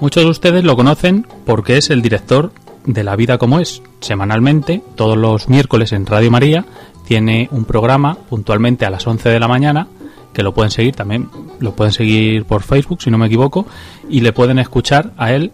Muchos 0.00 0.22
de 0.22 0.30
ustedes 0.30 0.62
lo 0.62 0.76
conocen 0.76 1.26
porque 1.44 1.78
es 1.78 1.90
el 1.90 2.00
director 2.00 2.52
de 2.84 3.02
La 3.02 3.16
Vida 3.16 3.38
como 3.38 3.58
es. 3.58 3.82
Semanalmente, 3.98 4.84
todos 4.94 5.18
los 5.18 5.48
miércoles 5.48 5.92
en 5.92 6.06
Radio 6.06 6.30
María, 6.30 6.64
tiene 7.04 7.48
un 7.50 7.64
programa 7.64 8.14
puntualmente 8.14 8.86
a 8.86 8.90
las 8.90 9.04
11 9.04 9.30
de 9.30 9.40
la 9.40 9.48
mañana 9.48 9.88
que 10.36 10.42
lo 10.42 10.52
pueden 10.52 10.70
seguir 10.70 10.94
también, 10.94 11.30
lo 11.60 11.72
pueden 11.74 11.92
seguir 11.94 12.44
por 12.44 12.62
Facebook 12.62 13.00
si 13.00 13.10
no 13.10 13.16
me 13.16 13.24
equivoco 13.26 13.64
y 14.10 14.20
le 14.20 14.34
pueden 14.34 14.58
escuchar 14.58 15.12
a 15.16 15.32
él 15.32 15.50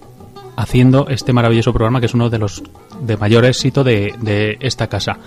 haciendo 0.56 1.06
este 1.08 1.32
maravilloso 1.32 1.72
programa 1.72 2.00
que 2.00 2.06
es 2.06 2.14
uno 2.14 2.28
de 2.28 2.38
los 2.38 2.64
de 3.00 3.16
mayor 3.16 3.44
éxito 3.44 3.84
de, 3.84 4.14
de 4.20 4.58
esta 4.60 4.88
casa. 4.88 5.18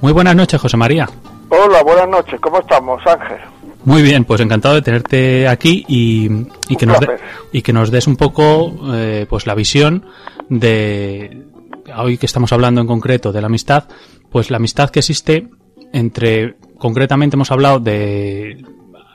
Muy 0.00 0.12
buenas 0.12 0.36
noches, 0.36 0.60
José 0.60 0.76
María. 0.76 1.08
Hola, 1.48 1.82
buenas 1.82 2.08
noches. 2.08 2.38
¿Cómo 2.40 2.60
estamos, 2.60 3.02
Ángel? 3.04 3.38
Muy 3.84 4.02
bien, 4.02 4.24
pues 4.24 4.40
encantado 4.40 4.76
de 4.76 4.82
tenerte 4.82 5.48
aquí 5.48 5.84
y, 5.88 6.30
y 6.68 6.76
que, 6.76 6.86
nos 6.86 7.00
de- 7.00 7.18
y 7.52 7.62
que 7.62 7.72
nos 7.72 7.90
des 7.90 8.06
un 8.06 8.14
poco 8.16 8.72
eh, 8.94 9.26
pues 9.28 9.46
la 9.48 9.54
visión 9.56 10.04
de 10.48 11.42
hoy 11.96 12.16
que 12.16 12.26
estamos 12.26 12.52
hablando 12.52 12.80
en 12.80 12.86
concreto 12.86 13.32
de 13.32 13.40
la 13.40 13.48
amistad, 13.48 13.84
pues 14.30 14.50
la 14.50 14.58
amistad 14.58 14.90
que 14.90 15.00
existe 15.00 15.48
entre 15.92 16.54
concretamente 16.78 17.34
hemos 17.36 17.50
hablado 17.50 17.80
de 17.80 18.64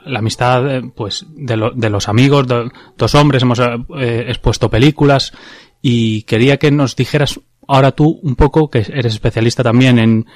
la 0.06 0.20
amistad 0.20 0.70
eh, 0.76 0.82
pues 0.94 1.26
de, 1.36 1.56
lo- 1.56 1.70
de 1.72 1.90
los 1.90 2.08
amigos, 2.08 2.46
de- 2.48 2.70
dos 2.96 3.14
hombres 3.14 3.42
hemos 3.42 3.58
eh, 3.60 4.24
expuesto 4.28 4.70
películas 4.70 5.32
y 5.82 6.22
quería 6.22 6.56
que 6.58 6.70
nos 6.70 6.96
dijeras 6.96 7.40
ahora 7.68 7.92
tú 7.92 8.18
un 8.22 8.36
poco 8.36 8.70
que 8.70 8.78
eres 8.78 9.14
especialista 9.14 9.62
también 9.62 9.98
en 9.98 10.26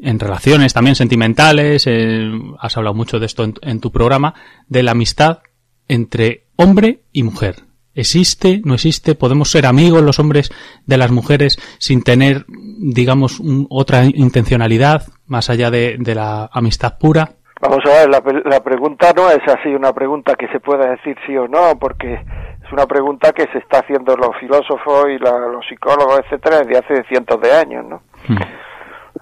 en 0.00 0.18
relaciones 0.18 0.72
también 0.74 0.96
sentimentales, 0.96 1.84
eh, 1.86 2.28
has 2.58 2.76
hablado 2.76 2.94
mucho 2.94 3.20
de 3.20 3.26
esto 3.26 3.44
en, 3.44 3.54
en 3.62 3.78
tu 3.80 3.92
programa, 3.92 4.34
de 4.68 4.82
la 4.82 4.90
amistad 4.90 5.38
entre 5.88 6.46
hombre 6.56 7.04
y 7.12 7.22
mujer. 7.22 7.62
¿Existe? 7.94 8.60
¿No 8.64 8.74
existe? 8.74 9.14
¿Podemos 9.14 9.52
ser 9.52 9.66
amigos 9.66 10.02
los 10.02 10.18
hombres 10.18 10.50
de 10.84 10.96
las 10.98 11.12
mujeres 11.12 11.58
sin 11.78 12.02
tener, 12.02 12.44
digamos, 12.48 13.38
un- 13.38 13.68
otra 13.70 14.04
intencionalidad 14.04 15.06
más 15.26 15.48
allá 15.48 15.70
de, 15.70 15.96
de 15.98 16.14
la 16.16 16.50
amistad 16.52 16.98
pura? 16.98 17.33
Vamos 17.64 17.84
a 17.86 17.88
ver, 17.88 18.10
la, 18.10 18.22
la 18.50 18.60
pregunta 18.62 19.12
no 19.16 19.30
es 19.30 19.40
así 19.48 19.74
una 19.74 19.92
pregunta 19.94 20.34
que 20.34 20.48
se 20.48 20.60
pueda 20.60 20.90
decir 20.90 21.16
sí 21.26 21.34
o 21.36 21.48
no, 21.48 21.78
porque 21.80 22.12
es 22.14 22.72
una 22.72 22.84
pregunta 22.86 23.32
que 23.32 23.44
se 23.52 23.58
está 23.58 23.78
haciendo 23.78 24.14
los 24.16 24.36
filósofos 24.38 25.08
y 25.08 25.18
la- 25.18 25.38
los 25.38 25.66
psicólogos, 25.66 26.20
etcétera, 26.20 26.58
desde 26.60 26.78
hace 26.78 27.04
cientos 27.08 27.40
de 27.40 27.52
años, 27.52 27.84
¿no? 27.86 28.02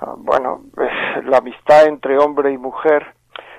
Ah, 0.01 0.15
Bueno, 0.17 0.63
es 1.17 1.25
la 1.25 1.39
amistad 1.39 1.87
entre 1.87 2.19
hombre 2.19 2.51
y 2.51 2.59
mujer. 2.59 3.07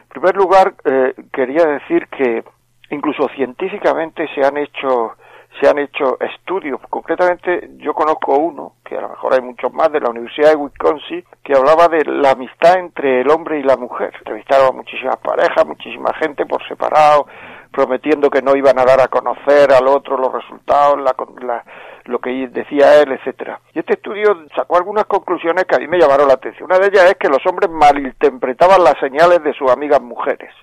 En 0.01 0.09
primer 0.09 0.35
lugar, 0.35 0.73
eh, 0.83 1.13
quería 1.31 1.65
decir 1.65 2.07
que 2.09 2.43
incluso 2.89 3.29
científicamente 3.35 4.27
se 4.35 4.45
han 4.45 4.57
hecho 4.57 5.13
se 5.61 5.69
han 5.69 5.77
hecho 5.79 6.17
estudios. 6.19 6.79
Concretamente, 6.89 7.69
yo 7.77 7.93
conozco 7.93 8.35
uno, 8.37 8.73
que 8.83 8.97
a 8.97 9.01
lo 9.01 9.09
mejor 9.09 9.33
hay 9.33 9.41
muchos 9.41 9.71
más, 9.73 9.91
de 9.91 9.99
la 9.99 10.09
Universidad 10.09 10.49
de 10.49 10.55
Wisconsin, 10.55 11.23
que 11.43 11.53
hablaba 11.55 11.87
de 11.87 12.03
la 12.05 12.31
amistad 12.31 12.79
entre 12.79 13.21
el 13.21 13.29
hombre 13.29 13.59
y 13.59 13.63
la 13.63 13.77
mujer. 13.77 14.13
Entrevistaron 14.17 14.67
a 14.67 14.71
muchísimas 14.71 15.17
parejas, 15.17 15.65
muchísima 15.65 16.11
gente 16.15 16.45
por 16.45 16.67
separado, 16.67 17.27
prometiendo 17.71 18.29
que 18.29 18.41
no 18.41 18.55
iban 18.55 18.77
a 18.79 18.83
dar 18.85 19.01
a 19.01 19.07
conocer 19.07 19.71
al 19.73 19.87
otro 19.87 20.17
los 20.17 20.31
resultados, 20.33 20.97
la, 21.01 21.15
la- 21.45 21.63
lo 22.05 22.19
que 22.19 22.29
decía 22.49 23.01
él, 23.01 23.11
etcétera. 23.13 23.59
Y 23.73 23.79
este 23.79 23.93
estudio 23.93 24.35
sacó 24.55 24.77
algunas 24.77 25.05
conclusiones 25.05 25.63
que 25.65 25.75
a 25.75 25.79
mí 25.79 25.87
me 25.87 25.97
llamaron 25.99 26.27
la 26.27 26.33
atención. 26.33 26.65
Una 26.69 26.77
de 26.79 26.87
ellas 26.87 27.05
es 27.05 27.15
que 27.15 27.29
los 27.29 27.39
hombres 27.45 27.69
malinterpretaban 27.71 28.83
las 28.83 28.95
señales 28.99 29.41
de 29.43 29.53
sus 29.53 29.71
amigas 29.71 30.01
mujeres 30.01 30.53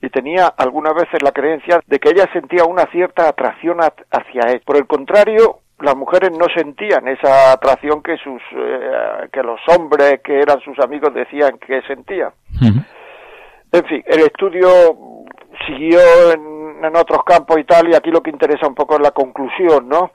y 0.00 0.08
tenía 0.10 0.46
algunas 0.46 0.94
veces 0.94 1.22
la 1.22 1.32
creencia 1.32 1.80
de 1.86 1.98
que 1.98 2.10
ella 2.10 2.28
sentía 2.32 2.64
una 2.64 2.86
cierta 2.86 3.28
atracción 3.28 3.78
hacia 3.80 4.52
él. 4.52 4.62
Por 4.64 4.76
el 4.76 4.86
contrario, 4.86 5.60
las 5.80 5.96
mujeres 5.96 6.30
no 6.32 6.46
sentían 6.54 7.06
esa 7.08 7.52
atracción 7.52 8.02
que 8.02 8.16
sus 8.18 8.40
eh, 8.52 9.28
que 9.32 9.42
los 9.42 9.60
hombres 9.68 10.20
que 10.24 10.40
eran 10.40 10.60
sus 10.60 10.78
amigos 10.78 11.12
decían 11.14 11.58
que 11.58 11.82
sentían. 11.82 12.30
En 13.72 13.84
fin, 13.84 14.02
el 14.06 14.20
estudio 14.20 14.68
siguió 15.66 16.00
en, 16.32 16.84
en 16.84 16.96
otros 16.96 17.24
campos 17.24 17.58
y 17.58 17.64
tal, 17.64 17.88
y 17.88 17.94
aquí 17.94 18.10
lo 18.10 18.22
que 18.22 18.30
interesa 18.30 18.66
un 18.66 18.74
poco 18.74 18.94
es 18.94 19.00
la 19.02 19.10
conclusión, 19.10 19.88
¿no? 19.88 20.12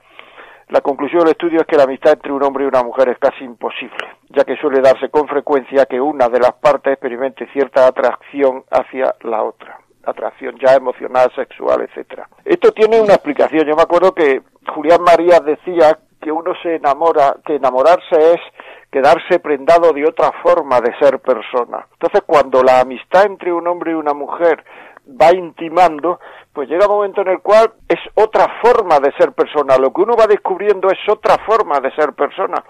La 0.72 0.80
conclusión 0.80 1.20
del 1.20 1.32
estudio 1.32 1.60
es 1.60 1.66
que 1.66 1.76
la 1.76 1.82
amistad 1.82 2.14
entre 2.14 2.32
un 2.32 2.42
hombre 2.42 2.64
y 2.64 2.66
una 2.66 2.82
mujer 2.82 3.10
es 3.10 3.18
casi 3.18 3.44
imposible, 3.44 4.06
ya 4.30 4.42
que 4.42 4.56
suele 4.56 4.80
darse 4.80 5.10
con 5.10 5.28
frecuencia 5.28 5.84
que 5.84 6.00
una 6.00 6.30
de 6.30 6.40
las 6.40 6.54
partes 6.54 6.94
experimente 6.94 7.46
cierta 7.52 7.86
atracción 7.86 8.64
hacia 8.70 9.14
la 9.20 9.42
otra, 9.42 9.78
atracción 10.02 10.56
ya 10.58 10.72
emocional, 10.72 11.30
sexual, 11.36 11.82
etcétera. 11.82 12.26
Esto 12.42 12.72
tiene 12.72 13.02
una 13.02 13.12
explicación. 13.12 13.66
Yo 13.66 13.76
me 13.76 13.82
acuerdo 13.82 14.14
que 14.14 14.40
Julián 14.74 15.02
Marías 15.02 15.44
decía 15.44 15.98
que 16.18 16.32
uno 16.32 16.54
se 16.62 16.76
enamora, 16.76 17.36
que 17.44 17.56
enamorarse 17.56 18.32
es 18.32 18.40
quedarse 18.90 19.40
prendado 19.40 19.92
de 19.92 20.06
otra 20.06 20.32
forma 20.42 20.80
de 20.80 20.96
ser 20.98 21.18
persona. 21.18 21.86
Entonces, 21.92 22.22
cuando 22.24 22.62
la 22.62 22.80
amistad 22.80 23.26
entre 23.26 23.52
un 23.52 23.68
hombre 23.68 23.90
y 23.90 23.94
una 23.94 24.14
mujer 24.14 24.64
va 25.08 25.34
intimando, 25.34 26.20
pues 26.52 26.68
llega 26.68 26.86
un 26.86 26.96
momento 26.96 27.22
en 27.22 27.28
el 27.28 27.40
cual 27.40 27.72
es 27.88 27.98
otra 28.14 28.46
forma 28.62 28.98
de 29.00 29.12
ser 29.12 29.32
persona. 29.32 29.76
Lo 29.78 29.92
que 29.92 30.02
uno 30.02 30.14
va 30.16 30.26
descubriendo 30.26 30.88
es 30.88 30.98
otra 31.08 31.36
forma 31.44 31.80
de 31.80 31.90
ser 31.92 32.12
persona, 32.12 32.62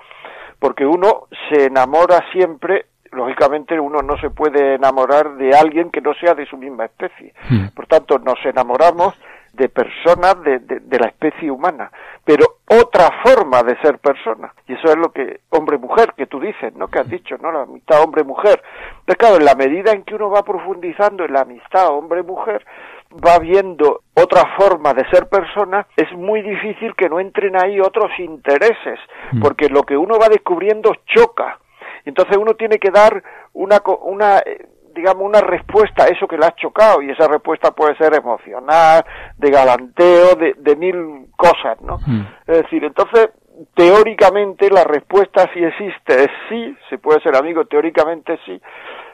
porque 0.58 0.86
uno 0.86 1.28
se 1.48 1.66
enamora 1.66 2.20
siempre, 2.32 2.86
lógicamente 3.10 3.78
uno 3.78 4.00
no 4.00 4.16
se 4.18 4.30
puede 4.30 4.74
enamorar 4.74 5.34
de 5.34 5.54
alguien 5.54 5.90
que 5.90 6.00
no 6.00 6.14
sea 6.14 6.34
de 6.34 6.46
su 6.46 6.56
misma 6.56 6.86
especie. 6.86 7.34
Por 7.74 7.86
tanto, 7.86 8.18
nos 8.18 8.38
enamoramos 8.44 9.14
de 9.52 9.68
personas 9.68 10.42
de, 10.42 10.58
de, 10.60 10.80
de 10.80 10.98
la 10.98 11.08
especie 11.08 11.50
humana, 11.50 11.90
pero 12.24 12.46
otra 12.68 13.10
forma 13.22 13.62
de 13.62 13.78
ser 13.80 13.98
persona. 13.98 14.52
Y 14.66 14.74
eso 14.74 14.88
es 14.88 14.96
lo 14.96 15.12
que 15.12 15.40
hombre-mujer, 15.50 16.14
que 16.16 16.26
tú 16.26 16.40
dices, 16.40 16.74
¿no? 16.74 16.88
Que 16.88 17.00
has 17.00 17.08
dicho, 17.08 17.36
¿no? 17.38 17.52
La 17.52 17.62
amistad 17.62 18.02
hombre-mujer. 18.02 18.62
Entonces, 19.00 19.16
claro, 19.16 19.36
en 19.36 19.44
la 19.44 19.54
medida 19.54 19.92
en 19.92 20.04
que 20.04 20.14
uno 20.14 20.30
va 20.30 20.42
profundizando 20.42 21.24
en 21.24 21.32
la 21.32 21.42
amistad 21.42 21.88
hombre-mujer, 21.88 22.64
va 23.12 23.38
viendo 23.38 24.02
otra 24.14 24.54
forma 24.56 24.94
de 24.94 25.08
ser 25.10 25.28
persona, 25.28 25.86
es 25.96 26.10
muy 26.12 26.40
difícil 26.42 26.94
que 26.94 27.08
no 27.08 27.20
entren 27.20 27.56
ahí 27.56 27.78
otros 27.80 28.10
intereses, 28.18 28.98
porque 29.40 29.68
lo 29.68 29.82
que 29.82 29.96
uno 29.96 30.18
va 30.18 30.28
descubriendo 30.28 30.92
choca. 31.06 31.58
Entonces 32.04 32.36
uno 32.36 32.54
tiene 32.54 32.78
que 32.78 32.90
dar 32.90 33.22
una, 33.52 33.82
una 34.02 34.38
eh, 34.38 34.66
digamos, 34.94 35.24
una 35.24 35.40
respuesta 35.40 36.04
a 36.04 36.08
eso 36.08 36.26
que 36.26 36.36
le 36.36 36.46
ha 36.46 36.54
chocado, 36.54 37.02
y 37.02 37.10
esa 37.10 37.28
respuesta 37.28 37.70
puede 37.72 37.96
ser 37.96 38.14
emocional, 38.14 39.04
de 39.36 39.50
galanteo, 39.50 40.34
de, 40.36 40.54
de 40.58 40.76
mil 40.76 41.26
cosas, 41.36 41.80
¿no? 41.82 41.98
Es 42.46 42.62
decir, 42.62 42.84
entonces, 42.84 43.30
teóricamente 43.74 44.70
la 44.70 44.84
respuesta 44.84 45.48
si 45.52 45.62
existe 45.62 46.24
es 46.24 46.30
sí, 46.48 46.76
se 46.88 46.98
puede 46.98 47.20
ser 47.20 47.36
amigo, 47.36 47.64
teóricamente 47.66 48.38
sí, 48.44 48.60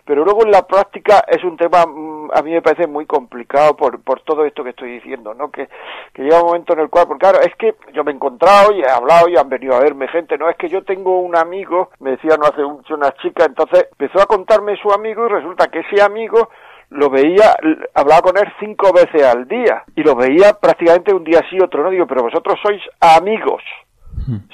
pero 0.09 0.25
luego 0.25 0.43
en 0.43 0.51
la 0.51 0.67
práctica 0.67 1.23
es 1.29 1.45
un 1.45 1.59
tema, 1.59 1.85
mm, 1.85 2.31
a 2.33 2.41
mí 2.41 2.53
me 2.53 2.63
parece 2.63 2.87
muy 2.87 3.05
complicado 3.05 3.77
por, 3.77 4.03
por 4.03 4.23
todo 4.23 4.47
esto 4.47 4.65
que 4.65 4.71
estoy 4.71 4.93
diciendo, 4.93 5.35
¿no? 5.35 5.51
Que, 5.51 5.69
que 6.15 6.23
llega 6.23 6.41
un 6.41 6.47
momento 6.47 6.73
en 6.73 6.79
el 6.79 6.89
cual, 6.89 7.07
porque 7.07 7.27
claro, 7.27 7.41
es 7.41 7.55
que 7.57 7.75
yo 7.93 8.03
me 8.05 8.13
he 8.13 8.15
encontrado 8.15 8.73
y 8.73 8.81
he 8.81 8.89
hablado 8.89 9.29
y 9.29 9.37
han 9.37 9.51
venido 9.51 9.75
a 9.75 9.81
verme 9.81 10.09
gente, 10.09 10.39
no 10.39 10.49
es 10.49 10.57
que 10.57 10.71
yo 10.71 10.83
tengo 10.83 11.21
un 11.21 11.37
amigo, 11.37 11.91
me 12.01 12.13
decía 12.13 12.39
no 12.39 12.47
hace 12.47 12.63
mucho 12.63 12.95
una 12.95 13.13
chica, 13.21 13.45
entonces 13.45 13.87
empezó 13.91 14.23
a 14.23 14.27
contarme 14.27 14.79
su 14.81 14.91
amigo 14.91 15.27
y 15.27 15.29
resulta 15.29 15.67
que 15.67 15.81
ese 15.81 16.01
amigo 16.03 16.49
lo 16.89 17.11
veía, 17.11 17.55
hablaba 17.93 18.23
con 18.23 18.39
él 18.39 18.51
cinco 18.59 18.95
veces 18.95 19.23
al 19.23 19.47
día 19.47 19.85
y 19.95 20.03
lo 20.03 20.15
veía 20.15 20.55
prácticamente 20.55 21.13
un 21.13 21.23
día 21.23 21.43
sí, 21.51 21.61
otro 21.63 21.83
no, 21.83 21.91
digo, 21.91 22.07
pero 22.07 22.23
vosotros 22.23 22.59
sois 22.63 22.81
amigos. 22.99 23.63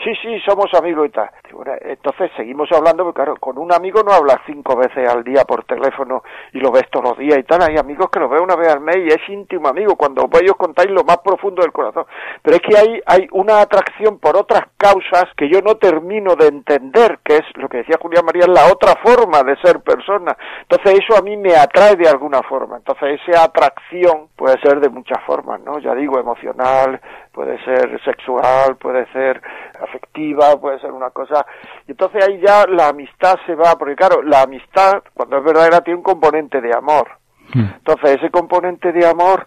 Sí, 0.05 0.13
sí, 0.23 0.39
somos 0.47 0.73
amigos 0.75 1.09
y 1.09 1.11
tal. 1.11 1.31
Entonces 1.81 2.31
seguimos 2.37 2.71
hablando, 2.73 3.05
porque 3.05 3.17
claro, 3.17 3.37
con 3.37 3.59
un 3.59 3.73
amigo 3.73 4.03
no 4.03 4.13
hablas 4.13 4.39
cinco 4.47 4.77
veces 4.77 5.09
al 5.09 5.23
día 5.23 5.45
por 5.45 5.65
teléfono 5.65 6.23
y 6.53 6.59
lo 6.59 6.71
ves 6.71 6.85
todos 6.91 7.11
los 7.11 7.19
días 7.19 7.39
y 7.39 7.43
tal. 7.45 7.63
Hay 7.63 7.77
amigos 7.77 8.09
que 8.11 8.21
los 8.21 8.31
veo 8.31 8.43
una 8.43 8.57
vez 8.57 8.69
al 8.69 8.81
mes 8.81 8.97
y 8.97 9.09
es 9.09 9.29
íntimo 9.29 9.69
amigo, 9.69 9.97
cuando 9.97 10.29
ellos 10.41 10.57
contáis 10.57 10.91
lo 10.91 11.05
más 11.05 11.19
profundo 11.19 11.63
del 11.63 11.73
corazón. 11.73 12.07
Pero 12.43 12.57
es 12.57 12.63
que 12.63 12.77
hay, 12.77 13.01
hay 13.07 13.29
una 13.33 13.61
atracción 13.61 14.19
por 14.19 14.37
otras 14.37 14.63
causas 14.77 15.27
que 15.37 15.49
yo 15.49 15.61
no 15.61 15.77
termino 15.77 16.35
de 16.37 16.49
entender, 16.49 17.19
que 17.25 17.37
es 17.37 17.45
lo 17.55 17.69
que 17.69 17.79
decía 17.79 17.99
Julián 18.01 18.25
María, 18.25 18.47
la 18.47 18.73
otra 18.73 18.95
forma 19.03 19.43
de 19.43 19.57
ser 19.57 19.81
persona. 19.81 20.37
Entonces 20.63 21.01
eso 21.01 21.19
a 21.19 21.23
mí 21.23 21.37
me 21.37 21.55
atrae 21.55 21.97
de 21.97 22.09
alguna 22.09 22.43
forma. 22.43 22.77
Entonces 22.77 23.21
esa 23.27 23.45
atracción 23.45 24.29
puede 24.37 24.61
ser 24.61 24.81
de 24.81 24.89
muchas 24.89 25.23
formas, 25.25 25.61
¿no? 25.61 25.79
Ya 25.79 25.95
digo, 25.95 26.19
emocional, 26.19 27.01
puede 27.33 27.63
ser 27.65 28.01
sexual, 28.05 28.77
puede 28.77 29.07
ser 29.13 29.43
afectiva, 29.81 30.59
puede 30.61 30.81
ser 30.81 30.93
una 30.93 31.11
cosa. 31.11 31.45
Y 31.87 31.93
entonces 31.93 32.27
ahí 32.27 32.41
ya 32.45 32.67
la 32.67 32.89
amistad 32.89 33.37
se 33.47 33.55
va, 33.55 33.77
porque 33.77 33.97
claro, 33.97 34.23
la 34.23 34.43
amistad, 34.43 35.03
cuando 35.15 35.39
es 35.39 35.45
verdadera, 35.45 35.81
tiene 35.81 35.99
un 35.99 36.05
componente 36.05 36.61
de 36.61 36.75
amor. 36.75 37.09
Entonces, 37.55 38.17
ese 38.17 38.31
componente 38.31 38.91
de 38.91 39.07
amor 39.07 39.47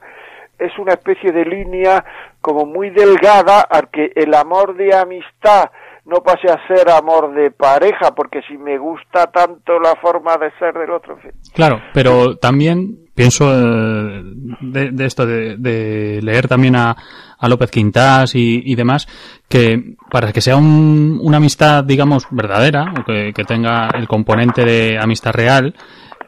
es 0.58 0.72
una 0.80 0.94
especie 0.94 1.32
de 1.32 1.44
línea 1.44 2.04
como 2.42 2.66
muy 2.66 2.90
delgada 2.90 3.62
al 3.62 3.90
que 3.90 4.12
el 4.16 4.34
amor 4.34 4.76
de 4.76 4.96
amistad 4.96 5.70
no 6.06 6.22
pase 6.22 6.50
a 6.50 6.66
ser 6.68 6.90
amor 6.90 7.34
de 7.34 7.52
pareja, 7.52 8.16
porque 8.16 8.42
si 8.48 8.58
me 8.58 8.78
gusta 8.78 9.28
tanto 9.28 9.78
la 9.78 9.96
forma 9.96 10.38
de 10.38 10.52
ser 10.58 10.74
del 10.74 10.92
otro. 10.92 11.16
en 11.16 11.20
fin. 11.20 11.32
Claro, 11.54 11.82
pero 11.94 12.38
también 12.38 13.10
pienso 13.14 13.46
eh, 13.52 14.22
de, 14.62 14.92
de 14.92 15.06
esto, 15.06 15.26
de, 15.26 15.58
de 15.58 16.22
leer 16.22 16.48
también 16.48 16.78
a, 16.78 16.96
a 17.38 17.48
López 17.50 17.72
Quintás 17.72 18.34
y, 18.36 18.76
demás, 18.76 19.08
que 19.48 19.96
para 20.10 20.32
que 20.34 20.42
sea 20.42 20.56
un- 20.58 21.20
una 21.22 21.38
amistad, 21.38 21.84
digamos, 21.84 22.28
verdadera, 22.32 22.94
o 23.00 23.04
que, 23.06 23.32
tenga 23.48 23.90
el 23.94 24.08
componente 24.08 24.66
de 24.66 24.98
amistad 25.00 25.32
real, 25.34 25.76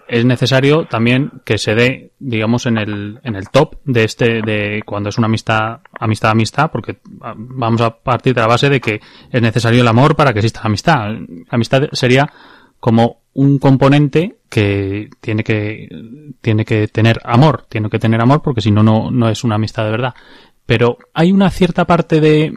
es 0.07 0.25
necesario 0.25 0.85
también 0.85 1.31
que 1.45 1.57
se 1.59 1.75
dé, 1.75 2.11
digamos, 2.19 2.65
en 2.65 2.77
el, 2.79 3.19
en 3.23 3.35
el 3.35 3.49
top 3.49 3.75
de 3.85 4.03
este, 4.05 4.41
de 4.41 4.81
cuando 4.85 5.09
es 5.09 5.17
una 5.19 5.27
amistad, 5.27 5.79
amistad, 5.99 6.31
amistad, 6.31 6.71
porque 6.71 6.97
vamos 7.35 7.81
a 7.81 7.95
partir 7.97 8.33
de 8.33 8.41
la 8.41 8.47
base 8.47 8.69
de 8.69 8.81
que 8.81 8.99
es 9.31 9.41
necesario 9.41 9.81
el 9.81 9.87
amor 9.87 10.15
para 10.15 10.33
que 10.33 10.39
exista 10.39 10.61
la 10.61 10.65
amistad. 10.67 11.09
La 11.11 11.19
amistad 11.51 11.83
sería 11.91 12.27
como 12.79 13.17
un 13.33 13.59
componente 13.59 14.37
que 14.49 15.09
tiene 15.21 15.43
que, 15.43 15.87
tiene 16.41 16.65
que 16.65 16.87
tener 16.87 17.19
amor, 17.23 17.65
tiene 17.69 17.89
que 17.89 17.99
tener 17.99 18.19
amor 18.19 18.41
porque 18.41 18.61
si 18.61 18.71
no, 18.71 18.81
no, 18.81 19.11
no 19.11 19.29
es 19.29 19.43
una 19.43 19.55
amistad 19.55 19.83
de 19.85 19.91
verdad. 19.91 20.13
Pero 20.69 20.99
hay 21.15 21.31
una 21.31 21.49
cierta 21.49 21.85
parte 21.85 22.21
de 22.21 22.53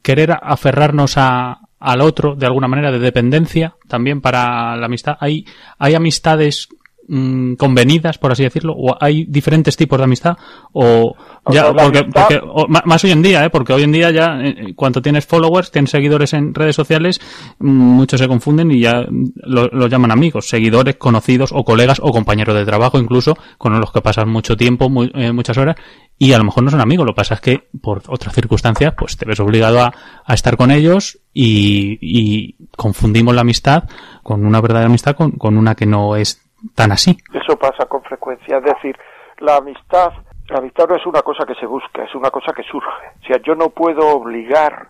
querer 0.00 0.30
aferrarnos 0.40 1.14
a, 1.16 1.58
al 1.80 2.02
otro 2.02 2.36
de 2.36 2.46
alguna 2.46 2.68
manera 2.68 2.92
de 2.92 3.00
dependencia 3.00 3.74
también 3.88 4.20
para 4.20 4.76
la 4.76 4.86
amistad. 4.86 5.16
Hay, 5.18 5.44
hay 5.76 5.96
amistades 5.96 6.68
mm, 7.08 7.54
convenidas, 7.54 8.18
por 8.18 8.32
así 8.32 8.42
decirlo, 8.44 8.74
o 8.76 8.96
hay 9.00 9.24
diferentes 9.24 9.76
tipos 9.76 9.98
de 9.98 10.04
amistad, 10.04 10.36
o 10.72 11.14
ya, 11.50 11.72
porque, 11.72 12.04
porque- 12.04 12.40
o 12.44 12.66
más 12.68 13.02
hoy 13.04 13.10
en 13.12 13.22
día, 13.22 13.44
¿eh? 13.44 13.50
porque 13.50 13.72
hoy 13.72 13.82
en 13.82 13.92
día 13.92 14.10
ya, 14.10 14.38
eh, 14.42 14.74
cuando 14.76 15.00
tienes 15.02 15.26
followers, 15.26 15.70
tienes 15.70 15.90
seguidores 15.90 16.32
en 16.34 16.54
redes 16.54 16.76
sociales, 16.76 17.20
mm, 17.58 17.68
muchos 17.70 18.20
se 18.20 18.28
confunden 18.28 18.70
y 18.70 18.80
ya 18.80 19.02
mm, 19.08 19.24
lo, 19.44 19.86
llaman 19.88 20.10
amigos, 20.10 20.48
seguidores, 20.48 20.96
conocidos, 20.96 21.50
o 21.52 21.64
colegas, 21.64 21.98
o 22.02 22.12
compañeros 22.12 22.54
de 22.54 22.64
trabajo, 22.64 22.98
incluso, 22.98 23.36
con 23.56 23.78
los 23.80 23.90
que 23.92 24.00
pasan 24.02 24.28
mucho 24.28 24.56
tiempo, 24.56 24.90
eh, 25.14 25.32
muchas 25.32 25.56
horas, 25.58 25.76
y 26.18 26.32
a 26.32 26.38
lo 26.38 26.44
mejor 26.44 26.64
no 26.64 26.70
son 26.70 26.80
amigos, 26.80 27.06
lo 27.06 27.12
que 27.12 27.16
pasa 27.16 27.34
es 27.34 27.40
que 27.40 27.68
por 27.80 28.02
otras 28.08 28.34
circunstancias, 28.34 28.94
pues 28.98 29.16
te 29.16 29.24
ves 29.24 29.40
obligado 29.40 29.80
a, 29.80 29.92
a 30.24 30.34
estar 30.34 30.56
con 30.56 30.70
ellos 30.70 31.18
y, 31.32 31.98
y 32.00 32.56
confundimos 32.76 33.34
la 33.34 33.42
amistad 33.42 33.84
con 34.22 34.44
una 34.44 34.60
verdadera 34.60 34.86
amistad 34.88 35.14
con, 35.14 35.32
con 35.32 35.56
una 35.56 35.74
que 35.74 35.86
no 35.86 36.16
es 36.16 36.40
tan 36.74 36.92
así. 36.92 37.16
Eso 37.32 37.56
pasa 37.58 37.86
con 37.86 38.02
frecuencia. 38.02 38.58
Es 38.58 38.64
decir, 38.64 38.96
la 39.38 39.56
amistad, 39.56 40.12
la 40.48 40.58
amistad 40.58 40.88
no 40.88 40.96
es 40.96 41.06
una 41.06 41.22
cosa 41.22 41.44
que 41.46 41.54
se 41.54 41.66
busca, 41.66 42.02
es 42.04 42.14
una 42.14 42.30
cosa 42.30 42.52
que 42.52 42.62
surge. 42.64 43.06
O 43.22 43.26
sea, 43.26 43.36
yo 43.42 43.54
no 43.54 43.68
puedo 43.70 44.06
obligar. 44.08 44.88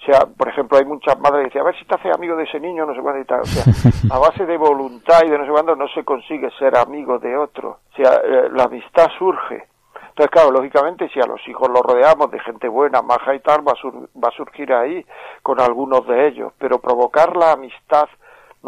O 0.00 0.04
sea, 0.04 0.20
por 0.26 0.48
ejemplo, 0.48 0.78
hay 0.78 0.84
muchas 0.84 1.18
madres 1.18 1.40
que 1.42 1.44
dicen, 1.48 1.62
a 1.62 1.64
ver 1.64 1.76
si 1.78 1.84
te 1.84 1.94
haces 1.96 2.14
amigo 2.14 2.36
de 2.36 2.44
ese 2.44 2.60
niño, 2.60 2.86
no 2.86 2.94
sé 2.94 3.00
cuándo 3.00 3.20
y 3.20 3.24
tal. 3.24 3.40
O 3.40 3.44
sea, 3.46 3.64
a 4.14 4.18
base 4.18 4.46
de 4.46 4.56
voluntad 4.56 5.22
y 5.26 5.28
de 5.30 5.38
no 5.38 5.44
sé 5.44 5.50
cuándo 5.50 5.74
no 5.74 5.88
se 5.88 6.04
consigue 6.04 6.50
ser 6.58 6.76
amigo 6.78 7.18
de 7.18 7.36
otro. 7.36 7.80
O 7.92 7.96
sea, 7.96 8.14
eh, 8.24 8.48
la 8.52 8.64
amistad 8.64 9.08
surge. 9.18 9.66
Entonces, 10.10 10.30
claro, 10.30 10.50
lógicamente, 10.52 11.08
si 11.10 11.20
a 11.20 11.26
los 11.26 11.40
hijos 11.48 11.68
los 11.68 11.80
rodeamos 11.82 12.30
de 12.30 12.40
gente 12.40 12.68
buena, 12.68 13.02
maja 13.02 13.34
y 13.34 13.40
tal, 13.40 13.66
va 13.66 13.72
a, 13.72 13.76
sur- 13.76 14.08
va 14.16 14.28
a 14.28 14.36
surgir 14.36 14.72
ahí 14.72 15.04
con 15.42 15.60
algunos 15.60 16.06
de 16.06 16.28
ellos. 16.28 16.52
Pero 16.58 16.78
provocar 16.80 17.36
la 17.36 17.52
amistad 17.52 18.08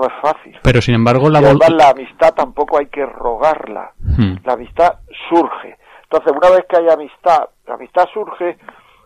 no 0.00 0.06
es 0.06 0.12
fácil. 0.22 0.58
Pero 0.62 0.80
sin 0.80 0.94
embargo, 0.94 1.28
la 1.28 1.40
Y 1.40 1.42
vol- 1.44 1.48
además 1.62 1.70
la 1.70 1.88
amistad 1.90 2.34
tampoco 2.34 2.78
hay 2.78 2.86
que 2.86 3.04
rogarla. 3.06 3.92
Hmm. 4.00 4.36
La 4.44 4.54
amistad 4.54 5.00
surge. 5.28 5.76
Entonces, 6.04 6.32
una 6.36 6.50
vez 6.50 6.64
que 6.68 6.76
hay 6.78 6.88
amistad, 6.88 7.48
la 7.66 7.74
amistad 7.74 8.06
surge 8.12 8.58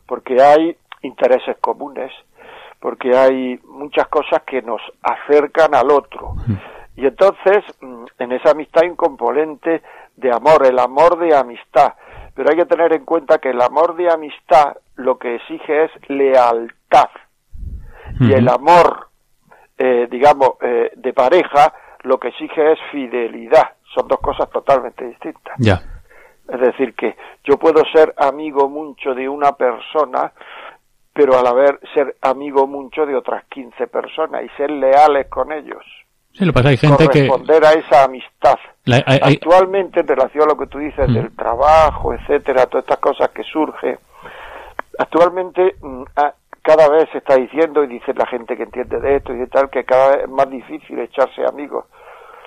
porque 0.07 0.41
hay 0.43 0.77
intereses 1.03 1.57
comunes, 1.61 2.13
porque 2.81 3.15
hay 3.17 3.59
muchas 3.69 4.09
cosas 4.09 4.43
que 4.47 4.63
nos 4.63 4.81
acercan 5.03 5.75
al 5.75 5.91
otro. 5.91 6.35
Y 6.97 7.07
entonces, 7.07 7.63
mm, 7.81 8.05
en 8.19 8.33
esa 8.33 8.53
amistad 8.53 8.83
hay 8.85 8.91
un 8.91 8.97
componente 8.97 9.83
de 10.17 10.33
amor, 10.33 10.65
el 10.67 10.79
amor 10.79 11.19
de 11.19 11.35
amistad. 11.37 11.95
Pero 12.35 12.51
hay 12.51 12.57
que 12.57 12.67
tener 12.67 12.93
en 12.95 13.05
cuenta 13.05 13.39
que 13.39 13.51
el 13.51 13.61
amor 13.61 13.97
de 13.97 14.11
amistad 14.11 14.77
lo 14.97 15.19
que 15.19 15.35
exige 15.37 15.85
es 15.85 15.91
lealtad. 16.09 17.09
Y 18.21 18.33
el 18.33 18.49
amor, 18.49 19.09
eh, 19.79 20.07
digamos, 20.11 20.51
eh, 20.63 20.93
de 20.97 21.13
pareja, 21.13 21.73
lo 22.03 22.19
que 22.19 22.29
exige 22.29 22.73
es 22.73 22.79
fidelidad. 22.91 23.71
Son 23.95 24.07
dos 24.09 24.21
cosas 24.21 24.49
totalmente 24.51 25.05
distintas. 25.07 25.55
Ya. 25.59 25.81
Es 26.49 26.61
decir, 26.61 26.95
que 26.95 27.17
yo 27.45 27.57
puedo 27.59 27.83
ser 27.93 28.13
amigo 28.19 28.69
mucho 28.69 29.15
de 29.15 29.29
una 29.29 29.53
persona, 29.53 30.33
pero 31.13 31.39
a 31.39 31.43
la 31.43 31.53
vez 31.53 31.73
ser 31.95 32.17
amigo 32.21 32.67
mucho 32.67 33.07
de 33.07 33.17
otras 33.17 33.45
15 33.47 33.87
personas 33.87 34.43
y 34.45 34.49
ser 34.57 34.71
leales 34.71 35.29
con 35.29 35.53
ellos. 35.53 35.83
Sí, 36.33 36.45
lo 36.45 36.53
que 36.53 36.57
pasa 36.59 36.69
hay 36.71 36.77
gente 36.77 37.07
que... 37.09 37.29
corresponder 37.29 37.65
a 37.65 37.73
esa 37.73 38.05
amistad. 38.05 38.59
La- 38.85 38.97
hay- 39.07 39.21
hay- 39.23 39.35
Actualmente, 39.37 40.01
en 40.01 40.09
relación 40.09 40.43
a 40.43 40.47
lo 40.47 40.57
que 40.59 40.67
tú 40.67 40.79
dices 40.79 41.09
Mm. 41.09 41.15
del 41.15 41.37
trabajo, 41.37 42.13
etcétera, 42.13 42.67
todas 42.67 42.85
estas 42.85 42.99
cosas 42.99 43.29
que 43.31 43.45
surgen, 43.45 43.97
actualmente 44.99 45.77
mm, 45.81 46.03
ah, 46.17 46.35
cada 46.65 46.89
vez 46.89 47.11
se 47.13 47.19
está 47.19 47.37
diciendo, 47.37 47.85
y 47.85 47.89
dice 47.89 48.15
la 48.15 48.27
gente 48.27 48.57
que 48.57 48.63
entiende 48.63 48.99
de 48.99 49.17
esto 49.17 49.35
y 49.35 49.37
de 49.37 49.49
tal, 49.49 49.69
que 49.69 49.85
cada 49.85 50.17
vez 50.17 50.25
es 50.25 50.31
más 50.31 50.49
difícil 50.49 50.99
echarse 50.99 51.45
amigos. 51.47 51.85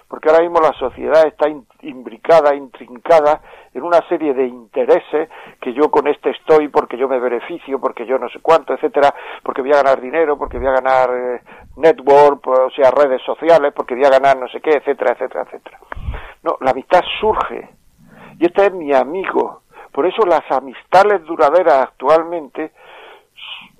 Porque 0.07 0.29
ahora 0.29 0.41
mismo 0.41 0.59
la 0.59 0.73
sociedad 0.73 1.27
está 1.27 1.47
imbricada, 1.81 2.55
intrincada 2.55 3.41
en 3.75 3.83
una 3.83 3.99
serie 4.07 4.33
de 4.33 4.47
intereses 4.47 5.29
que 5.61 5.71
yo 5.73 5.91
con 5.91 6.07
este 6.07 6.31
estoy 6.31 6.69
porque 6.69 6.97
yo 6.97 7.07
me 7.07 7.19
beneficio, 7.19 7.79
porque 7.79 8.07
yo 8.07 8.17
no 8.17 8.27
sé 8.29 8.39
cuánto, 8.41 8.73
etcétera, 8.73 9.13
porque 9.43 9.61
voy 9.61 9.73
a 9.73 9.83
ganar 9.83 10.01
dinero, 10.01 10.35
porque 10.35 10.57
voy 10.57 10.67
a 10.67 10.81
ganar 10.81 11.09
eh, 11.13 11.41
network, 11.75 12.47
o 12.47 12.71
sea, 12.71 12.89
redes 12.89 13.21
sociales, 13.21 13.71
porque 13.75 13.93
voy 13.93 14.05
a 14.05 14.09
ganar 14.09 14.37
no 14.37 14.47
sé 14.47 14.61
qué, 14.61 14.77
etcétera, 14.77 15.11
etcétera, 15.13 15.43
etcétera. 15.43 15.79
No, 16.41 16.57
la 16.61 16.71
amistad 16.71 17.01
surge. 17.19 17.69
Y 18.39 18.45
este 18.47 18.65
es 18.65 18.73
mi 18.73 18.93
amigo. 18.93 19.61
Por 19.91 20.07
eso 20.07 20.25
las 20.25 20.49
amistades 20.51 21.21
duraderas 21.23 21.83
actualmente 21.83 22.71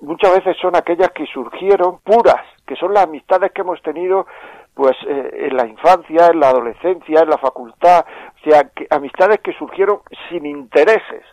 muchas 0.00 0.32
veces 0.36 0.56
son 0.60 0.76
aquellas 0.76 1.10
que 1.10 1.26
surgieron 1.26 1.98
puras, 2.00 2.42
que 2.66 2.76
son 2.76 2.92
las 2.92 3.04
amistades 3.04 3.52
que 3.52 3.62
hemos 3.62 3.80
tenido 3.82 4.26
pues 4.78 4.94
eh, 5.08 5.48
en 5.50 5.56
la 5.56 5.66
infancia, 5.66 6.28
en 6.32 6.38
la 6.38 6.50
adolescencia, 6.50 7.22
en 7.22 7.28
la 7.28 7.36
facultad, 7.38 8.04
o 8.06 8.48
sea, 8.48 8.62
que- 8.72 8.86
amistades 8.90 9.40
que 9.42 9.52
surgieron 9.58 9.98
sin 10.30 10.46
intereses. 10.46 11.24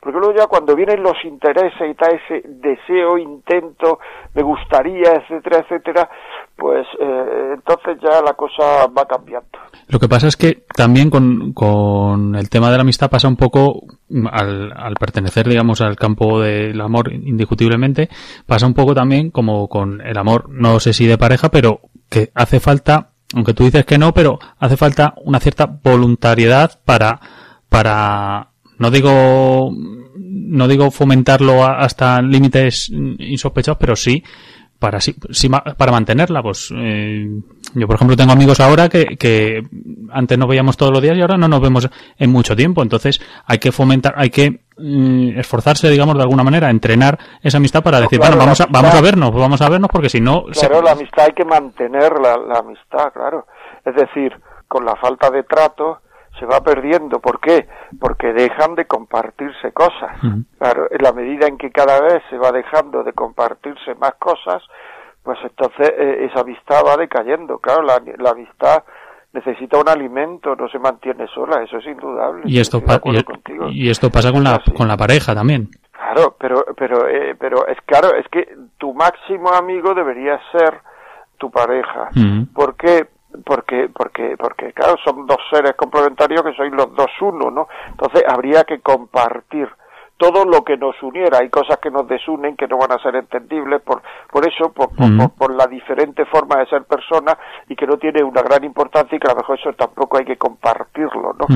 Porque 0.00 0.18
luego 0.18 0.34
ya 0.36 0.46
cuando 0.48 0.76
vienen 0.76 1.02
los 1.02 1.16
intereses 1.24 1.80
y 1.90 1.94
tal, 1.94 2.20
ese 2.28 2.46
deseo, 2.46 3.16
intento, 3.16 3.98
me 4.34 4.42
gustaría, 4.42 5.14
etcétera, 5.14 5.60
etcétera, 5.64 6.10
pues 6.56 6.86
eh, 7.00 7.54
entonces 7.54 7.96
ya 8.02 8.20
la 8.22 8.34
cosa 8.34 8.86
va 8.96 9.04
cambiando. 9.06 9.48
Lo 9.88 9.98
que 9.98 10.08
pasa 10.08 10.28
es 10.28 10.36
que 10.36 10.64
también 10.76 11.08
con, 11.10 11.54
con 11.54 12.34
el 12.36 12.50
tema 12.50 12.70
de 12.70 12.76
la 12.76 12.82
amistad 12.82 13.10
pasa 13.10 13.26
un 13.28 13.36
poco, 13.36 13.80
mm, 14.10 14.26
al, 14.30 14.72
al 14.76 14.94
pertenecer, 14.94 15.48
digamos, 15.48 15.80
al 15.80 15.96
campo 15.96 16.38
del 16.40 16.78
amor 16.80 17.10
indiscutiblemente, 17.10 18.10
pasa 18.46 18.66
un 18.66 18.74
poco 18.74 18.94
también 18.94 19.30
como 19.30 19.68
con 19.68 20.02
el 20.02 20.18
amor, 20.18 20.50
no 20.50 20.80
sé 20.80 20.92
si 20.92 21.06
de 21.06 21.16
pareja, 21.16 21.48
pero 21.48 21.80
que 22.12 22.30
hace 22.34 22.60
falta, 22.60 23.12
aunque 23.34 23.54
tú 23.54 23.64
dices 23.64 23.86
que 23.86 23.96
no, 23.96 24.12
pero 24.12 24.38
hace 24.58 24.76
falta 24.76 25.14
una 25.24 25.40
cierta 25.40 25.64
voluntariedad 25.64 26.78
para, 26.84 27.18
para, 27.70 28.50
no 28.78 28.90
digo, 28.90 29.72
no 30.16 30.68
digo 30.68 30.90
fomentarlo 30.90 31.64
hasta 31.64 32.20
límites 32.20 32.90
insospechados, 32.90 33.78
pero 33.80 33.96
sí 33.96 34.22
para 34.78 35.00
sí, 35.00 35.14
para 35.76 35.92
mantenerla 35.92 36.42
pues 36.42 36.72
eh, 36.76 37.40
yo 37.74 37.86
por 37.86 37.96
ejemplo 37.96 38.16
tengo 38.16 38.32
amigos 38.32 38.60
ahora 38.60 38.88
que, 38.88 39.16
que 39.16 39.62
antes 40.12 40.38
nos 40.38 40.48
veíamos 40.48 40.76
todos 40.76 40.92
los 40.92 41.00
días 41.02 41.16
y 41.16 41.20
ahora 41.20 41.36
no 41.36 41.48
nos 41.48 41.60
vemos 41.60 41.88
en 42.18 42.30
mucho 42.30 42.54
tiempo 42.56 42.82
entonces 42.82 43.20
hay 43.46 43.58
que 43.58 43.72
fomentar 43.72 44.14
hay 44.16 44.30
que 44.30 44.60
mm, 44.78 45.38
esforzarse 45.38 45.88
digamos 45.90 46.16
de 46.16 46.22
alguna 46.22 46.42
manera 46.44 46.70
entrenar 46.70 47.18
esa 47.42 47.58
amistad 47.58 47.82
para 47.82 48.00
decir 48.00 48.18
claro, 48.18 48.36
bueno 48.36 48.46
vamos 48.46 48.60
a, 48.60 48.66
vamos 48.70 48.94
a 48.94 49.00
vernos 49.00 49.32
vamos 49.34 49.60
a 49.62 49.68
vernos 49.68 49.90
porque 49.90 50.08
si 50.08 50.20
no 50.20 50.44
se- 50.52 50.66
Claro, 50.68 50.82
la 50.82 50.92
amistad 50.92 51.26
hay 51.26 51.32
que 51.32 51.44
mantener 51.44 52.18
la, 52.20 52.36
la 52.36 52.58
amistad, 52.58 53.12
claro. 53.12 53.46
Es 53.84 53.94
decir, 53.94 54.32
con 54.68 54.84
la 54.84 54.94
falta 54.96 55.30
de 55.30 55.42
trato 55.42 55.98
se 56.38 56.46
va 56.46 56.60
perdiendo. 56.62 57.20
¿Por 57.20 57.40
qué? 57.40 57.68
Porque 58.00 58.32
dejan 58.32 58.74
de 58.74 58.86
compartirse 58.86 59.72
cosas. 59.72 60.16
Claro, 60.58 60.86
en 60.90 61.02
la 61.02 61.12
medida 61.12 61.46
en 61.46 61.58
que 61.58 61.70
cada 61.70 62.00
vez 62.00 62.22
se 62.30 62.38
va 62.38 62.52
dejando 62.52 63.02
de 63.02 63.12
compartirse 63.12 63.94
más 63.96 64.14
cosas, 64.18 64.62
pues 65.22 65.38
entonces 65.42 65.92
eh, 65.96 66.28
esa 66.30 66.40
amistad 66.40 66.82
va 66.86 66.96
decayendo. 66.96 67.58
Claro, 67.58 67.82
la, 67.82 68.00
la 68.18 68.30
amistad 68.30 68.82
necesita 69.32 69.78
un 69.78 69.88
alimento, 69.88 70.54
no 70.56 70.68
se 70.68 70.78
mantiene 70.78 71.26
sola, 71.28 71.62
eso 71.62 71.78
es 71.78 71.86
indudable. 71.86 72.42
y 72.44 72.60
esto 72.60 72.80
pa- 72.84 72.94
acuerdo 72.94 73.22
y, 73.70 73.88
esto 73.88 74.10
pasa 74.10 74.30
con 74.32 74.44
la 74.44 74.60
con 74.76 74.86
la 74.88 74.96
pareja 74.96 75.34
también 75.34 75.68
Claro, 75.92 76.36
pero 76.38 76.64
pero 76.76 77.08
eh, 77.08 77.34
pero 77.38 77.66
es 77.66 77.78
claro, 77.86 78.14
es 78.16 78.26
que 78.28 78.46
tu 78.76 78.92
máximo 78.92 79.50
amigo 79.50 79.94
debería 79.94 80.38
ser 80.50 80.80
tu 81.38 81.50
pareja. 81.50 82.08
Ujú. 82.14 82.52
¿Por 82.52 82.76
qué? 82.76 83.06
porque, 83.46 83.88
porque, 83.92 84.36
porque 84.38 84.72
claro, 84.74 84.96
son 85.02 85.26
dos 85.26 85.38
seres 85.50 85.72
complementarios 85.74 86.42
que 86.42 86.52
sois 86.52 86.70
los 86.72 86.94
dos 86.94 87.10
uno, 87.22 87.50
¿no? 87.50 87.66
Entonces 87.88 88.22
habría 88.28 88.64
que 88.64 88.80
compartir 88.80 89.68
todo 90.16 90.44
lo 90.44 90.62
que 90.62 90.76
nos 90.76 91.00
uniera. 91.02 91.38
Hay 91.38 91.48
cosas 91.50 91.78
que 91.78 91.90
nos 91.90 92.06
desunen 92.06 92.56
que 92.56 92.68
no 92.68 92.78
van 92.78 92.92
a 92.92 93.02
ser 93.02 93.16
entendibles 93.16 93.80
por, 93.82 94.02
por 94.30 94.46
eso, 94.46 94.72
por, 94.72 94.90
por, 95.36 95.54
la 95.54 95.66
diferente 95.66 96.24
forma 96.26 96.56
de 96.56 96.66
ser 96.66 96.84
persona 96.84 97.36
y 97.68 97.74
que 97.74 97.86
no 97.86 97.96
tiene 97.96 98.22
una 98.22 98.42
gran 98.42 98.62
importancia 98.64 99.16
y 99.16 99.18
que 99.18 99.28
a 99.28 99.34
lo 99.34 99.40
mejor 99.40 99.58
eso 99.58 99.72
tampoco 99.72 100.18
hay 100.18 100.24
que 100.24 100.36
compartirlo, 100.36 101.34
¿no? 101.38 101.46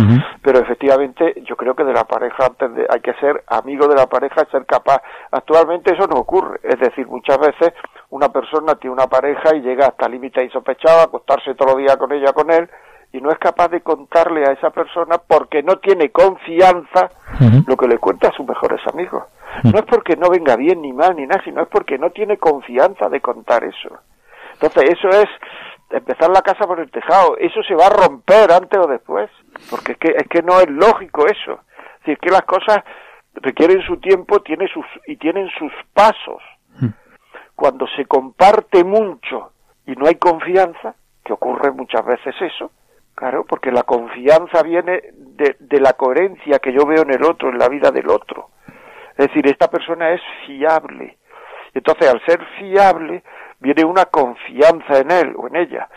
Pero 0.43 0.59
efectivamente 0.59 1.43
yo 1.47 1.57
creo 1.57 1.75
que 1.75 1.85
de 1.85 1.93
la 1.93 2.05
pareja 2.05 2.47
antes 2.47 2.75
de, 2.75 2.87
hay 2.89 3.01
que 3.01 3.15
ser 3.15 3.45
amigo 3.49 3.87
de 3.89 3.95
la 3.95 4.07
pareja 4.07 4.43
y 4.43 4.51
ser 4.51 4.67
capaz. 4.67 5.01
Actualmente 5.31 5.95
eso 5.95 6.07
no 6.07 6.17
ocurre. 6.17 6.61
Es 6.63 6.79
decir, 6.81 7.07
muchas 7.07 7.39
veces 7.39 7.73
una 8.11 8.29
persona 8.31 8.75
tiene 8.75 8.95
una 8.95 9.07
pareja 9.07 9.55
y 9.55 9.61
llega 9.61 9.87
hasta 9.87 10.09
límite 10.09 10.43
insospechado, 10.43 11.03
acostarse 11.03 11.55
todos 11.55 11.73
los 11.73 11.83
días 11.83 11.97
con 11.97 12.13
ella, 12.13 12.33
con 12.33 12.51
él, 12.51 12.69
y 13.17 13.21
no 13.21 13.31
es 13.31 13.39
capaz 13.39 13.69
de 13.69 13.81
contarle 13.81 14.47
a 14.47 14.53
esa 14.53 14.71
persona 14.71 15.17
porque 15.17 15.63
no 15.63 15.77
tiene 15.77 16.11
confianza 16.11 17.09
lo 17.67 17.77
que 17.77 17.89
le 17.89 17.99
cuenta 17.99 18.29
a 18.29 18.33
sus 18.33 18.47
mejores 18.47 18.81
amigos. 18.93 19.25
No 19.65 19.79
es 19.79 19.87
porque 19.87 20.17
no 20.17 20.29
venga 20.29 20.55
bien 20.57 20.83
ni 20.83 20.93
mal 20.93 21.17
ni 21.17 21.27
nada, 21.27 21.43
sino 21.43 21.63
es 21.63 21.69
porque 21.69 21.97
no 21.97 22.11
tiene 22.11 22.37
confianza 22.37 23.09
de 23.09 23.23
contar 23.23 23.65
eso. 23.65 23.89
Entonces 24.53 24.91
eso 24.91 25.09
es 25.09 25.27
empezar 25.91 26.29
la 26.29 26.43
casa 26.43 26.67
por 26.67 26.79
el 26.79 26.91
tejado. 26.91 27.39
Eso 27.39 27.63
se 27.63 27.75
va 27.75 27.87
a 27.87 28.07
romper 28.07 28.53
antes 28.53 28.79
o 28.79 28.87
después, 28.87 29.31
porque 29.71 29.93
es 29.93 29.99
que, 29.99 30.09
es 30.09 30.29
que 30.29 30.43
no 30.43 30.61
es 30.61 30.69
lógico 30.69 31.27
eso. 31.27 31.61
Es 32.01 32.01
decir, 32.01 32.19
que 32.19 32.31
las 32.31 32.43
cosas 32.43 32.85
requieren 33.35 33.81
su 33.83 33.97
tiempo 33.97 34.41
tiene 34.41 34.69
sus, 34.69 34.85
y 35.07 35.17
tienen 35.17 35.49
sus 35.59 35.73
pasos. 35.95 36.43
Cuando 37.55 37.87
se 37.97 38.05
comparte 38.05 38.85
mucho 38.85 39.53
y 39.87 39.93
no 39.93 40.07
hay 40.07 40.17
confianza, 40.17 40.95
que 41.25 41.33
ocurre 41.33 41.73
muchas 41.73 42.05
veces 42.05 42.35
eso, 42.41 42.71
Claro, 43.17 43.47
porque 43.49 43.73
la 43.73 43.83
confianza 43.83 44.63
viene 44.63 45.01
de, 45.15 45.81
la 45.81 45.95
coherencia 45.95 46.59
que 46.59 46.71
yo 46.71 46.85
veo 46.85 47.01
en 47.03 47.15
el 47.15 47.25
otro, 47.25 47.49
en 47.49 47.57
la 47.57 47.67
vida 47.67 47.91
del 47.91 48.11
otro. 48.11 48.51
Es 49.17 49.29
decir, 49.29 49.47
esta 49.47 49.69
persona 49.69 50.13
es 50.13 50.21
fiable. 50.45 51.17
Entonces, 51.73 52.11
al 52.11 52.23
ser 52.27 52.45
fiable, 52.59 53.23
viene 53.59 53.87
una 53.87 54.05
confianza 54.05 54.99
en 54.99 55.11
él 55.11 55.35
o 55.35 55.47
en 55.49 55.57
ella. 55.57 55.89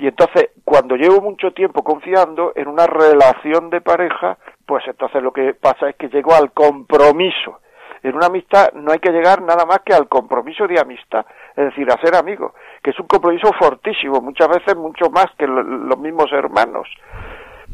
Y 0.00 0.08
entonces, 0.08 0.50
cuando 0.64 0.96
llevo 0.96 1.20
mucho 1.20 1.52
tiempo 1.52 1.84
confiando 1.84 2.52
en 2.56 2.66
una 2.66 2.88
relación 2.88 3.70
de 3.70 3.80
pareja, 3.80 4.36
pues 4.66 4.82
entonces 4.88 5.22
lo 5.22 5.32
que 5.32 5.54
pasa 5.54 5.90
es 5.90 5.94
que 5.94 6.08
llego 6.08 6.34
al 6.34 6.50
compromiso 6.50 7.60
en 8.08 8.16
una 8.16 8.26
amistad 8.26 8.72
no 8.74 8.92
hay 8.92 8.98
que 8.98 9.10
llegar 9.10 9.42
nada 9.42 9.64
más 9.64 9.80
que 9.84 9.94
al 9.94 10.08
compromiso 10.08 10.66
de 10.66 10.80
amistad, 10.80 11.24
es 11.56 11.66
decir, 11.66 11.90
a 11.90 12.00
ser 12.00 12.14
amigos, 12.14 12.52
que 12.82 12.90
es 12.90 13.00
un 13.00 13.06
compromiso 13.06 13.50
fortísimo, 13.58 14.20
muchas 14.20 14.48
veces 14.48 14.76
mucho 14.76 15.10
más 15.10 15.26
que 15.38 15.46
los 15.46 15.98
mismos 15.98 16.30
hermanos 16.32 16.88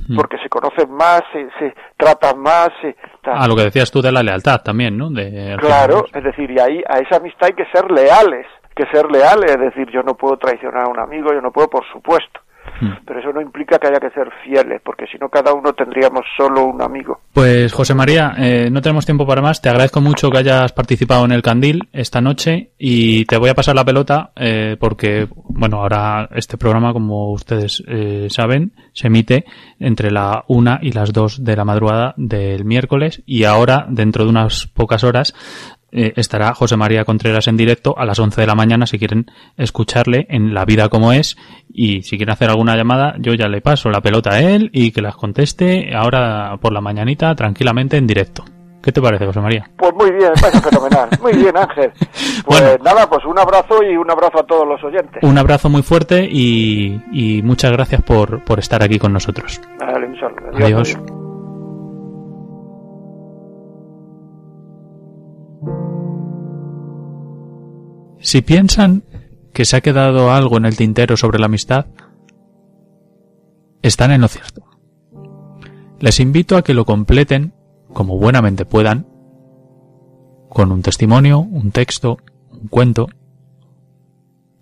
hmm. 0.09 0.17
porque 0.17 0.39
se 0.39 0.49
conocen 0.49 0.91
más, 0.91 1.23
se, 1.33 1.75
tratan 1.97 2.39
más. 2.39 2.71
Se, 2.81 2.97
ah, 3.25 3.47
lo 3.47 3.57
que 3.57 3.65
decías 3.65 3.91
tú 3.91 4.01
de 4.01 4.13
la 4.13 4.23
lealtad 4.23 4.63
también, 4.63 4.97
¿no? 4.97 5.11
claro, 5.59 6.07
es 6.13 6.25
decir, 6.25 6.51
y 6.51 6.59
ahí 6.59 6.83
a 6.89 6.99
esa 6.99 7.17
amistad 7.17 7.49
hay 7.49 7.55
que 7.55 7.71
ser 7.71 7.91
leales, 7.91 8.47
que 8.75 8.87
ser 8.87 9.11
leales, 9.11 9.51
es 9.51 9.61
decir, 9.61 9.91
yo 9.91 10.03
no 10.03 10.15
puedo 10.15 10.37
traicionar 10.37 10.87
a 10.87 10.91
un 10.91 10.99
amigo, 10.99 11.33
yo 11.33 11.41
no 11.41 11.53
puedo, 11.53 11.69
por 11.69 11.85
supuesto. 11.93 12.41
Pero 13.07 13.21
eso 13.21 13.33
no 13.33 13.41
implica 13.41 13.79
que 13.79 13.89
haya 13.89 14.01
que 14.01 14.11
ser 14.11 14.29
fieles, 14.45 14.81
porque 14.85 15.07
si 15.07 15.19
no 15.19 15.29
cada 15.29 15.53
uno 15.53 15.73
tendríamos 15.73 16.23
solo 16.37 16.65
un 16.65 16.83
amigo. 16.83 17.21
Pues 17.33 17.73
José 17.73 17.95
María, 17.95 18.35
eh, 18.39 18.71
no 18.71 18.81
tenemos 18.81 19.07
tiempo 19.07 19.27
para 19.27 19.43
más. 19.43 19.63
Te 19.63 19.69
agradezco 19.69 20.01
mucho 20.01 20.31
que 20.31 20.39
hayas 20.39 20.73
participado 20.73 21.25
en 21.25 21.33
el 21.33 21.43
Candil 21.43 21.89
esta 21.93 22.21
noche 22.21 22.73
y 22.79 23.25
te 23.27 23.37
voy 23.37 23.51
a 23.51 23.55
pasar 23.55 23.77
la 23.77 23.85
pelota 23.85 24.33
eh, 24.37 24.77
porque, 24.79 25.29
bueno, 25.49 25.79
ahora 25.79 26.29
este 26.35 26.59
programa, 26.59 26.93
como 26.93 27.33
ustedes 27.33 27.83
eh, 27.87 28.27
saben, 28.31 28.73
se 28.93 29.07
emite 29.07 29.45
entre 29.79 30.11
la 30.11 30.45
una 30.49 30.79
y 30.83 30.93
las 30.93 31.13
dos 31.13 31.45
de 31.45 31.57
la 31.57 31.65
madrugada 31.65 32.15
del 32.17 32.65
miércoles 32.65 33.23
y 33.27 33.45
ahora, 33.45 33.87
dentro 33.89 34.25
de 34.25 34.31
unas 34.31 34.67
pocas 34.67 35.05
horas, 35.05 35.35
eh, 35.93 36.13
estará 36.17 36.55
José 36.55 36.77
María 36.77 37.05
Contreras 37.05 37.49
en 37.49 37.57
directo 37.57 37.95
a 37.97 38.05
las 38.05 38.19
11 38.19 38.41
de 38.41 38.47
la 38.47 38.55
mañana 38.55 38.87
si 38.87 38.99
quieren 38.99 39.27
escucharle 39.57 40.27
en 40.31 40.55
La 40.55 40.65
vida 40.65 40.89
como 40.89 41.13
es 41.13 41.37
y 41.69 42.03
si 42.03 42.17
quieren 42.17 42.33
hacer 42.33 42.51
alguna 42.51 42.77
llamada 42.77 43.15
yo 43.19 43.35
ya 43.35 43.49
le 43.49 43.61
paso 43.61 43.91
la 43.91 44.01
pelota 44.01 44.31
a 44.31 44.41
él 44.41 44.71
y 44.73 44.93
que 44.93 45.03
las 45.03 45.17
conteste 45.17 45.95
ahora 45.95 46.57
por 46.61 46.73
la 46.73 46.81
mañanita 46.81 47.35
tranquilamente 47.35 47.97
en 47.97 48.07
directo. 48.07 48.45
¿Qué 48.83 48.91
te 48.91 49.01
parece, 49.01 49.27
José 49.27 49.41
María? 49.41 49.71
Pues 49.77 49.95
muy 49.95 50.11
bien, 50.11 50.33
parece 50.41 50.61
fenomenal. 50.61 51.09
Muy 51.23 51.33
bien, 51.35 51.57
Ángel. 51.57 51.93
Pues 52.45 52.83
nada, 52.83 53.09
pues 53.09 53.25
un 53.25 53.39
abrazo 53.39 53.85
y 53.85 53.97
un 53.97 54.11
abrazo 54.11 54.41
a 54.41 54.43
todos 54.43 54.67
los 54.67 54.83
oyentes. 54.83 55.23
Un 55.23 55.39
abrazo 55.39 55.69
muy 55.69 55.83
fuerte 55.83 56.29
y, 56.29 57.41
muchas 57.45 57.71
gracias 57.71 58.03
por, 58.03 58.43
por 58.43 58.59
estar 58.59 58.83
aquí 58.83 58.99
con 58.99 59.13
nosotros. 59.13 59.61
adiós. 59.81 60.97
Si 68.23 68.41
piensan 68.41 69.03
que 69.53 69.65
se 69.65 69.77
ha 69.77 69.81
quedado 69.81 70.33
algo 70.33 70.57
en 70.57 70.65
el 70.65 70.77
tintero 70.77 71.17
sobre 71.17 71.41
la 71.41 71.47
amistad, 71.47 71.87
están 73.83 74.13
en 74.13 74.21
lo 74.21 74.29
cierto. 74.29 74.63
Les 75.99 76.21
invito 76.21 76.57
a 76.57 76.63
que 76.63 76.73
lo 76.73 76.85
completen 76.85 77.53
como 77.93 78.17
buenamente 78.17 78.65
puedan, 78.65 79.09
con 80.49 80.71
un 80.71 80.83
testimonio, 80.83 81.41
un 81.41 81.73
texto, 81.73 82.19
un 82.51 82.69
cuento, 82.69 83.09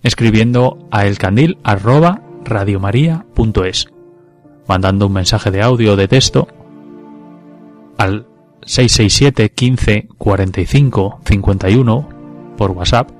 escribiendo 0.03 0.89
a 0.91 1.05
elcandil@radiomaria.es, 1.07 3.89
mandando 4.67 5.07
un 5.07 5.13
mensaje 5.13 5.51
de 5.51 5.61
audio 5.63 5.93
o 5.93 5.97
de 5.97 6.09
texto 6.09 6.49
al 7.99 8.27
667 8.63 9.51
15 9.51 10.09
45 10.17 11.21
51 11.25 12.09
por 12.57 12.71
WhatsApp 12.71 13.20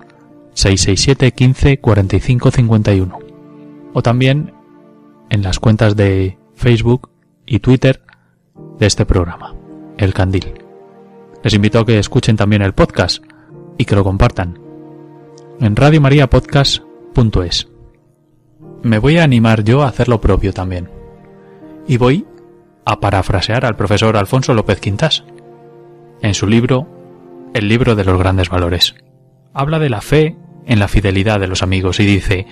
667 0.55 1.33
15 1.33 1.81
45 1.81 2.51
51 2.51 3.19
o 3.93 4.03
también 4.03 4.53
en 5.31 5.43
las 5.43 5.59
cuentas 5.59 5.97
de 5.97 6.39
Facebook 6.55 7.11
y 7.47 7.61
Twitter 7.61 8.03
de 8.79 8.87
este 8.87 9.07
programa, 9.07 9.55
El 9.97 10.13
Candil. 10.13 10.55
Les 11.43 11.55
invito 11.55 11.79
a 11.79 11.87
que 11.87 11.99
escuchen 11.99 12.37
también 12.37 12.63
el 12.63 12.75
podcast 12.75 13.23
y 13.79 13.85
que 13.85 13.95
lo 13.95 14.05
compartan 14.05 14.59
en 15.61 15.77
radiomariapodcast.es. 15.77 17.69
Me 18.83 18.99
voy 18.99 19.19
a 19.19 19.25
animar 19.25 19.63
yo 19.63 19.83
a 19.83 19.89
hacer 19.89 20.09
lo 20.09 20.21
propio 20.21 20.53
también. 20.53 20.91
Y 21.87 21.97
voy 21.97 22.27
a 22.85 23.01
parafrasear 23.01 23.65
al 23.65 23.77
profesor 23.77 24.17
Alfonso 24.17 24.55
López 24.55 24.81
Quintas 24.81 25.25
en 26.23 26.35
su 26.35 26.47
libro 26.47 26.87
El 27.55 27.69
libro 27.69 27.95
de 27.95 28.05
los 28.05 28.19
grandes 28.19 28.49
valores 28.49 28.95
habla 29.55 29.79
de 29.79 29.91
la 29.91 30.01
fe 30.01 30.37
en 30.67 30.79
la 30.79 30.89
fidelidad 30.89 31.41
de 31.41 31.49
los 31.49 31.63
amigos 31.63 32.01
y 32.01 32.07
dice, 32.07 32.47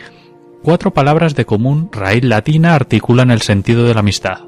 cuatro 0.63 0.93
palabras 0.93 1.35
de 1.35 1.45
común 1.45 1.91
raíz 1.93 2.25
latina 2.25 2.75
articulan 2.75 3.31
el 3.31 3.43
sentido 3.43 3.85
de 3.85 3.95
la 3.95 4.01
amistad. 4.01 4.41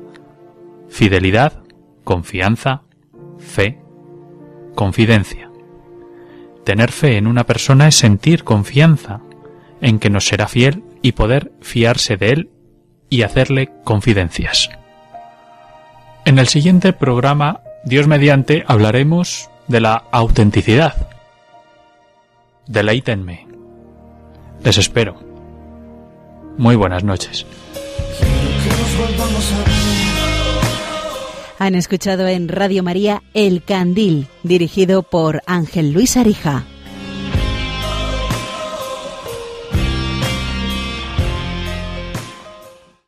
Fidelidad, 0.88 1.62
confianza, 2.05 2.82
fe, 3.38 3.78
confidencia. 4.74 5.51
Tener 6.64 6.90
fe 6.90 7.16
en 7.16 7.26
una 7.26 7.44
persona 7.44 7.88
es 7.88 7.96
sentir 7.96 8.44
confianza 8.44 9.20
en 9.80 9.98
que 9.98 10.11
nos 10.11 10.26
será 10.26 10.46
fiel 10.48 10.84
y 11.03 11.12
poder 11.12 11.53
fiarse 11.61 12.16
de 12.16 12.30
él 12.30 12.51
y 13.09 13.22
hacerle 13.22 13.70
confidencias. 13.84 14.70
En 16.24 16.38
el 16.38 16.48
siguiente 16.48 16.92
programa, 16.92 17.61
Dios 17.84 18.07
mediante, 18.07 18.64
hablaremos 18.66 19.48
de 19.68 19.80
la 19.80 20.05
autenticidad 20.12 21.10
deleítenme. 22.71 23.47
Les 24.64 24.79
espero. 24.79 25.21
Muy 26.57 26.77
buenas 26.77 27.03
noches. 27.03 27.45
Han 31.59 31.75
escuchado 31.75 32.27
en 32.29 32.49
Radio 32.49 32.83
María 32.83 33.23
El 33.35 33.62
Candil, 33.62 34.29
dirigido 34.43 35.03
por 35.03 35.43
Ángel 35.47 35.93
Luis 35.93 36.16
Arija. 36.16 36.64